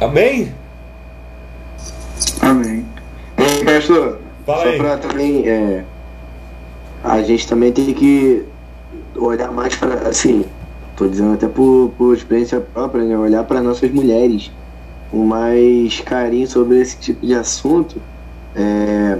Amém? 0.00 0.52
Amém. 2.44 2.84
pastor, 3.64 4.18
Fala 4.44 4.62
só 4.62 4.76
para 4.76 4.98
também 4.98 5.48
é, 5.48 5.84
a 7.02 7.22
gente 7.22 7.48
também 7.48 7.72
tem 7.72 7.92
que 7.94 8.44
olhar 9.16 9.50
mais 9.50 9.74
para 9.76 10.08
assim, 10.08 10.44
tô 10.96 11.06
dizendo 11.06 11.34
até 11.34 11.48
por, 11.48 11.92
por 11.96 12.14
experiência 12.14 12.60
própria, 12.60 13.04
né? 13.04 13.16
Olhar 13.16 13.44
para 13.44 13.62
nossas 13.62 13.90
mulheres 13.90 14.50
com 15.10 15.24
mais 15.24 16.00
carinho 16.00 16.46
sobre 16.46 16.80
esse 16.80 16.98
tipo 16.98 17.24
de 17.24 17.34
assunto. 17.34 18.00
É, 18.54 19.18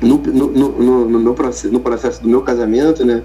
no, 0.00 0.18
no, 0.18 0.50
no, 0.50 1.08
no, 1.08 1.20
meu 1.20 1.36
no 1.70 1.80
processo 1.80 2.22
do 2.22 2.28
meu 2.28 2.42
casamento, 2.42 3.04
né? 3.04 3.22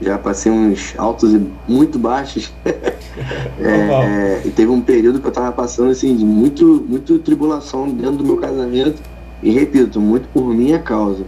Já 0.00 0.18
passei 0.18 0.52
uns 0.52 0.94
altos 0.98 1.32
e 1.32 1.46
muito 1.66 1.98
baixos. 1.98 2.52
Normal. 3.58 4.02
É, 4.02 4.42
e 4.44 4.50
teve 4.50 4.70
um 4.70 4.80
período 4.80 5.20
que 5.20 5.26
eu 5.26 5.32
tava 5.32 5.50
passando 5.52 5.90
assim 5.90 6.14
de 6.14 6.24
muito, 6.24 6.84
muito 6.86 7.18
tribulação 7.18 7.88
dentro 7.88 8.16
do 8.18 8.24
meu 8.24 8.36
casamento. 8.36 9.00
E 9.42 9.50
repito, 9.50 10.00
muito 10.00 10.28
por 10.28 10.44
minha 10.54 10.78
causa. 10.78 11.24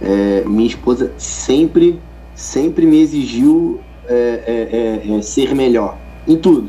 É, 0.00 0.42
minha 0.46 0.66
esposa 0.66 1.10
sempre, 1.16 1.98
sempre 2.34 2.84
me 2.86 3.00
exigiu 3.00 3.80
é, 4.06 5.02
é, 5.06 5.12
é, 5.12 5.18
é, 5.18 5.22
ser 5.22 5.54
melhor 5.54 5.96
em 6.28 6.36
tudo. 6.36 6.68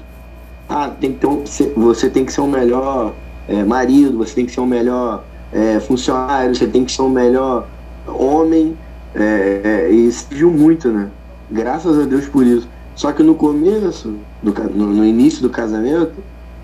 Ah, 0.69 0.89
tem 0.89 1.11
que 1.13 1.19
ter 1.19 1.28
um- 1.28 1.43
você- 1.75 2.09
tem 2.09 2.25
que 2.25 2.32
ser 2.32 2.41
o 2.41 2.47
melhor 2.47 3.13
é, 3.49 3.63
marido, 3.63 4.17
você 4.17 4.36
tem 4.36 4.45
que 4.45 4.51
ser 4.51 4.59
o 4.59 4.65
melhor 4.65 5.23
é, 5.53 5.80
funcionário, 5.80 6.53
você 6.53 6.67
tem 6.67 6.84
que 6.84 6.91
ser 6.91 7.01
o 7.01 7.09
melhor 7.09 7.65
homem. 8.07 8.78
É, 9.15 9.88
é, 9.89 9.91
e 9.91 10.05
exigiu 10.05 10.51
muito, 10.51 10.89
né? 10.89 11.07
Graças 11.50 11.98
a 11.98 12.04
Deus 12.04 12.28
por 12.28 12.45
isso. 12.45 12.68
Só 12.95 13.12
que 13.12 13.22
no 13.22 13.36
começo, 13.36 14.16
do 14.41 14.54
no, 14.74 14.88
no 14.88 15.06
início 15.06 15.41
do 15.41 15.50
casamento, 15.50 16.16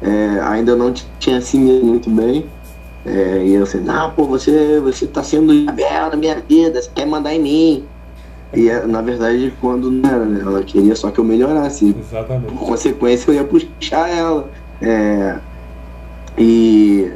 é, 0.02 0.40
ainda 0.42 0.76
não 0.76 0.94
tinha 1.20 1.38
assimilado 1.38 1.86
muito 1.86 2.10
bem. 2.10 2.46
É, 3.06 3.44
e 3.46 3.54
eu 3.54 3.64
assim, 3.64 3.80
não, 3.80 4.12
pô, 4.12 4.26
você, 4.26 4.80
você 4.80 5.06
tá 5.06 5.22
sendo 5.22 5.54
Isabel 5.54 6.10
na 6.10 6.16
minha 6.16 6.40
vida, 6.40 6.82
você 6.82 6.90
quer 6.94 7.06
mandar 7.06 7.34
em 7.34 7.42
mim. 7.42 7.86
E 8.54 8.70
é, 8.70 8.86
na 8.86 9.02
verdade, 9.02 9.54
quando 9.60 9.90
não 9.92 10.10
era, 10.10 10.26
né? 10.26 10.42
Ela 10.42 10.64
queria 10.64 10.96
só 10.96 11.12
que 11.12 11.20
eu 11.20 11.24
melhorasse. 11.24 11.96
Exatamente. 12.00 12.54
Por 12.54 12.68
consequência, 12.68 13.32
eu 13.32 13.36
ia 13.36 13.44
puxar 13.44 14.10
ela. 14.10 14.50
É, 14.82 15.38
e 16.38 17.12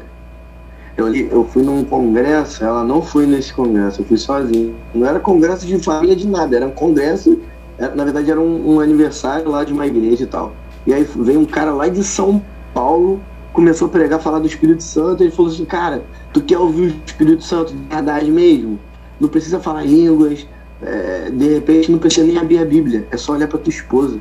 eu, 0.96 1.14
eu 1.16 1.46
fui 1.46 1.64
num 1.64 1.84
congresso, 1.84 2.64
ela 2.64 2.84
não 2.84 3.02
foi 3.02 3.26
nesse 3.26 3.54
congresso, 3.54 4.02
eu 4.02 4.06
fui 4.06 4.18
sozinho. 4.18 4.76
Não 4.94 5.08
era 5.08 5.20
congresso 5.20 5.66
de 5.66 5.78
família 5.80 6.16
de 6.16 6.28
nada, 6.28 6.56
era 6.56 6.66
um 6.66 6.72
congresso, 6.72 7.40
na 7.78 8.04
verdade 8.04 8.32
era 8.32 8.40
um, 8.40 8.76
um 8.76 8.80
aniversário 8.80 9.50
lá 9.50 9.64
de 9.64 9.74
uma 9.74 9.86
igreja 9.86 10.24
e 10.24 10.28
tal. 10.28 10.54
E 10.86 10.94
aí 10.94 11.08
veio 11.16 11.40
um 11.40 11.46
cara 11.46 11.72
lá 11.72 11.88
de 11.88 12.04
São 12.04 12.42
Paulo, 12.74 13.22
começou 13.54 13.88
a 13.88 13.92
pregar, 13.92 14.20
falar 14.20 14.40
do 14.40 14.48
Espírito 14.48 14.84
Santo, 14.84 15.24
ele 15.24 15.32
falou 15.32 15.52
assim, 15.52 15.66
cara, 15.66 16.04
tu 16.34 16.42
quer 16.42 16.58
ouvir 16.58 16.92
o 16.92 16.96
Espírito 17.06 17.44
Santo 17.44 17.74
de 17.74 17.84
verdade 17.94 18.32
mesmo? 18.32 18.80
Não 19.20 19.28
precisa 19.28 19.60
falar 19.60 19.84
línguas, 19.84 20.48
é, 20.82 21.30
de 21.32 21.54
repente 21.54 21.92
não 21.92 22.00
precisa 22.00 22.26
nem 22.26 22.38
abrir 22.38 22.60
a 22.60 22.66
Bíblia, 22.66 23.08
é 23.12 23.18
só 23.18 23.34
olhar 23.34 23.48
pra 23.48 23.58
tua 23.58 23.72
esposa. 23.72 24.20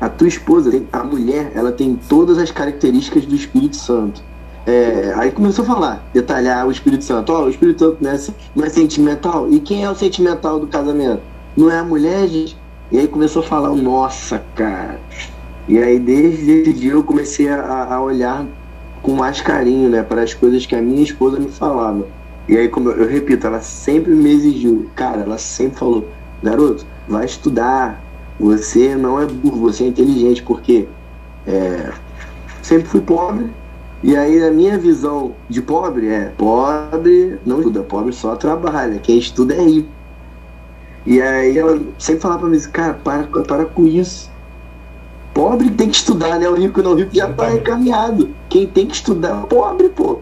A 0.00 0.08
tua 0.08 0.28
esposa, 0.28 0.70
a 0.92 1.02
mulher, 1.02 1.50
ela 1.54 1.72
tem 1.72 1.98
todas 2.08 2.38
as 2.38 2.52
características 2.52 3.26
do 3.26 3.34
Espírito 3.34 3.76
Santo. 3.76 4.22
É, 4.64 5.12
aí 5.16 5.32
começou 5.32 5.64
a 5.64 5.66
falar, 5.66 6.08
detalhar 6.12 6.66
o 6.66 6.70
Espírito 6.70 7.02
Santo. 7.02 7.32
Ó, 7.32 7.46
o 7.46 7.50
Espírito 7.50 7.80
Santo 7.80 7.98
não 8.00 8.10
é, 8.10 8.18
não 8.54 8.64
é 8.64 8.68
sentimental. 8.68 9.48
E 9.50 9.58
quem 9.58 9.82
é 9.82 9.90
o 9.90 9.94
sentimental 9.94 10.60
do 10.60 10.66
casamento? 10.68 11.22
Não 11.58 11.68
é 11.68 11.80
a 11.80 11.82
mulher, 11.82 12.28
gente? 12.28 12.56
E 12.92 13.00
aí 13.00 13.08
começou 13.08 13.42
a 13.42 13.44
falar, 13.44 13.74
nossa, 13.74 14.40
cara. 14.54 15.00
E 15.66 15.76
aí 15.76 15.98
desde 15.98 16.52
esse 16.52 16.72
dia 16.72 16.92
eu 16.92 17.02
comecei 17.02 17.48
a, 17.48 17.94
a 17.94 18.00
olhar 18.00 18.46
com 19.02 19.16
mais 19.16 19.40
carinho, 19.40 19.88
né, 19.90 20.04
para 20.04 20.22
as 20.22 20.32
coisas 20.32 20.64
que 20.64 20.76
a 20.76 20.80
minha 20.80 21.02
esposa 21.02 21.40
me 21.40 21.48
falava. 21.48 22.06
E 22.48 22.56
aí, 22.56 22.68
como 22.68 22.90
eu, 22.90 23.02
eu 23.02 23.08
repito, 23.08 23.44
ela 23.44 23.60
sempre 23.60 24.12
me 24.12 24.30
exigiu, 24.30 24.88
cara, 24.94 25.22
ela 25.22 25.36
sempre 25.36 25.80
falou, 25.80 26.08
garoto, 26.44 26.86
vai 27.08 27.24
estudar, 27.24 28.00
você 28.38 28.94
não 28.94 29.20
é 29.20 29.26
burro, 29.26 29.58
você 29.62 29.82
é 29.82 29.88
inteligente, 29.88 30.44
porque 30.44 30.86
é, 31.44 31.90
sempre 32.62 32.88
fui 32.88 33.00
pobre, 33.00 33.50
e 34.00 34.16
aí 34.16 34.40
a 34.44 34.52
minha 34.52 34.78
visão 34.78 35.34
de 35.48 35.60
pobre 35.60 36.06
é 36.06 36.32
pobre 36.38 37.36
não 37.44 37.58
estuda, 37.58 37.82
pobre 37.82 38.12
só 38.12 38.36
trabalha, 38.36 39.00
quem 39.00 39.18
estuda 39.18 39.54
é 39.54 39.60
rico. 39.60 39.97
E 41.06 41.20
aí 41.20 41.56
ela 41.56 41.80
sempre 41.98 42.20
falava 42.20 42.40
pra 42.40 42.48
mim, 42.48 42.60
cara, 42.72 42.94
para, 42.94 43.24
para 43.24 43.64
com 43.64 43.86
isso. 43.86 44.30
Pobre 45.32 45.70
tem 45.70 45.88
que 45.88 45.96
estudar, 45.96 46.38
né? 46.38 46.48
O 46.48 46.54
rico 46.54 46.82
não, 46.82 46.92
o 46.92 46.94
rico 46.94 47.14
já 47.14 47.32
tá 47.32 47.52
encaminhado. 47.52 48.30
Quem 48.48 48.66
tem 48.66 48.86
que 48.86 48.94
estudar 48.94 49.42
é 49.42 49.46
pobre, 49.46 49.88
pô. 49.88 50.18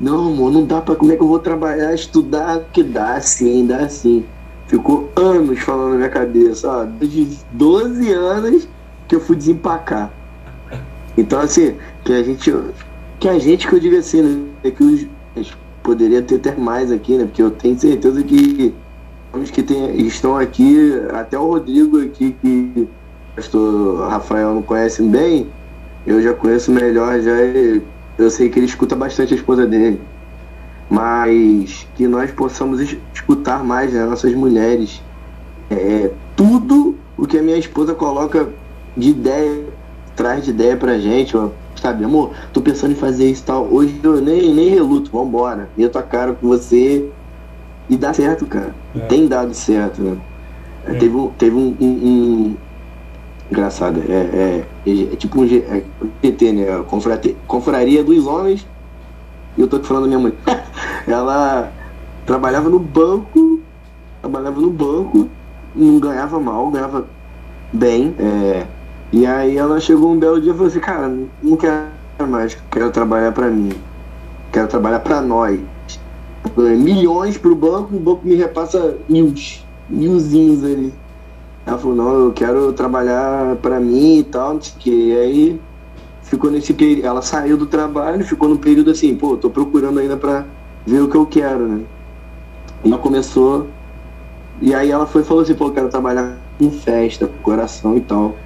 Não, 0.00 0.28
amor, 0.28 0.52
não 0.52 0.64
dá 0.64 0.80
pra. 0.80 0.94
Como 0.94 1.12
é 1.12 1.16
que 1.16 1.22
eu 1.22 1.28
vou 1.28 1.38
trabalhar, 1.38 1.94
estudar? 1.94 2.60
Que 2.72 2.82
dá 2.82 3.20
sim, 3.20 3.66
dá 3.66 3.88
sim. 3.88 4.24
Ficou 4.66 5.10
anos 5.16 5.58
falando 5.60 5.90
na 5.90 5.96
minha 5.96 6.08
cabeça, 6.08 6.70
ó, 6.70 6.84
desde 6.84 7.38
12 7.52 8.12
anos 8.12 8.68
que 9.06 9.14
eu 9.14 9.20
fui 9.20 9.36
desempacar. 9.36 10.10
Então, 11.16 11.40
assim, 11.40 11.76
que 12.04 12.12
a 12.12 12.22
gente. 12.22 12.54
Que 13.20 13.28
a 13.28 13.38
gente 13.38 13.68
que 13.68 13.74
eu 13.74 13.80
digo 13.80 13.96
assim, 13.96 14.22
né? 14.62 14.70
Que 14.70 14.82
os. 14.82 15.06
Poderia 15.82 16.22
ter, 16.22 16.38
ter 16.38 16.58
mais 16.58 16.90
aqui, 16.90 17.16
né? 17.16 17.24
Porque 17.24 17.42
eu 17.42 17.50
tenho 17.50 17.78
certeza 17.78 18.22
que 18.22 18.74
que 19.52 19.62
tem, 19.62 19.96
estão 20.06 20.36
aqui, 20.36 20.92
até 21.12 21.38
o 21.38 21.46
Rodrigo 21.46 22.00
aqui, 22.02 22.32
que 22.40 22.72
o 22.76 22.88
pastor 23.36 24.08
Rafael 24.08 24.54
não 24.54 24.62
conhece 24.62 25.02
bem, 25.02 25.48
eu 26.06 26.22
já 26.22 26.34
conheço 26.34 26.70
melhor, 26.72 27.20
já 27.20 27.32
eu 28.18 28.30
sei 28.30 28.48
que 28.48 28.58
ele 28.58 28.66
escuta 28.66 28.94
bastante 28.96 29.34
a 29.34 29.36
esposa 29.36 29.66
dele. 29.66 30.00
Mas 30.88 31.86
que 31.96 32.06
nós 32.06 32.30
possamos 32.30 32.80
es- 32.80 32.98
escutar 33.12 33.64
mais 33.64 33.92
né, 33.92 34.04
nossas 34.04 34.34
mulheres. 34.34 35.02
É, 35.70 36.10
tudo 36.36 36.96
o 37.16 37.26
que 37.26 37.38
a 37.38 37.42
minha 37.42 37.58
esposa 37.58 37.94
coloca 37.94 38.48
de 38.96 39.10
ideia, 39.10 39.64
traz 40.16 40.44
de 40.44 40.50
ideia 40.50 40.76
pra 40.76 40.98
gente, 40.98 41.36
ó, 41.36 41.50
sabe, 41.80 42.04
amor, 42.04 42.32
tô 42.52 42.60
pensando 42.60 42.92
em 42.92 42.96
fazer 42.96 43.30
isso 43.30 43.44
tal. 43.44 43.66
Hoje 43.72 43.98
eu 44.02 44.20
nem, 44.20 44.54
nem 44.54 44.68
reluto, 44.70 45.10
vambora. 45.10 45.68
Meto 45.76 45.98
a 45.98 46.02
cara 46.02 46.34
com 46.34 46.46
você 46.48 47.10
e 47.88 47.96
dá 47.96 48.12
certo, 48.12 48.46
cara. 48.46 48.74
É. 48.96 49.00
Tem 49.00 49.26
dado 49.26 49.52
certo, 49.54 50.00
né? 50.02 50.16
É, 50.86 50.92
É. 50.92 50.94
Teve, 50.98 51.16
um- 51.16 51.28
teve 51.30 51.56
um, 51.56 51.76
um- 51.80 51.86
um- 51.86 52.56
Engraçado, 53.50 54.02
é, 54.08 54.64
é, 54.86 54.92
é 55.12 55.16
tipo 55.16 55.40
um 55.40 55.44
é, 55.44 55.82
GT, 56.22 56.52
né? 56.52 56.82
Confrate- 56.88 57.36
Confraria 57.46 58.02
dos 58.02 58.26
Homens. 58.26 58.66
E 59.56 59.60
eu 59.60 59.68
tô 59.68 59.76
aqui 59.76 59.86
falando 59.86 60.04
da 60.04 60.08
minha 60.08 60.18
mãe. 60.18 60.32
Ela 61.06 61.70
trabalhava 62.26 62.68
no 62.70 62.78
banco, 62.78 63.60
trabalhava 64.22 64.58
no 64.60 64.70
banco, 64.70 65.28
não 65.76 66.00
ganhava 66.00 66.40
mal, 66.40 66.70
ganhava 66.70 67.06
bem. 67.72 68.14
É, 68.18 68.66
e 69.12 69.26
aí 69.26 69.56
ela 69.58 69.78
chegou 69.78 70.10
um 70.12 70.18
belo 70.18 70.40
dia 70.40 70.50
e 70.50 70.54
falou 70.54 70.68
assim, 70.68 70.80
cara, 70.80 71.12
não 71.42 71.56
quero 71.56 71.84
mais, 72.26 72.56
quero 72.70 72.90
trabalhar 72.90 73.30
para 73.32 73.48
mim. 73.48 73.72
Quero 74.50 74.66
trabalhar 74.68 75.00
para 75.00 75.20
nós. 75.20 75.60
Milhões 76.56 77.36
pro 77.36 77.54
banco, 77.54 77.96
o 77.96 78.00
banco 78.00 78.26
me 78.26 78.34
repassa 78.34 78.96
mil, 79.08 79.34
milzinhos 79.88 80.64
ali. 80.64 80.92
Ela 81.66 81.78
falou, 81.78 81.96
não, 81.96 82.12
eu 82.26 82.32
quero 82.32 82.72
trabalhar 82.72 83.56
para 83.56 83.80
mim 83.80 84.18
e 84.18 84.24
tal, 84.24 84.58
que 84.78 84.90
e 84.90 85.16
aí 85.16 85.60
ficou 86.22 86.50
nesse 86.50 86.74
período, 86.74 87.06
ela 87.06 87.22
saiu 87.22 87.56
do 87.56 87.66
trabalho, 87.66 88.24
ficou 88.24 88.48
no 88.48 88.58
período 88.58 88.90
assim, 88.90 89.14
pô, 89.14 89.36
tô 89.36 89.48
procurando 89.48 89.98
ainda 89.98 90.16
para 90.16 90.44
ver 90.86 91.00
o 91.00 91.08
que 91.08 91.16
eu 91.16 91.26
quero, 91.26 91.66
né? 91.66 91.80
Ela 92.84 92.98
começou, 92.98 93.66
e 94.60 94.74
aí 94.74 94.90
ela 94.90 95.06
foi 95.06 95.22
e 95.22 95.24
falou 95.24 95.42
assim, 95.42 95.54
pô, 95.54 95.66
eu 95.66 95.72
quero 95.72 95.88
trabalhar 95.88 96.36
com 96.58 96.70
festa, 96.70 97.26
com 97.26 97.42
coração 97.42 97.96
e 97.96 98.00
tal. 98.00 98.36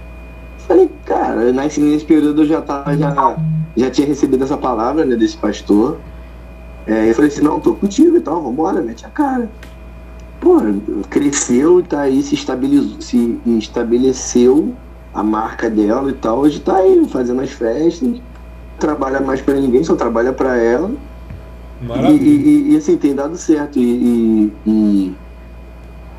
Falei, 0.67 0.89
cara, 1.05 1.53
nesse, 1.53 1.81
nesse 1.81 2.05
período 2.05 2.43
eu 2.43 2.47
já 2.47 2.61
tava, 2.61 2.97
já, 2.97 3.37
já 3.77 3.91
tinha 3.91 4.07
recebido 4.07 4.45
essa 4.45 4.57
palavra, 4.57 5.05
né, 5.05 5.17
desse 5.17 5.37
pastor. 5.37 5.99
É, 6.89 7.11
eu 7.11 7.15
falei 7.15 7.31
assim, 7.31 7.43
não, 7.43 7.61
tô 7.61 7.75
contigo 7.75 8.17
e 8.17 8.21
tal, 8.21 8.43
vambora, 8.43 8.81
mete 8.81 9.05
a 9.05 9.11
cara. 9.11 9.49
Pô, 10.41 10.57
cresceu, 11.11 11.83
tá 11.83 12.01
aí, 12.01 12.23
se 12.23 12.35
estabilizou, 12.35 13.01
se 13.01 13.39
estabeleceu 13.47 14.75
a 15.13 15.23
marca 15.23 15.69
dela 15.69 16.11
e 16.11 16.15
tal, 16.15 16.39
hoje 16.39 16.61
tá 16.61 16.77
aí 16.77 17.07
fazendo 17.09 17.43
as 17.43 17.51
festas, 17.51 18.21
trabalha 18.79 19.21
mais 19.21 19.43
para 19.43 19.55
ninguém, 19.55 19.85
só 19.85 19.95
trabalha 19.95 20.33
para 20.33 20.57
ela. 20.57 20.91
E, 22.11 22.13
e, 22.13 22.73
e, 22.73 22.77
assim, 22.77 22.97
tem 22.97 23.15
dado 23.15 23.37
certo. 23.37 23.79
E, 23.79 24.53
e, 24.67 25.15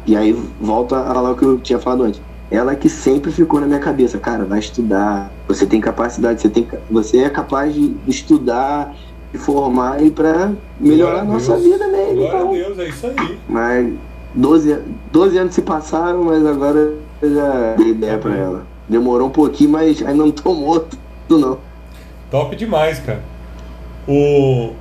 e, 0.08 0.16
aí 0.16 0.32
volta 0.62 0.98
a 0.98 1.20
lá 1.20 1.32
o 1.32 1.36
que 1.36 1.44
eu 1.44 1.60
tinha 1.60 1.80
falado 1.80 2.04
antes. 2.04 2.22
Ela 2.50 2.76
que 2.76 2.90
sempre 2.90 3.32
ficou 3.32 3.60
na 3.60 3.68
minha 3.68 3.80
cabeça, 3.80 4.18
cara, 4.18 4.46
vai 4.46 4.60
estudar, 4.60 5.32
você 5.48 5.66
tem 5.66 5.80
capacidade, 5.80 6.42
você, 6.42 6.50
tem, 6.50 6.68
você 6.90 7.20
é 7.20 7.30
capaz 7.30 7.74
de 7.74 7.96
estudar, 8.08 8.96
formar 9.38 10.02
e 10.04 10.10
para 10.10 10.52
melhorar 10.80 11.22
a 11.22 11.24
nossa 11.24 11.54
Deus. 11.58 11.64
vida 11.64 11.88
mesmo. 11.88 12.16
Glória 12.16 12.28
então. 12.38 12.50
a 12.50 12.54
Deus, 12.54 12.80
é 12.80 12.88
isso 12.88 13.08
aí. 13.08 13.40
Mas 13.48 13.94
12, 14.34 14.80
12 15.12 15.38
anos 15.38 15.54
se 15.54 15.62
passaram, 15.62 16.24
mas 16.24 16.46
agora 16.46 16.94
eu 17.22 17.36
já 17.36 17.74
dei 17.78 17.90
ideia 17.90 18.18
pra 18.18 18.36
ela. 18.36 18.64
Demorou 18.88 19.28
um 19.28 19.32
pouquinho, 19.32 19.70
mas 19.72 20.02
ainda 20.06 20.14
não 20.24 20.32
tomou 20.32 20.80
tudo 21.28 21.40
não. 21.40 21.58
Top 22.32 22.56
demais, 22.56 23.00
cara. 23.00 23.22
O, 24.08 24.72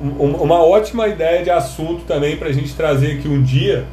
um- 0.00 0.36
uma 0.42 0.62
ótima 0.62 1.06
ideia 1.06 1.42
de 1.44 1.50
assunto 1.50 2.02
também 2.04 2.36
para 2.36 2.48
a 2.48 2.52
gente 2.52 2.74
trazer 2.74 3.18
aqui 3.18 3.28
um 3.28 3.42
dia, 3.42 3.84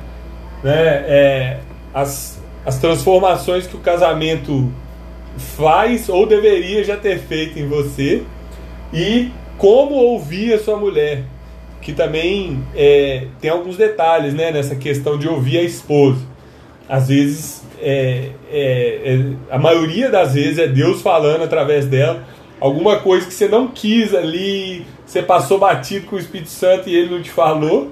né? 0.63 0.74
É 1.07 1.59
as, 1.93 2.39
as 2.65 2.78
transformações 2.80 3.67
que 3.67 3.76
o 3.76 3.80
casamento 3.80 4.72
faz 5.38 6.09
ou 6.09 6.26
deveria 6.26 6.84
já 6.84 6.97
ter 6.97 7.20
feito 7.20 7.57
em 7.59 7.67
você 7.67 8.24
e 8.93 9.32
como 9.60 9.93
ouvir 9.93 10.53
a 10.53 10.60
sua 10.60 10.78
mulher, 10.78 11.24
que 11.82 11.93
também 11.93 12.64
é, 12.74 13.28
tem 13.39 13.51
alguns 13.51 13.78
detalhes, 13.78 14.34
né? 14.34 14.51
Nessa 14.51 14.76
questão 14.76 15.18
de 15.20 15.28
ouvir 15.28 15.60
a 15.60 15.64
esposa. 15.64 16.22
Às 16.88 17.10
vezes, 17.10 17.62
é, 17.80 18.30
é, 18.51 19.01
é- 19.03 19.53
a 19.53 19.60
maioria 19.60 20.10
das 20.10 20.34
vezes 20.34 20.57
é 20.57 20.66
Deus 20.68 21.01
falando 21.01 21.43
através 21.43 21.86
dela 21.86 22.24
alguma 22.60 22.99
coisa 22.99 23.28
que 23.28 23.34
você 23.34 23.47
não 23.47 23.68
quis 23.68 24.14
ali, 24.16 24.86
você 25.05 25.22
passou 25.22 25.60
batido 25.60 26.07
com 26.07 26.16
o 26.16 26.20
Espírito 26.20 26.49
Santo 26.49 26.89
e 26.89 26.95
ele 26.95 27.14
não 27.14 27.22
te 27.22 27.30
falou. 27.30 27.91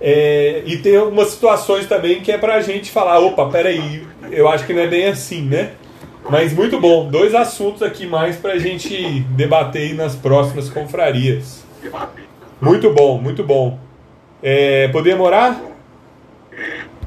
É, 0.00 0.62
e 0.66 0.76
tem 0.78 0.96
algumas 0.96 1.28
situações 1.28 1.86
também 1.86 2.20
que 2.20 2.30
é 2.30 2.36
pra 2.36 2.60
gente 2.60 2.90
falar, 2.90 3.18
opa, 3.18 3.46
peraí, 3.46 4.02
eu 4.30 4.48
acho 4.48 4.66
que 4.66 4.72
não 4.74 4.82
é 4.82 4.86
bem 4.86 5.06
assim, 5.06 5.42
né? 5.42 5.72
Mas 6.28 6.52
muito 6.52 6.80
bom, 6.80 7.08
dois 7.08 7.34
assuntos 7.34 7.82
aqui 7.82 8.06
mais 8.06 8.36
pra 8.36 8.58
gente 8.58 9.20
debater 9.30 9.94
nas 9.94 10.16
próximas 10.16 10.68
confrarias. 10.68 11.64
Muito 12.60 12.92
bom, 12.92 13.18
muito 13.20 13.44
bom. 13.44 13.78
É, 14.42 14.88
podemos 14.88 15.24
orar? 15.24 15.60